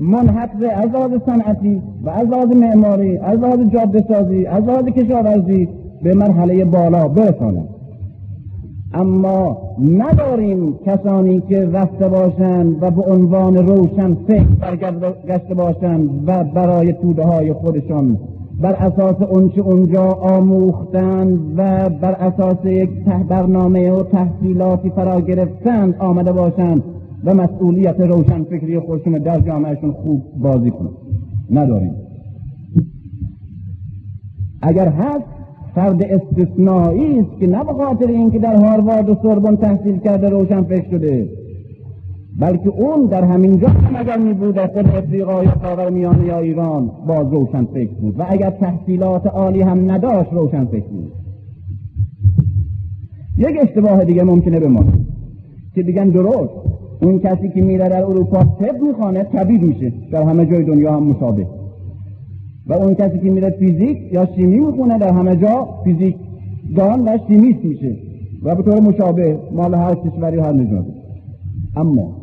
منحط 0.02 0.50
از 0.76 0.90
لحاظ 0.90 1.12
صنعتی 1.26 1.82
و 2.04 2.10
از 2.10 2.28
معماری 2.56 3.18
از 3.18 3.40
لحاظ 3.40 3.60
جاده 3.60 4.04
سازی 4.08 4.46
از 4.46 4.64
کشاورزی 4.86 5.68
به 6.04 6.14
مرحله 6.14 6.66
بالا 6.66 7.08
برسانند 7.08 7.71
اما 8.94 9.58
نداریم 9.80 10.80
کسانی 10.86 11.42
که 11.42 11.66
رفته 11.66 12.08
باشند 12.08 12.84
و 12.84 12.92
به 12.92 13.02
عنوان 13.02 13.58
روشن 13.58 14.14
فکر 14.14 14.44
برگشته 14.44 15.54
باشند 15.54 16.24
و 16.28 16.44
برای 16.44 16.94
توده 16.94 17.24
های 17.24 17.54
خودشان. 17.54 18.18
بر 18.62 18.74
اساس 18.74 19.22
اونچه 19.22 19.62
اونجا 19.62 20.04
آموختند 20.04 21.40
و 21.58 21.90
بر 21.90 22.12
اساس 22.12 22.66
یک 22.66 22.90
برنامه 23.30 23.92
و 23.92 24.04
تحصیلاتی 24.04 24.90
فرا 24.90 25.22
گرفتند 25.22 25.96
آمده 26.00 26.32
باشند 26.32 26.84
و 27.24 27.34
مسئولیت 27.34 28.00
روشن 28.00 28.44
فکری 28.44 28.80
خودشون 28.80 29.14
در 29.14 29.40
جامعهشون 29.40 29.92
خوب 29.92 30.22
بازی 30.42 30.72
کنند. 30.72 30.92
نداریم. 31.52 31.96
اگر 34.62 34.90
هست 34.90 35.41
فرد 35.76 36.04
استثنایی 36.04 37.20
است 37.20 37.40
که 37.40 37.48
نه 37.48 37.64
به 37.64 37.74
خاطر 37.74 38.08
اینکه 38.08 38.40
در 38.40 38.56
هاروارد 38.56 39.10
و 39.10 39.16
سوربن 39.22 39.56
تحصیل 39.56 39.98
کرده 39.98 40.30
روشن 40.30 40.64
فکر 40.64 40.90
شده 40.90 41.30
بلکه 42.40 42.70
اون 42.70 43.06
در 43.06 43.24
همین 43.24 43.60
جا 43.60 43.68
هم 43.68 43.96
اگر 43.96 44.18
می 44.18 44.34
بود 44.34 44.56
در 44.56 44.68
خود 44.68 45.54
خاور 45.64 45.90
میانه 45.90 46.26
یا 46.26 46.40
ایران 46.40 46.92
باز 47.08 47.34
روشن 47.34 47.66
فکر 47.66 47.94
بود 47.94 48.20
و 48.20 48.26
اگر 48.30 48.50
تحصیلات 48.50 49.28
عالی 49.28 49.62
هم 49.62 49.92
نداشت 49.92 50.34
روشن 50.34 50.66
فکر 50.66 50.88
بود. 50.88 51.12
یک 53.38 53.58
اشتباه 53.62 54.06
دیگه 54.06 54.24
ممکنه 54.24 54.60
بمانه 54.60 54.94
که 55.76 55.84
دیگن 55.84 56.10
درست 56.10 56.54
اون 57.02 57.20
کسی 57.20 57.50
که 57.50 57.62
میره 57.62 57.90
در 57.90 58.04
اروپا 58.04 58.44
طب 58.44 58.82
می‌خوانه 58.82 59.24
طبیب 59.24 59.62
میشه 59.62 59.94
در 60.12 60.24
همه 60.24 60.46
جای 60.46 60.64
دنیا 60.64 60.94
هم 60.94 61.04
مشابه 61.04 61.48
و 62.72 62.74
اون 62.74 62.94
کسی 62.96 63.20
که 63.20 63.30
میره 63.30 63.50
فیزیک 63.50 63.98
یا 64.14 64.26
شیمی 64.36 64.60
می‌خونه 64.60 64.98
در 64.98 65.14
همه 65.14 65.36
جا 65.36 65.68
فیزیک 65.84 66.16
دان 66.76 67.08
و 67.08 67.18
شیمیست 67.28 67.66
میشه 67.66 67.96
و 68.44 68.56
به 68.56 68.64
طور 68.64 68.80
مشابه 68.80 69.40
مال 69.52 69.74
هر 69.74 69.96
کشوری 69.96 70.40
هر 70.40 70.84
اما 71.76 72.16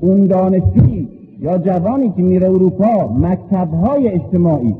اون 0.00 0.26
دانشجویی 0.26 1.08
یا 1.40 1.58
جوانی 1.58 2.10
که 2.10 2.22
میره 2.22 2.50
اروپا 2.50 3.08
مکتب 3.18 3.70
های 3.70 4.08
اجتماعی 4.08 4.74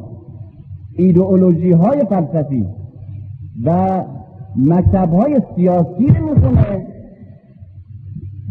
ایدئولوژی 0.96 1.72
های 1.72 2.04
فلسفی 2.08 2.64
و 3.64 4.02
مکتب 4.56 5.12
های 5.12 5.40
سیاسی 5.56 6.04
می‌خونه 6.04 6.86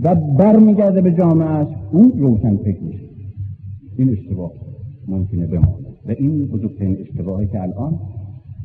و 0.04 0.16
برمیگرده 0.16 1.02
به 1.02 1.12
جامعهش 1.12 1.68
اون 1.92 2.12
روشن 2.20 2.58
فکر 2.58 2.84
میشه. 2.84 3.06
این 3.98 4.10
اشتباه 4.10 4.52
ممکنه 5.08 5.48
بمانه. 5.48 5.85
و 6.08 6.12
این 6.12 6.46
بزرگترین 6.46 6.98
اشتباهی 7.02 7.48
که 7.48 7.62
الان 7.62 8.00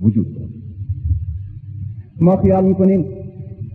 وجود 0.03 0.35
داره. 0.35 0.51
ما 2.21 2.37
خیال 2.37 2.65
می‌کنیم 2.65 3.05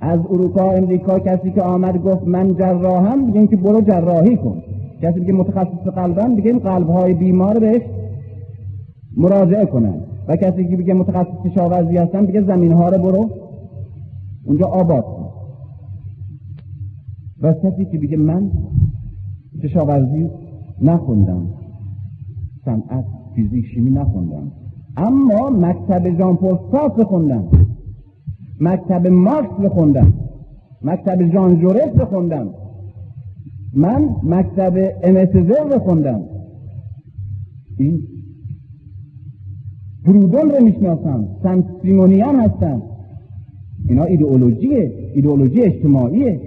از 0.02 0.20
اروپا 0.20 0.72
امریکا 0.72 1.20
کسی 1.20 1.52
که 1.52 1.62
آمد 1.62 1.98
گفت 1.98 2.28
من 2.28 2.56
جراحم 2.56 3.32
بگیم 3.32 3.48
که 3.48 3.56
برو 3.56 3.82
جراحی 3.82 4.38
کن. 4.38 4.62
کسی 5.02 5.26
که 5.26 5.34
متخصص 5.34 5.88
قلبم 5.96 6.36
بگیم 6.36 6.60
قلبهای 6.60 7.14
بیمار 7.14 7.60
بهش 7.60 7.82
مراجعه 9.18 9.66
کنن. 9.66 10.02
و 10.28 10.36
کسی 10.36 10.68
که 10.68 10.78
بگه 10.78 10.94
متخصص 10.94 11.46
کشاورزی 11.46 11.98
هستن 11.98 12.26
بگه 12.26 12.42
زمین 12.42 12.72
ها 12.72 12.90
رو 12.90 13.04
برو 13.04 13.30
اونجا 14.46 14.66
آباد 14.66 15.06
کن. 15.06 15.26
و 17.42 17.54
کسی 17.54 17.86
که 17.86 17.98
بگه 17.98 18.18
من 18.18 18.52
کشاورزی 19.64 20.30
نخوندم 20.82 21.48
صنعت 22.66 23.06
فیزیک 23.36 23.66
شیمی 23.66 23.90
نخوندم. 23.90 24.52
اما 24.98 25.50
مکتب 25.50 26.18
ژان 26.18 26.36
پل 26.36 26.88
بخوندم. 26.98 27.44
مکتب 28.60 29.08
مارکس 29.08 29.60
بخوندم. 29.64 30.14
مکتب 30.82 31.32
ژان 31.32 31.60
جورس 31.60 31.94
بخوندم. 32.00 32.50
من 33.74 34.10
مکتب 34.24 34.94
امسزر 35.04 35.64
بخوندم. 35.76 36.22
این 37.78 38.02
برودون 40.06 40.50
رو 40.50 40.64
می‌شناسم. 40.64 41.28
سن 41.44 41.64
سیمونیان 41.82 42.36
هستم 42.36 42.82
اینا 43.90 44.04
ایدئولوژیه. 44.04 45.12
ایدئولوژی 45.16 45.62
اجتماعیه. 45.62 46.42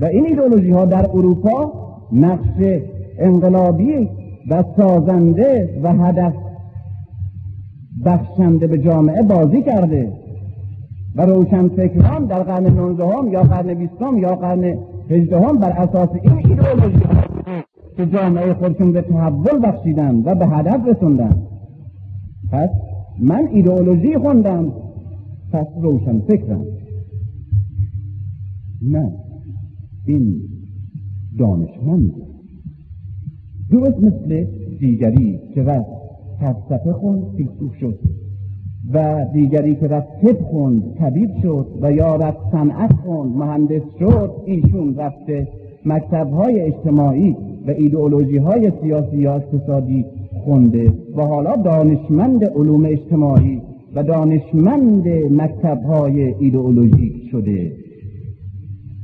و 0.00 0.04
این 0.04 0.26
ایدئولوژی 0.26 0.70
ها 0.70 0.84
در 0.84 1.10
اروپا 1.10 1.72
نقش 2.12 2.80
انقلابی 3.18 4.08
و 4.48 4.64
سازنده 4.76 5.80
و 5.82 5.92
هدف 5.92 6.34
بخشنده 8.04 8.66
به 8.66 8.78
جامعه 8.78 9.22
بازی 9.22 9.62
کرده. 9.62 10.12
و 11.16 11.22
روشن 11.22 11.68
فکران 11.68 12.24
در 12.24 12.42
قرن 12.42 12.66
19 12.66 13.30
یا 13.30 13.42
قرن 13.42 13.74
20 13.74 13.92
یا 14.16 14.36
قرن 14.36 14.78
18 15.10 15.38
بر 15.38 15.70
اساس 15.70 16.08
این 16.22 16.36
ایدئولوژی 16.36 17.04
که 17.96 18.06
جامعه 18.06 18.54
خودشون 18.54 18.92
به 18.92 19.02
تحول 19.02 19.60
بخشیدن 19.62 20.22
و 20.24 20.34
به 20.34 20.46
هدف 20.46 20.86
رسوندن. 20.86 21.42
پس 22.52 22.68
من 23.18 23.48
ایدئولوژی 23.52 24.18
خوندم 24.18 24.72
پس 25.52 25.66
روشن 25.82 26.20
فکرم. 26.20 26.64
نه 28.82 29.12
این 30.06 30.40
دانشمند. 31.38 32.29
درست 33.70 33.98
مثل 33.98 34.44
دیگری 34.80 35.40
که 35.54 35.62
رفت 35.62 35.90
فلسفه 36.40 36.92
خوند 36.92 37.22
فیلسوف 37.36 37.74
شد. 37.80 37.98
و 38.92 39.24
دیگری 39.32 39.74
که 39.74 39.86
رفت 39.86 40.08
طب 40.22 40.40
خوند 40.40 40.94
طبیب 40.98 41.30
شد. 41.42 41.66
و 41.82 41.92
یا 41.92 42.16
رفت 42.16 42.38
صنعت 42.52 42.92
خوند 42.92 43.36
مهندس 43.36 43.82
شد. 43.98 44.30
ایشون 44.46 44.96
رفته 44.96 45.48
مکتب 45.86 46.30
های 46.30 46.60
اجتماعی 46.60 47.36
و 47.66 47.70
ایدئولوژی 47.70 48.36
های 48.36 48.72
سیاسی 48.82 49.16
یا 49.16 49.34
اقتصادی 49.34 50.04
خونده. 50.44 50.92
و 51.16 51.22
حالا 51.22 51.56
دانشمند 51.56 52.44
علوم 52.44 52.84
اجتماعی 52.84 53.60
و 53.94 54.02
دانشمند 54.02 55.08
مکتب 55.30 55.82
های 55.82 56.34
ایدئولوژی 56.38 57.28
شده. 57.30 57.72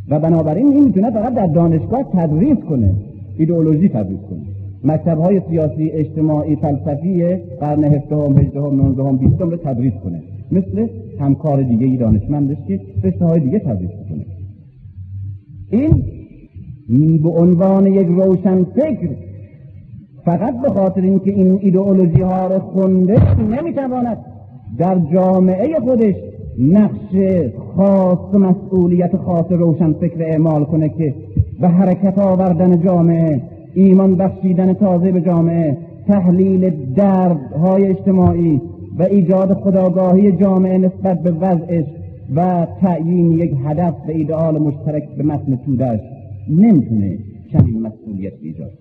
و 0.09 0.21
بنابراین 0.21 0.69
این 0.69 0.85
می‌تونه 0.85 1.11
فقط 1.11 1.35
در 1.35 1.47
دانشگاه 1.47 2.03
تدریس 2.13 2.59
کنه 2.69 2.95
ایدئولوژی 3.39 3.89
تدریس 3.89 4.21
کنه. 4.31 4.56
مکتب 4.87 5.19
های 5.19 5.41
سیاسی 5.51 5.91
اجتماعی 5.91 6.57
فلسفی 6.57 7.37
قرن 7.61 7.85
هفدهم 7.85 8.39
هجدهم 8.39 8.77
نوزدهم 8.77 9.17
بیستم 9.17 9.51
رو 9.51 9.57
تدریس 9.57 9.93
کنه. 10.05 10.23
مثل 10.53 10.87
همکار 11.21 11.63
دیگه 11.63 11.87
ای 11.87 11.97
دانشمندش 11.97 12.57
که 12.69 12.81
رشته 13.05 13.25
های 13.25 13.41
دیگه 13.41 13.59
تدریس 13.59 13.91
کنه 13.91 14.27
این 15.71 16.03
به 17.23 17.29
عنوان 17.29 17.87
یک 17.87 18.07
روشن 18.07 18.65
فکر 18.65 19.09
فقط 20.25 20.61
به 20.63 20.69
خاطر 20.69 21.01
اینکه 21.01 21.31
این 21.31 21.59
ایدئولوژی 21.63 22.23
ها 22.23 22.47
رو 22.47 22.59
خونده 22.59 23.43
نمی‌تواند 23.43 24.19
در 24.79 24.99
جامعه 25.13 25.81
خودش 25.81 26.15
نقش 26.59 27.17
خاص 27.77 28.19
و 28.35 28.39
مسئولیت 28.39 29.17
خاص 29.17 29.53
روشن 29.53 29.93
فکر 29.93 30.23
اعمال 30.23 30.65
کنه 30.65 30.89
که 30.89 31.15
به 31.61 31.69
حرکت 31.69 32.19
آوردن 32.19 32.83
جامعه 32.83 33.43
ایمان 33.77 34.15
بخشیدن 34.15 34.73
تازه 34.73 35.13
به 35.13 35.21
جامعه 35.21 35.77
تحلیل 36.09 36.71
دردهای 36.95 37.87
اجتماعی 37.87 38.61
و 38.99 39.03
ایجاد 39.03 39.53
خداگاهی 39.53 40.33
جامعه 40.33 40.79
نسبت 40.79 41.23
به 41.23 41.31
وضعش 41.31 41.85
و 42.35 42.67
تعیین 42.81 43.33
یک 43.33 43.53
هدف 43.65 43.95
و 44.09 44.11
ایدئال 44.11 44.59
مشترک 44.59 45.17
به 45.17 45.23
متن 45.23 45.57
تودش 45.57 46.01
نمی‌تونه 46.51 47.19
چنین 47.53 47.83
مسئولیت 47.83 48.33
ایجاد 48.43 48.73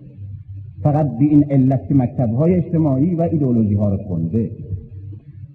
فقط 0.82 1.18
به 1.18 1.24
این 1.24 1.44
علت 1.50 1.88
که 1.88 1.94
مکتبهای 1.94 2.54
اجتماعی 2.54 3.14
و 3.14 3.22
ایدئولوژی 3.22 3.74
ها 3.74 3.88
را 3.88 3.96
خونده. 3.96 4.50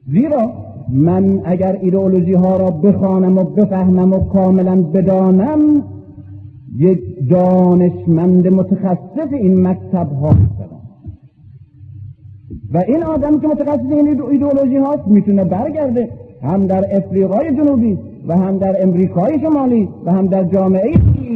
زیرا 0.07 0.53
من 0.89 1.41
اگر 1.45 1.77
ایدئولوژی 1.81 2.33
ها 2.33 2.57
را 2.57 2.71
بخوانم 2.71 3.37
و 3.37 3.43
بفهمم 3.43 4.13
و 4.13 4.19
کاملا 4.19 4.81
بدانم 4.81 5.83
یک 6.77 7.29
دانشمند 7.29 8.47
متخصص 8.47 9.33
این 9.33 9.67
مکتب 9.67 10.11
ها 10.11 10.35
و 12.73 12.77
این 12.87 13.03
آدم 13.03 13.39
که 13.39 13.47
متخصص 13.47 13.91
این 13.91 14.21
ایدئولوژی 14.21 14.77
هاست 14.77 15.07
می‌تونه 15.07 15.43
برگرده 15.43 16.09
هم 16.41 16.67
در 16.67 16.97
افریقای 16.97 17.55
جنوبی 17.55 17.97
و 18.27 18.37
هم 18.37 18.57
در 18.57 18.83
امریکای 18.83 19.39
شمالی 19.39 19.89
و 20.05 20.11
هم 20.11 20.27
در 20.27 20.43
جامعه 20.43 20.93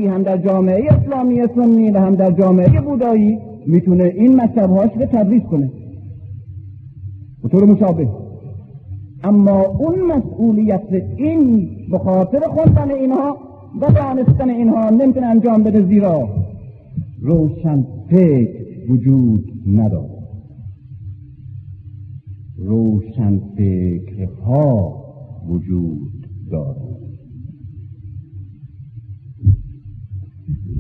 هم 0.10 0.24
در 0.24 0.38
جامعه 0.38 0.94
اسلامی 0.94 1.42
سنی 1.56 1.92
و 1.92 2.00
هم 2.00 2.16
در 2.16 2.32
جامعه 2.32 2.82
بودایی 2.82 3.40
می‌تونه 3.68 4.04
این 4.04 4.42
مکتب 4.42 4.70
هاش 4.70 4.90
رو 5.00 5.06
تدریس 5.06 5.44
کنه. 5.44 5.72
به 7.44 7.50
طور 7.50 7.66
مشابه. 7.66 8.08
اما 9.24 9.62
اون 9.62 9.96
مسئولیت 10.02 10.82
این 11.18 11.70
به 11.92 11.98
خاطر 11.98 12.40
خوندن 12.40 12.92
اینها 12.92 13.38
و 13.82 13.92
دانستن 13.92 14.50
اینها 14.50 14.90
نمی‌تونه 14.90 15.26
انجام 15.26 15.64
بده 15.64 15.88
زیرا 15.88 16.30
روشن 17.22 17.86
فکر 18.10 18.92
وجود 18.92 19.54
نداره 19.68 20.16
روشن 22.58 23.40
فکرها 23.58 25.04
وجود 25.48 26.28
داره 26.52 26.96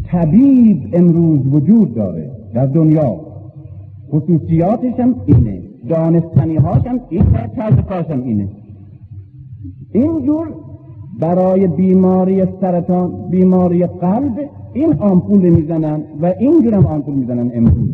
طبیب 0.03 0.89
امروز 0.93 1.39
وجود 1.47 1.95
داره 1.95 2.31
در 2.53 2.65
دنیا. 2.65 3.25
خصوصیاتش 4.11 4.99
هم 4.99 5.15
اینه 5.25 5.63
دانستنی 5.89 6.55
هاشم 6.55 6.99
اینه 7.09 7.47
طرز 7.55 7.85
کارشم 7.85 8.23
اینه. 8.23 8.49
اینجور 9.93 10.64
برای 11.19 11.67
بیماری 11.67 12.43
سرطان 12.61 13.29
بیماری 13.29 13.85
قلب 13.85 14.49
این 14.73 14.93
آمپول 14.93 15.49
می‌زنن 15.49 16.03
و 16.21 16.33
اینجور 16.39 16.73
هم 16.73 16.85
آمپول 16.85 17.15
می‌زنن 17.15 17.51
امروز. 17.53 17.89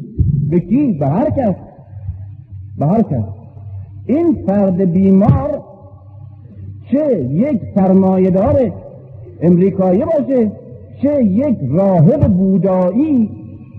به 0.49 0.59
کی؟ 0.59 0.91
به 0.91 1.07
هر 1.07 1.29
کس. 1.29 1.55
به 2.77 2.85
هر 2.85 3.01
کس. 3.01 3.23
این 4.05 4.37
فرد 4.47 4.81
بیمار 4.81 5.61
چه 6.91 7.23
یک 7.23 7.61
سرمایهدار 7.75 8.71
امریکایی 9.41 10.03
باشه 10.05 10.51
چه 11.01 11.23
یک 11.23 11.57
راهب 11.69 12.27
بودایی 12.27 13.29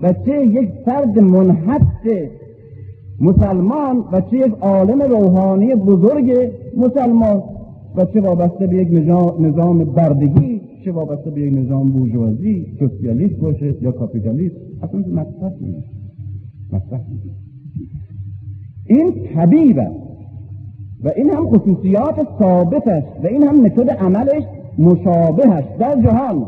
و 0.01 0.13
چه 0.25 0.45
یک 0.45 0.69
فرد 0.85 1.19
منحط 1.19 2.07
مسلمان 3.21 4.03
و 4.11 4.21
چه 4.21 4.37
یک 4.37 4.53
عالم 4.61 5.01
روحانی 5.01 5.75
بزرگ 5.75 6.51
مسلمان. 6.77 7.43
و 7.95 8.05
چه 8.05 8.21
وابسته 8.21 8.67
به 8.67 8.77
یک 8.77 8.87
نظام 9.39 9.83
بردگی 9.83 10.61
چه 10.85 10.91
وابسته 10.91 11.31
به 11.31 11.41
یک 11.41 11.57
نظام 11.57 11.91
بورژوازی 11.91 12.65
سوسیالیست 12.79 13.35
باشه 13.35 13.75
یا 13.81 13.91
کاپیتالیست 13.91 14.55
اصلا 14.81 14.99
مطرح 14.99 15.53
نیست. 15.61 15.87
مطرح 16.73 17.01
این 18.85 19.13
طبیب 19.35 19.77
و 21.03 21.11
این 21.15 21.29
هم 21.29 21.45
خصوصیات 21.49 22.27
ثابتش 22.39 23.03
و 23.23 23.27
این 23.27 23.43
هم 23.43 23.61
متد 23.61 23.89
عملش 23.89 24.43
مشابهش 24.77 25.63
در 25.79 26.01
جهان. 26.01 26.45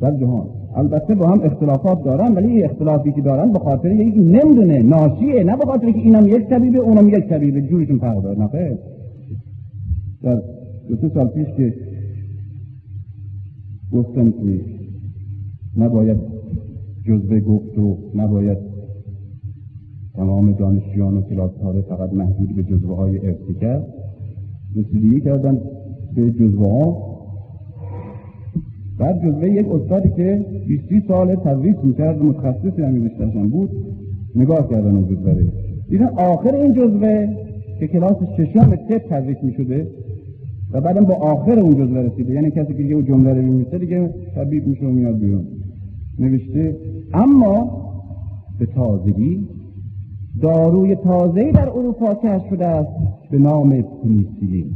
در 0.00 0.16
جهان. 0.16 0.46
البته 0.76 1.14
با 1.14 1.26
هم 1.26 1.40
اختلافات 1.42 2.04
دارن 2.04 2.34
ولی 2.34 2.62
اختلافی 2.62 3.12
که 3.12 3.20
دارن 3.20 3.52
به 3.52 3.58
خاطر 3.58 3.90
یک 3.90 4.14
نمی‌دونه 4.16 4.82
ناشیه 4.82 5.44
نه 5.44 5.56
به 5.56 5.64
خاطر 5.64 5.90
که 5.90 5.98
اینم 5.98 6.26
یک 6.28 6.48
طبیبه 6.48 6.78
اونم 6.78 7.08
یک 7.08 7.28
طبیبه. 7.28 7.62
جورشون 7.62 7.98
فرق 7.98 8.22
داره. 8.22 8.78
در 10.22 10.42
دو 10.88 10.96
سه 10.96 11.08
سال 11.14 11.28
پیش 11.28 11.46
که 11.56 11.74
گفتم 13.92 14.30
که 14.30 14.60
نباید 15.76 16.18
جزوه 17.04 17.40
گفت 17.40 17.78
و 17.78 17.98
نباید 18.14 18.58
تمام 20.14 20.52
دانشجویان 20.52 21.16
و 21.16 21.22
کلاس 21.22 21.50
ها 21.62 21.82
فقط 21.82 22.12
محدود 22.12 22.56
به 22.56 22.62
جزوه 22.62 22.96
های 22.96 23.26
ارسی 23.26 23.54
کرد 23.60 23.86
رسیدگی 24.76 25.20
کردن 25.20 25.60
به 26.14 26.30
جزوه 26.30 26.68
ها 26.68 27.10
بعد 28.98 29.22
جزوه 29.22 29.50
یک 29.50 29.66
استادی 29.68 30.08
که 30.08 30.46
20 30.88 31.08
سال 31.08 31.34
تدریس 31.34 31.76
می‌کرد 31.82 32.22
متخصص 32.22 32.78
همین 32.78 33.06
رشتهشان 33.06 33.48
بود 33.48 33.70
نگاه 34.36 34.68
کردن 34.70 34.96
اون 34.96 35.08
جزوه 35.08 35.44
دیدن 35.88 36.06
آخر 36.06 36.54
این 36.54 36.74
جزوه 36.74 37.28
که 37.78 37.86
کلاس 37.86 38.16
ششم 38.36 38.76
تپ 38.76 39.08
تدریس 39.08 39.36
می‌شده 39.42 39.86
و 40.72 40.80
بعدم 40.80 41.04
با 41.04 41.14
آخر 41.14 41.58
اون 41.58 41.74
جزوه 41.74 41.98
رسیده. 41.98 42.34
یعنی 42.34 42.50
کسی 42.50 42.74
که 42.74 42.94
اون 42.94 43.04
جمله 43.04 43.34
رو 43.34 43.42
میمیسته 43.42 43.78
دیگه 43.78 44.14
طبیب 44.34 44.66
میشه 44.66 44.86
و 44.86 44.90
میاد 44.90 45.18
بیرون. 45.18 45.46
نوشته 46.18 46.76
اما 47.14 47.80
به 48.58 48.66
تازگی 48.66 49.46
داروی 50.42 50.94
تازه‌ای 50.94 51.52
در 51.52 51.68
اروپا 51.68 52.14
کشف 52.14 52.48
شده 52.50 52.66
است 52.66 52.90
به 53.30 53.38
نام 53.38 53.82
پنیسیلین. 53.82 54.66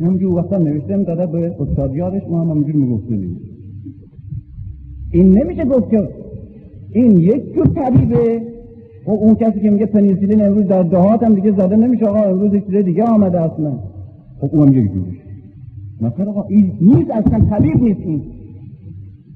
همونجور 0.00 0.34
وقتا 0.34 0.58
نوشتم 0.58 1.02
داده 1.02 1.26
به 1.26 1.54
استادیارش 1.60 2.22
ما 2.30 2.40
هم 2.40 2.50
همونجور 2.50 2.76
می‌گفته 2.76 3.16
این 5.12 5.38
نمیشه 5.38 5.64
گفت 5.64 5.90
که 5.90 6.08
این 6.92 7.16
یک 7.16 7.54
جور 7.54 7.66
طبیبه. 7.66 8.42
خب 9.04 9.10
اون 9.10 9.34
کسی 9.34 9.60
که 9.60 9.70
میگه 9.70 9.86
پنیسیلین 9.86 10.44
امروز 10.44 10.66
در 10.66 10.82
دهات 10.82 11.22
هم 11.22 11.34
دیگه 11.34 11.52
زده 11.52 11.76
نمیشه 11.76 12.06
آقا 12.06 12.20
امروز 12.20 12.54
یک 12.54 12.66
دیگه 12.66 13.04
آمده 13.04 13.40
اصلا 13.40 13.72
خب 14.40 14.48
اون 14.52 14.68
یک 14.72 14.92
جورش 14.92 15.14
مثلا 16.00 16.30
آقا 16.30 16.44
این 16.48 16.72
نیست 16.80 17.10
اصلا 17.10 17.38
طبیب 17.50 17.82
نیست 17.82 18.00
این. 18.00 18.22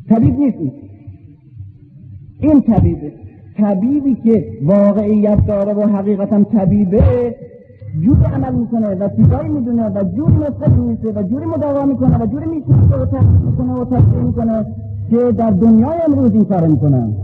طبیب 0.09 0.39
نیست 0.39 0.57
این. 0.59 0.73
این 2.41 2.61
طبیبه. 2.61 3.13
طبیبی 3.57 4.15
که 4.15 4.45
واقعیت 4.63 5.47
داره 5.47 5.73
و 5.73 5.81
حقیقتا 5.81 6.45
طبیبه 6.45 7.35
جوری 8.05 8.25
عمل 8.25 8.55
می‌کنه 8.55 8.89
و 8.89 9.09
چیزایی 9.17 9.49
می‌دونه 9.49 9.89
و 9.89 10.05
جوری 10.17 10.35
نسخه 10.35 10.81
میشه 10.81 11.09
و 11.09 11.23
جوری 11.23 11.47
مداوا 11.47 11.85
می‌کنه 11.85 12.23
و 12.23 12.27
جوری 12.27 12.47
می‌شناسه 12.47 12.97
و 12.97 13.07
تحقیق 13.07 13.43
می‌کنه 13.51 13.73
و 13.73 13.85
تصدیق 13.85 14.23
می‌کنه. 14.23 14.67
که 15.11 15.17
در 15.17 15.51
دنیای 15.51 16.01
امروز 16.09 16.33
این 16.33 16.45
کار 16.45 16.67
می‌کنن. 16.67 17.15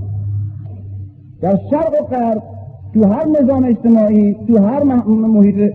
در 1.41 1.59
شرق 1.71 2.03
و 2.03 2.05
غرب 2.05 2.43
تو 2.95 3.05
هر 3.05 3.27
نظام 3.43 3.65
اجتماعی 3.65 4.35
تو 4.35 4.59
هر 4.59 4.83
محیط 5.07 5.73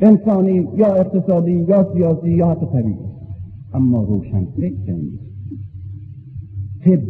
انسانی 0.00 0.68
یا 0.76 0.94
اقتصادی 0.94 1.52
یا 1.52 1.92
سیاسی 1.94 2.30
یا 2.30 2.48
حتی 2.50 2.66
طبیعی. 2.66 2.98
اما 3.74 4.02
روشن 4.02 4.44
فکر 4.56 4.96
طب 6.84 7.00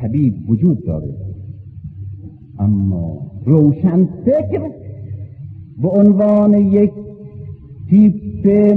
طبیب 0.00 0.50
وجود 0.50 0.86
داره. 0.86 1.14
اما 2.58 3.18
روشن 3.44 4.08
فکر 4.24 4.70
به 5.82 5.88
عنوان 5.88 6.54
یک 6.54 6.92
تیپ 7.90 8.74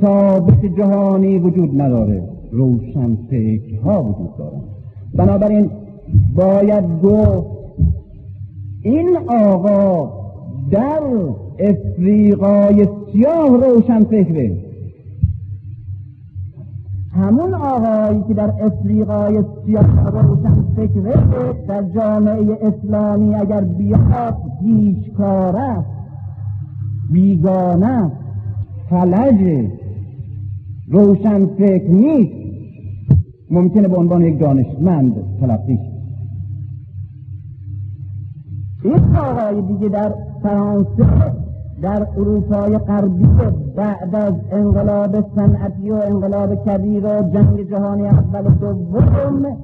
ثابت 0.00 0.66
جهانی 0.78 1.38
وجود 1.38 1.80
نداره. 1.80 2.35
روشن 2.52 3.18
ها 3.84 4.02
وجود 4.02 4.36
دارن. 4.38 4.60
بنابراین 5.14 5.70
باید 6.34 7.02
گفت 7.02 7.46
این 8.82 9.16
آقا 9.28 10.12
در 10.70 11.02
افریقای 11.58 12.88
سیاه 13.12 13.48
روشن 13.48 14.04
فکره. 14.04 14.56
همون 17.12 17.54
آقایی 17.54 18.22
که 18.28 18.34
در 18.34 18.52
افریقای 18.60 19.44
سیاه 19.64 20.10
روشن 20.10 20.64
فکره 20.76 21.14
در 21.68 21.82
جامعه 21.82 22.58
اسلامی 22.62 23.34
اگر 23.34 23.60
بیاد 23.60 24.36
پیشکاره 24.60 25.84
بیگانه 27.12 28.12
فلج 28.90 29.68
روشن 30.88 31.46
فکر 31.46 31.90
نیست. 31.90 32.46
ممکنه 33.50 33.88
به 33.88 33.96
عنوان 33.96 34.22
یک 34.22 34.38
دانشمند 34.38 35.14
تلقی 35.40 35.78
این 38.84 39.16
آقای 39.16 39.62
دیگه 39.62 39.88
در 39.88 40.14
فرانسه 40.42 41.06
در 41.82 42.06
اروپای 42.16 42.78
غربی 42.78 43.28
بعد 43.76 44.14
از 44.14 44.34
انقلاب 44.52 45.24
صنعتی 45.36 45.90
و 45.90 45.94
انقلاب 45.94 46.64
کبیر 46.64 47.06
و 47.06 47.22
جنگ 47.34 47.70
جهانی 47.70 48.06
اول 48.06 48.46
و 48.46 48.50
دوم 48.50 49.56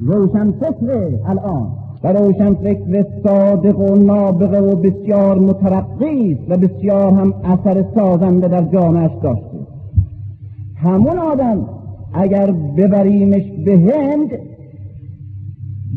روشن 0.00 0.50
فکر 0.50 1.18
الان. 1.26 1.68
و 2.04 2.12
روشن 2.12 2.54
فکر 2.54 3.06
صادق 3.24 3.78
و 3.78 3.94
نابغه 3.94 4.60
و 4.60 4.76
بسیار 4.76 5.38
مترقی 5.38 6.38
و 6.48 6.56
بسیار 6.56 7.12
هم 7.12 7.34
اثر 7.44 7.84
سازنده 7.94 8.48
در 8.48 8.62
جامعش 8.62 9.10
داشته 9.22 9.57
همون 10.78 11.18
آدم 11.18 11.66
اگر 12.14 12.52
ببریمش 12.52 13.42
به 13.64 13.78
هند 13.78 14.30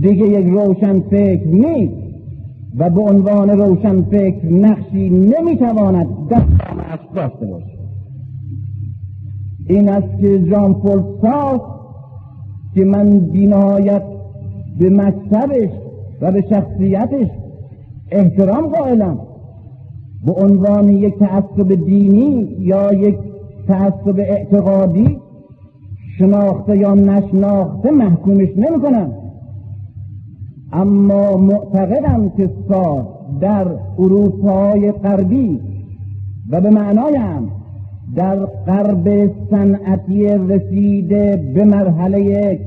دیگه 0.01 0.27
یک 0.27 0.47
روشن 0.47 0.99
فکر 0.99 1.47
نیست 1.47 2.01
و 2.77 2.89
به 2.89 3.01
عنوان 3.01 3.49
روشن 3.49 4.01
فکر 4.01 4.45
نقشی 4.45 5.09
نمی‌تواند 5.09 6.07
در 6.29 6.39
جامعش 6.39 6.99
داشته 7.15 7.45
باشه. 7.45 7.77
این 9.67 9.89
است 9.89 10.19
که 10.21 10.43
جان 10.43 10.73
پل 10.73 11.01
که 12.73 12.85
من 12.85 13.19
بینایت 13.19 14.03
به 14.79 14.89
مکتبش 14.89 15.69
و 16.21 16.31
به 16.31 16.43
شخصیتش 16.49 17.27
احترام 18.11 18.67
قائلم. 18.67 19.19
به 20.25 20.31
عنوان 20.31 20.89
یک 20.89 21.19
تعصب 21.19 21.85
دینی 21.85 22.55
یا 22.59 22.93
یک 22.93 23.17
تعصب 23.67 24.19
اعتقادی 24.19 25.19
شناخته 26.17 26.77
یا 26.77 26.93
نشناخته 26.93 27.91
محکومش 27.91 28.49
نمی 28.57 28.81
کنم 28.81 29.11
اما 30.73 31.37
معتقدم 31.37 32.29
که 32.29 32.49
سا 32.69 33.07
در 33.41 33.67
اروپای 33.99 34.91
غربی 34.91 35.59
و 36.49 36.61
به 36.61 36.69
معنایم 36.69 37.51
در 38.15 38.35
غرب 38.45 39.31
صنعتی 39.49 40.27
رسیده 40.27 41.51
به 41.55 41.65
مرحله 41.65 42.59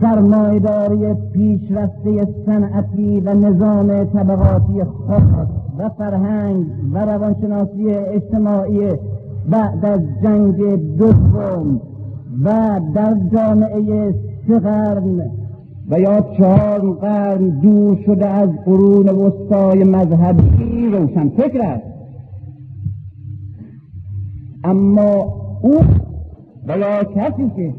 سرمایداری 0.00 1.14
پیشرفته 1.32 2.26
صنعتی 2.46 3.20
و 3.20 3.34
نظام 3.34 4.04
طبقاتی 4.04 4.84
خاص 4.84 5.48
و 5.78 5.88
فرهنگ 5.88 6.66
و 6.92 6.98
روانشناسی 6.98 7.90
اجتماعی 7.90 8.88
بعد 9.50 9.84
از 9.84 10.00
جنگ 10.22 10.56
دوم 10.96 11.80
و 12.44 12.80
در 12.94 13.16
جامعه 13.32 14.14
سه 14.48 14.58
قرن 14.58 15.30
و 15.90 16.00
یا 16.00 16.20
چهار 16.38 16.92
قرن 16.92 17.48
دور 17.48 17.98
شده 18.06 18.26
از 18.26 18.50
قرون 18.64 19.08
وسطای 19.08 19.84
مذهبی 19.84 20.86
روشن 20.86 21.28
فکر 21.28 21.62
است. 21.62 21.86
اما 24.64 25.34
او 25.62 25.74
و 26.68 26.78
یا 26.78 27.04
کسی 27.04 27.50
که 27.56 27.74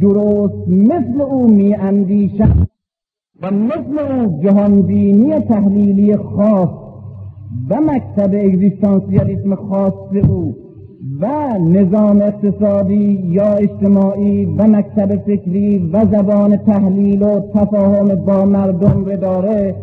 درست 0.00 0.68
مثل 0.68 1.20
او 1.20 1.50
می 1.50 1.74
اندیشد 1.74 2.68
و 3.42 3.50
مثل 3.50 3.98
او 3.98 4.40
جهانبینی 4.42 5.40
تحلیلی 5.40 6.16
خاص 6.16 6.68
و 7.70 7.80
مکتب 7.80 8.34
اگزیستانسیالیسم 8.34 9.54
خاص 9.54 9.94
او 10.28 10.67
و 11.20 11.58
نظام 11.58 12.22
اقتصادی 12.22 13.22
یا 13.30 13.54
اجتماعی 13.54 14.44
و 14.44 14.62
مکتب 14.62 15.16
فکری 15.16 15.90
و 15.92 16.06
زبان 16.12 16.56
تحلیل 16.56 17.22
و 17.22 17.40
تفاهم 17.54 18.14
با 18.14 18.44
مردم 18.44 19.04
رو 19.04 19.16
داره. 19.16 19.74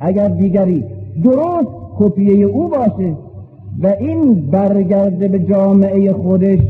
اگر 0.00 0.28
دیگری 0.28 0.84
درست 1.24 1.68
کپیه 1.98 2.46
او 2.46 2.68
باشه 2.68 3.16
و 3.82 3.86
این 4.00 4.50
برگرده 4.50 5.28
به 5.28 5.38
جامعه 5.38 6.12
خودش 6.12 6.60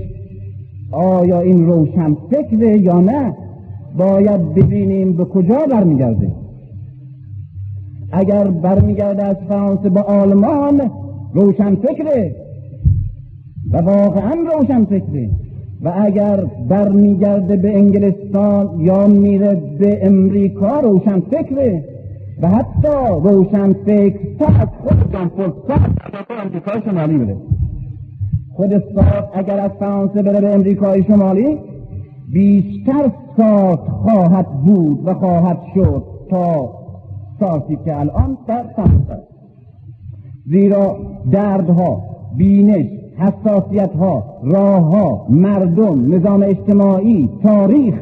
آیا 0.92 1.40
این 1.40 1.66
روشن 1.66 2.16
فکره 2.30 2.78
یا 2.78 3.00
نه؟ 3.00 3.34
باید 3.98 4.54
ببینیم 4.54 5.12
به 5.12 5.24
کجا 5.24 5.58
برمیگرده. 5.70 6.32
اگر 8.12 8.44
برمیگرده 8.44 9.24
از 9.24 9.36
فرانسه 9.48 9.88
به 9.88 10.00
آلمان 10.00 10.90
روشن 11.34 11.74
فکره. 11.74 12.45
و 13.72 13.76
واقعا 13.76 14.34
روشن 14.54 14.84
فکره 14.84 15.30
و 15.82 15.92
اگر 15.96 16.44
برمیگرده 16.68 17.56
به 17.56 17.76
انگلستان 17.76 18.80
یا 18.80 19.06
میره 19.06 19.54
به 19.78 20.06
امریکا 20.06 20.80
روشن 20.80 21.20
فکره 21.20 21.84
و 22.42 22.48
حتی 22.48 22.96
روشن 23.22 23.72
فکر 23.72 24.18
از 24.60 24.68
خود 24.82 25.12
جان 25.12 25.30
امریکای 26.44 26.82
شمالی 26.84 27.18
بده 27.18 27.36
خود 28.52 28.70
ساعت 28.94 29.28
اگر 29.34 29.60
از 29.60 29.70
فرانسه 29.70 30.22
بره 30.22 30.40
به 30.40 30.54
امریکای 30.54 31.02
شمالی 31.02 31.58
بیشتر 32.32 33.10
ساعت 33.36 33.78
خواهد 33.78 34.46
بود 34.64 35.08
و 35.08 35.14
خواهد 35.14 35.58
شد 35.74 36.02
تا 36.30 36.70
ساعتی 37.40 37.78
که 37.84 38.00
الان 38.00 38.38
در 38.48 38.64
فرانسه 38.76 39.22
زیرا 40.46 40.96
دردها 41.32 42.02
بینش 42.36 42.86
حساسیت 43.18 43.92
ها 43.92 44.24
راه 44.44 44.82
ها 44.82 45.26
مردم 45.30 46.14
نظام 46.14 46.42
اجتماعی 46.42 47.28
تاریخ 47.42 47.94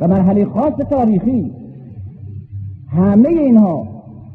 و 0.00 0.08
مرحله 0.08 0.44
خاص 0.44 0.72
تاریخی. 0.72 1.52
همه 2.88 3.28
اینها 3.28 3.86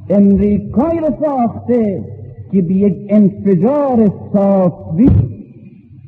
امریکایی 0.10 1.00
رو 1.00 1.10
ساخته 1.26 2.04
که 2.52 2.62
به 2.62 2.74
یک 2.74 2.96
انفجار 3.10 4.12
ساسوی 4.34 5.10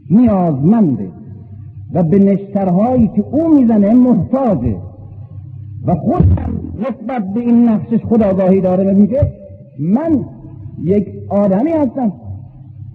نیازمنده 0.09 1.07
و 1.93 2.03
به 2.03 2.19
نشترهایی 2.19 3.07
که 3.07 3.23
او 3.32 3.59
می‌زنه 3.59 3.93
محتاجه. 3.93 4.78
و 5.86 5.95
خود 5.95 6.23
نسبت 6.80 7.34
به 7.34 7.39
این 7.39 7.69
نقشش 7.69 8.05
خداگاهی 8.05 8.61
داره 8.61 8.93
و 8.93 8.95
میگه 8.95 9.32
من 9.80 10.25
یک 10.84 11.07
آدمی 11.30 11.71
هستم 11.71 12.13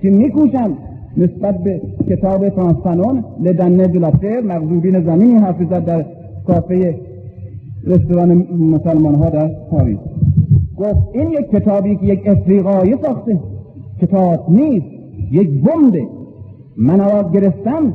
که 0.02 0.10
میکوشم 0.10 0.76
نسبت 1.16 1.58
به 1.58 1.80
کتاب 2.08 2.48
فرانس 2.48 3.24
لدنه 3.40 3.86
دولاتر 3.86 4.40
مغزوبین 4.40 5.00
زمینی 5.00 5.38
حافظت 5.38 5.84
در 5.84 6.04
کافه 6.46 6.94
رستوران 7.86 8.46
مسلمان 8.58 9.14
ها 9.14 9.30
در 9.30 9.50
پاریس. 9.70 9.98
گفت 10.76 11.08
این 11.12 11.30
یک 11.30 11.50
کتابی 11.50 11.96
که 11.96 12.06
یک 12.06 12.26
افریقایی 12.26 12.96
ساخته. 13.02 13.40
کتاب 14.00 14.50
نیست 14.50 14.86
یک 15.30 15.48
بمبه 15.48 16.06
من 16.76 17.00
آواز 17.00 17.32
گرفتم 17.32 17.92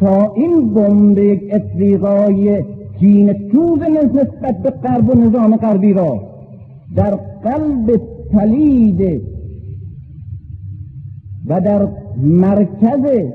تا 0.00 0.32
این 0.34 0.74
بمب 0.74 1.18
یک 1.18 1.42
افریقای 1.52 2.62
کین 3.00 3.32
توز 3.32 3.78
نسبت 4.14 4.62
به 4.62 4.70
غرب 4.70 5.10
و 5.10 5.14
نظام 5.14 5.56
غربی 5.56 5.92
را 5.92 6.20
در 6.96 7.10
قلب 7.44 8.00
پلید 8.32 9.22
و 11.46 11.60
در 11.60 11.88
مرکز 12.16 13.30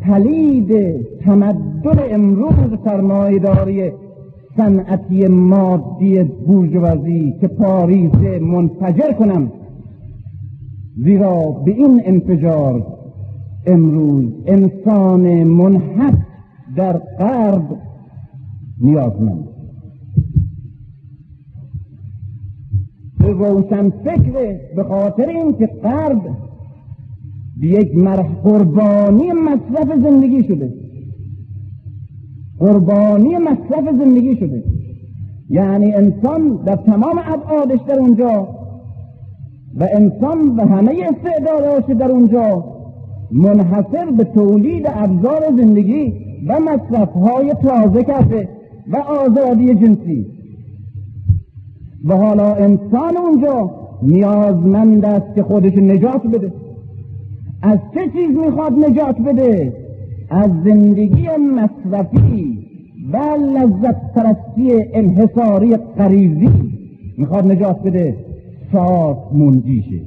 پلید 0.00 1.00
تمدن 1.24 1.98
امروز 2.10 2.78
سرمایهداری 2.84 3.90
صنعتی 4.56 5.26
مادی 5.26 6.22
بورژوازی 6.24 7.34
که 7.40 7.48
پاریس 7.48 8.40
منفجر 8.40 9.12
کنم. 9.12 9.52
زیرا 10.96 11.50
به 11.64 11.70
این 11.70 12.02
انفجار 12.04 12.86
امروز 13.66 14.32
انسان 14.46 15.44
منحط 15.44 16.18
در 16.76 16.92
غرب 16.92 17.76
نیازمند 18.80 19.48
روشن 23.18 23.90
فکر 23.90 24.58
به 24.76 24.84
خاطر 24.84 25.28
اینکه 25.28 25.66
غرب 25.66 26.20
به 27.60 27.66
یک 27.66 27.96
مرح 27.96 28.26
قربانی 28.42 29.32
مصرف 29.32 30.02
زندگی 30.02 30.44
شده. 30.44 30.74
قربانی 32.58 33.36
مصرف 33.36 33.96
زندگی 33.98 34.36
شده. 34.36 34.64
یعنی 35.50 35.92
انسان 35.92 36.60
در 36.66 36.76
تمام 36.76 37.20
ابعادش 37.24 37.80
در 37.88 37.98
اونجا 37.98 38.48
و 39.74 39.88
انسان 39.92 40.56
و 40.56 40.66
همه 40.66 40.92
استعداداش 41.08 41.84
در 41.98 42.10
اونجا 42.10 42.64
منحصر 43.32 44.10
به 44.16 44.24
تولید 44.24 44.86
ابزار 44.88 45.42
زندگی 45.56 46.12
و 46.48 46.60
مصرف 46.60 47.12
های 47.12 47.54
تازه 47.62 48.04
کرده 48.04 48.48
و 48.92 48.96
آزادی 48.96 49.74
جنسی. 49.74 50.26
و 52.04 52.16
حالا 52.16 52.54
انسان 52.54 53.16
اونجا 53.16 53.70
نیازمند 54.02 55.04
است 55.04 55.34
که 55.34 55.42
خودش 55.42 55.72
نجات 55.72 56.22
بده. 56.26 56.52
از 57.62 57.78
چه 57.94 58.00
چیز 58.12 58.36
می‌خواد 58.36 58.72
نجات 58.72 59.20
بده؟ 59.20 59.72
از 60.30 60.50
زندگی 60.64 61.28
مصرفی 61.28 62.58
و 63.12 63.16
لذت 63.56 64.12
پرستی 64.14 64.84
انحصاری 64.92 65.76
قریزی 65.76 66.72
می‌خواد 67.18 67.52
نجات 67.52 67.82
بده. 67.82 68.16
ساک 68.72 69.18
منجیشه 69.32 70.00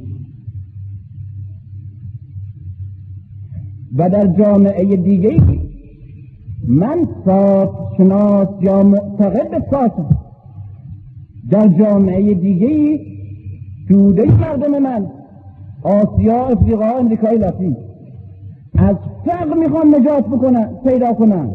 و 3.95 4.09
در 4.09 4.27
جامعه 4.27 4.95
دیگه 4.95 5.41
من 6.67 7.07
ساک 7.25 7.69
شناس 7.97 8.47
یا 8.61 8.83
معتقد 8.83 9.51
به 9.51 9.63
ساک 9.71 9.91
در 11.49 11.67
جامعه 11.67 12.33
دیگه 12.33 12.99
توده 13.87 14.23
مردم 14.25 14.79
من 14.79 15.07
آسیا 15.83 16.47
افریقا 16.47 16.85
امریکای 16.85 17.37
لاتین. 17.37 17.77
از 18.77 18.95
فقر 19.25 19.53
می‌خوان 19.53 19.95
نجات 19.95 20.25
بکنن 20.25 20.69
پیدا 20.83 21.13
کنن. 21.13 21.49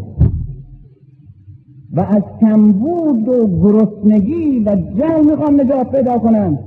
و 1.92 2.00
از 2.00 2.22
کمبود 2.40 3.28
و 3.28 3.60
گرسنگی 3.62 4.64
و 4.66 4.76
جهل 4.76 5.30
می‌خوان 5.30 5.60
نجات 5.60 5.90
پیدا 5.90 6.18
کنن. 6.18 6.58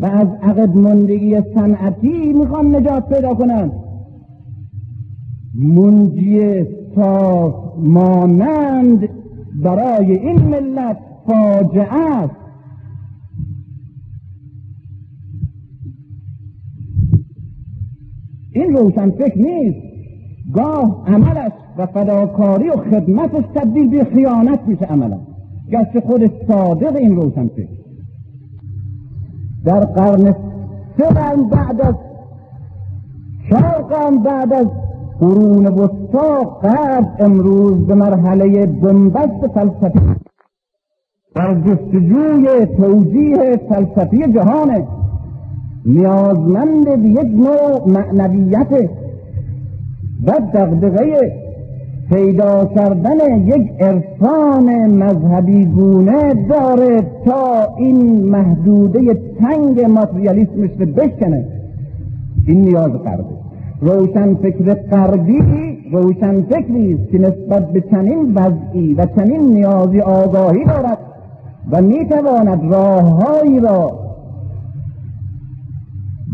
و 0.00 0.06
از 0.06 0.28
عقد 0.42 0.76
مندگی 0.76 1.40
صنعتی 1.54 2.32
می‌خوان 2.32 2.76
نجات 2.76 3.08
پیدا 3.08 3.34
کنن. 3.34 3.70
منجی 5.54 6.64
صاف 6.94 7.54
مانند 7.78 9.08
برای 9.62 10.18
این 10.18 10.42
ملت 10.42 10.98
فاجعه 11.26 12.16
است. 12.16 12.45
این 18.60 18.76
روشن 18.76 19.10
فکر 19.10 19.38
نیست. 19.38 19.86
گاه 20.54 21.04
عملش 21.06 21.52
و 21.78 21.86
فداکاری 21.86 22.68
و 22.68 22.76
خدمتش 22.76 23.44
تبدیل 23.54 23.88
به 23.88 24.04
خیانت 24.04 24.60
میشه 24.66 24.84
عملا. 24.84 25.18
گرچه 25.70 26.00
خود 26.00 26.30
صادق 26.48 26.96
این 26.96 27.16
روشن 27.16 27.48
فکر. 27.48 27.68
در 29.64 29.80
قرن 29.80 30.34
سه 30.98 31.14
بعد 31.50 31.80
از 31.80 31.94
چهار 33.50 33.82
قرن 33.82 34.18
بعد 34.22 34.52
از 34.52 34.66
قرون 35.20 35.66
وسطا 35.66 36.44
قرب 36.44 37.16
امروز 37.18 37.86
به 37.86 37.94
مرحله 37.94 38.66
بنبست 38.66 39.46
فلسفی. 39.54 40.00
در 41.34 41.54
جستجوی 41.54 42.66
توجیه 42.66 43.60
فلسفی 43.68 44.32
جهانه. 44.32 44.86
نیازمند 45.86 47.02
به 47.02 47.08
یک 47.08 47.30
نوع 47.34 47.88
معنویت 47.88 48.90
و 50.26 50.32
دقدقه 50.54 51.32
پیدا 52.08 52.64
کردن 52.64 53.46
یک 53.46 53.70
عرفان 53.80 54.86
مذهبی 54.86 55.64
گونه 55.64 56.34
داره 56.34 57.02
تا 57.24 57.74
این 57.78 58.24
محدوده 58.24 59.14
تنگ 59.40 59.80
ماتریالیسمش 59.80 60.70
رو 60.78 60.86
بشکنه. 60.86 61.44
این 62.46 62.60
نیاز 62.60 62.90
قربه 62.92 63.36
روشن 63.80 64.34
فکر 64.34 64.74
غربی 64.74 65.42
روشن 65.92 66.42
فکری 66.42 66.98
که 67.12 67.18
نسبت 67.18 67.72
به 67.72 67.80
چنین 67.80 68.34
وضعی 68.34 68.94
و 68.94 69.06
چنین 69.16 69.40
نیازی 69.40 70.00
آگاهی 70.00 70.64
دارد 70.64 70.98
و 71.70 71.82
می‌تواند 71.82 72.72
راههایی 72.72 73.60
را 73.60 74.05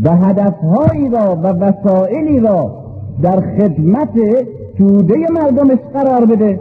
و 0.05 0.17
هدفهایی 0.17 1.09
را 1.09 1.37
و 1.37 1.47
وسائلی 1.47 2.41
را 2.41 2.83
در 3.23 3.41
خدمت 3.41 4.09
توده 4.79 5.15
مردمش 5.35 5.79
قرار 5.95 6.27
بده 6.27 6.61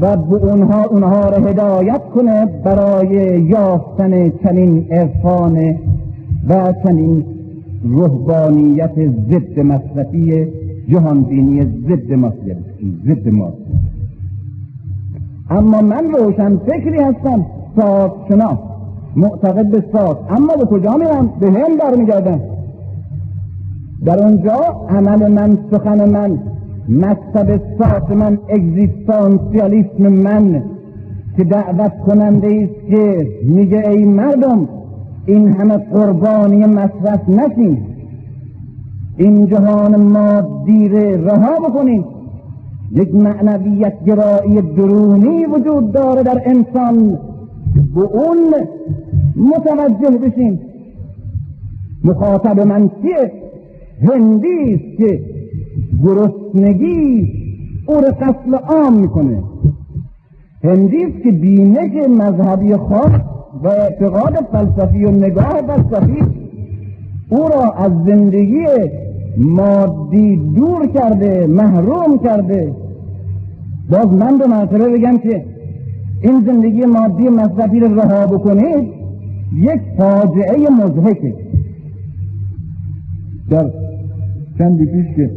و 0.00 0.16
به 0.16 0.34
اونها 0.34 0.84
اونها 0.84 1.28
را 1.28 1.36
هدایت 1.36 2.02
کنه 2.14 2.46
برای 2.64 3.40
یافتن 3.40 4.30
چنین 4.30 4.86
عرفان 4.90 5.76
و 6.48 6.74
چنین 6.84 7.24
رهبانیت 7.84 8.94
ضد 9.30 9.60
مصرفی 9.60 10.46
جهانبینی 10.88 11.62
ضد 11.62 12.12
مصرفی 12.12 12.98
ضد 13.06 13.28
مصرفی 13.28 13.78
اما 15.50 15.80
من 15.80 16.04
روشن 16.12 16.56
فکری 16.56 16.98
هستم 16.98 17.46
ساز 17.76 18.10
شناس 18.28 18.58
معتقد 19.16 19.66
به 19.66 19.84
ساز 19.92 20.16
اما 20.30 20.56
به 20.56 20.64
کجا 20.64 20.96
میرم 20.96 21.32
به 21.40 21.50
هم 21.50 21.76
برمیگردم 21.76 22.40
در 24.04 24.24
اونجا 24.24 24.86
عمل 24.88 25.32
من 25.32 25.58
سخن 25.70 26.10
من 26.10 26.38
مکتب 26.88 27.60
ساز 27.78 28.16
من 28.16 28.38
اگزیستانسیالیسم 28.48 30.08
من 30.08 30.62
که 31.36 31.44
دعوت 31.44 31.92
کننده 32.06 32.46
است 32.46 32.90
که 32.90 33.28
میگه 33.44 33.88
ای 33.88 34.04
مردم 34.04 34.68
این 35.26 35.52
همه 35.52 35.76
قربانی 35.76 36.66
مصرف 36.66 37.28
نشین 37.28 37.78
این 39.16 39.46
جهان 39.46 39.96
مادی 39.96 40.88
رها 40.88 41.68
بکنید. 41.68 42.04
یک 42.92 43.14
معنویت 43.14 44.04
گرایی 44.04 44.60
درونی 44.60 45.46
وجود 45.46 45.92
داره 45.92 46.22
در 46.22 46.42
انسان. 46.46 47.18
به 47.94 48.00
اون 48.00 48.54
متوجه 49.36 50.18
بشین. 50.18 50.58
مخاطب 52.04 52.60
من 52.60 52.88
کیه؟ 52.88 53.32
هندی 54.02 54.74
است 54.74 54.98
که 54.98 55.20
گرسنگی 56.04 57.32
او 57.86 57.94
را 57.94 58.08
قتل 58.08 58.54
عام 58.54 58.98
می‌کنه. 59.00 59.42
هندی 60.64 61.04
است 61.04 61.22
که 61.22 61.30
بینش 61.30 62.08
مذهبی 62.08 62.76
خاص 62.76 63.20
و 63.62 63.68
اعتقاد 63.68 64.34
فلسفی 64.52 65.04
و 65.04 65.10
نگاه 65.10 65.62
فلسفی 65.66 66.22
او 67.28 67.38
را 67.38 67.72
از 67.72 67.92
زندگی 68.06 68.66
مادی 69.38 70.36
دور 70.36 70.86
کرده 70.86 71.46
محروم 71.46 72.18
کرده. 72.24 72.72
باز 73.90 74.06
من 74.06 74.38
به 74.38 74.46
مرتبه 74.46 74.88
بگم 74.88 75.18
که 75.18 75.44
این 76.22 76.42
زندگی 76.46 76.84
مادی 76.84 77.28
مصرفی 77.28 77.80
رو 77.80 78.00
رها 78.00 78.26
بکنید 78.26 79.01
یک 79.54 79.80
فاجعه 79.98 80.70
مزهکه 80.70 81.34
در 83.50 83.70
چندی 84.58 84.86
پیش 84.86 85.16
که 85.16 85.30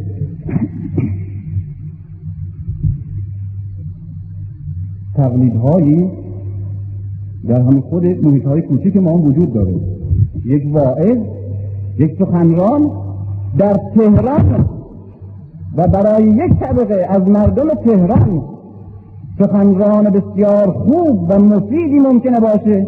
تقلیدهایی 5.14 6.10
در 7.48 7.60
همه 7.60 7.80
خود 7.80 8.04
محیط 8.06 8.44
های 8.44 8.62
کوچک 8.62 8.96
ما 8.96 9.10
هم 9.10 9.24
وجود 9.24 9.52
داره. 9.52 9.74
یک 10.44 10.62
واعظ 10.72 11.18
یک 11.98 12.16
سخنران 12.18 12.90
در 13.58 13.80
تهران 13.94 14.68
و 15.76 15.88
برای 15.88 16.24
یک 16.24 16.52
طبقه 16.60 17.06
از 17.08 17.28
مردم 17.28 17.68
تهران 17.68 18.42
سخنران 19.38 20.10
بسیار 20.10 20.72
خوب 20.72 21.26
و 21.28 21.38
مفیدی 21.38 21.98
ممکنه 21.98 22.40
باشه. 22.40 22.86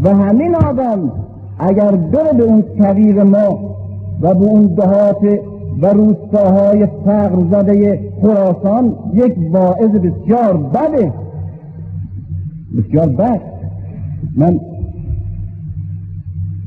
و 0.00 0.14
همین 0.16 0.54
آدم 0.54 1.12
اگر 1.58 1.90
دل 1.90 2.36
به 2.36 2.44
اون 2.44 2.62
کویر 2.62 3.22
ما 3.22 3.76
و 4.20 4.34
به 4.34 4.44
اون 4.44 4.66
دهات 4.66 5.40
و 5.82 5.86
روستاهای 5.86 6.86
فقر 7.04 7.44
زده 7.50 8.00
خراسان 8.22 8.96
یک 9.14 9.34
واعظ 9.50 9.90
بسیار 9.90 10.56
بده. 10.56 11.12
بسیار 12.78 13.08
بد. 13.08 13.40
من 14.36 14.60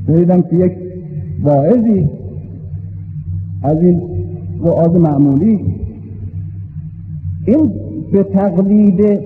شنیدم 0.06 0.42
که 0.42 0.56
یک 0.56 0.72
واعظی 1.42 2.08
از 3.62 3.82
این 3.82 4.02
وعاظ 4.60 4.96
معمولی. 4.96 5.74
این 7.46 7.72
به 8.12 8.22
تقلید 8.22 9.20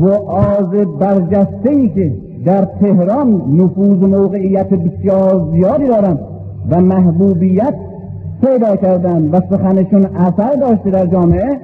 وعاظ 0.00 0.86
برجسته 1.00 1.70
ای 1.70 1.88
که 1.88 2.29
در 2.44 2.64
تهران 2.64 3.28
نفوذ 3.56 4.02
موقعیت 4.02 4.68
بسیار 4.68 5.48
زیادی 5.52 5.86
دارن 5.86 6.18
و 6.70 6.80
محبوبیت 6.80 7.74
پیدا 8.44 8.76
کردن 8.76 9.30
و 9.30 9.40
سخنشون 9.50 10.06
اثر 10.06 10.54
داشته 10.60 10.90
در 10.90 11.06
جامعه. 11.06 11.60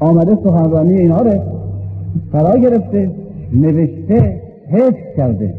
آمده 0.00 0.38
سخنرانی 0.44 0.94
اینا 0.94 1.20
رو 1.20 1.40
فرا 2.32 2.56
گرفته 2.56 3.10
نوشته 3.52 4.42
حفظ 4.70 5.16
کرده. 5.16 5.54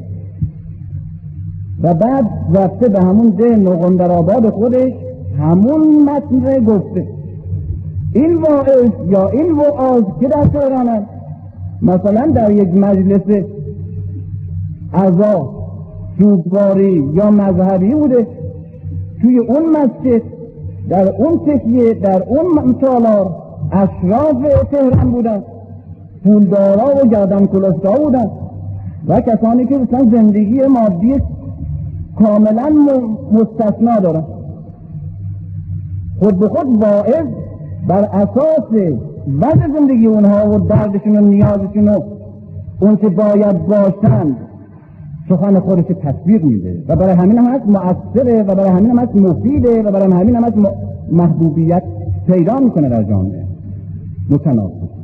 و 1.83 1.93
بعد 1.93 2.25
رفته 2.55 2.89
به 2.89 2.99
همون 2.99 3.29
ده 3.29 4.03
آباد 4.03 4.49
خودش 4.49 4.93
همون 5.39 6.09
متن 6.09 6.65
گفته. 6.65 7.07
این 8.13 8.35
واعظ 8.35 8.91
یا 9.09 9.29
این 9.29 9.51
وعاظ 9.51 10.03
که 10.19 10.27
در 10.27 10.43
تهران 10.43 11.05
مثلا 11.81 12.27
در 12.27 12.51
یک 12.51 12.77
مجلس 12.77 13.43
عزا 14.93 15.49
سوگواری 16.19 17.11
یا 17.13 17.31
مذهبی 17.31 17.95
بوده 17.95 18.27
توی 19.21 19.37
اون 19.37 19.63
مسجد 19.69 20.21
در 20.89 21.09
اون 21.11 21.39
تکیه 21.39 21.93
در 21.93 22.23
اون 22.23 22.73
تالار 22.73 23.35
اشراف 23.71 24.63
تهران 24.71 25.11
بودن 25.11 25.43
پولدارا 26.23 26.95
و 26.95 27.07
گردن 27.07 27.45
کلفتا 27.45 27.91
بودن 27.91 28.29
و 29.07 29.21
کسانی 29.21 29.65
که 29.65 29.77
مثلا 29.77 30.05
زندگی 30.11 30.61
مادی 30.61 31.21
کاملا 32.19 32.69
مستثنا 33.31 33.99
دارن. 33.99 34.23
خود 36.19 36.39
به 36.39 36.47
خود 36.47 36.81
واعظ 36.81 37.27
بر 37.87 38.03
اساس 38.03 38.97
وضع 39.27 39.79
زندگی 39.79 40.05
اونها 40.05 40.49
و 40.49 40.59
دردشون 40.59 41.17
و 41.17 41.21
نیازشون 41.21 41.87
و 41.87 41.99
اون 42.79 42.95
که 42.95 43.09
باید 43.09 43.67
باشند 43.67 44.37
سخن 45.29 45.59
خودش 45.59 45.85
تصویر 46.03 46.41
میده 46.41 46.83
و 46.87 46.95
برای 46.95 47.13
همین 47.13 47.37
هم 47.37 47.45
هست 47.45 47.65
مؤثره 47.65 48.43
و 48.43 48.55
برای 48.55 48.69
همین 48.69 48.91
هم 48.91 48.99
هست 48.99 49.15
مفیده 49.15 49.83
و 49.83 49.91
برای 49.91 50.11
همین 50.11 50.35
هم 50.35 50.43
هست 50.43 50.57
محبوبیت 51.11 51.83
پیدا 52.27 52.59
می‌کنه 52.59 52.89
در 52.89 53.03
جامعه. 53.03 53.43
متناسب 54.29 54.96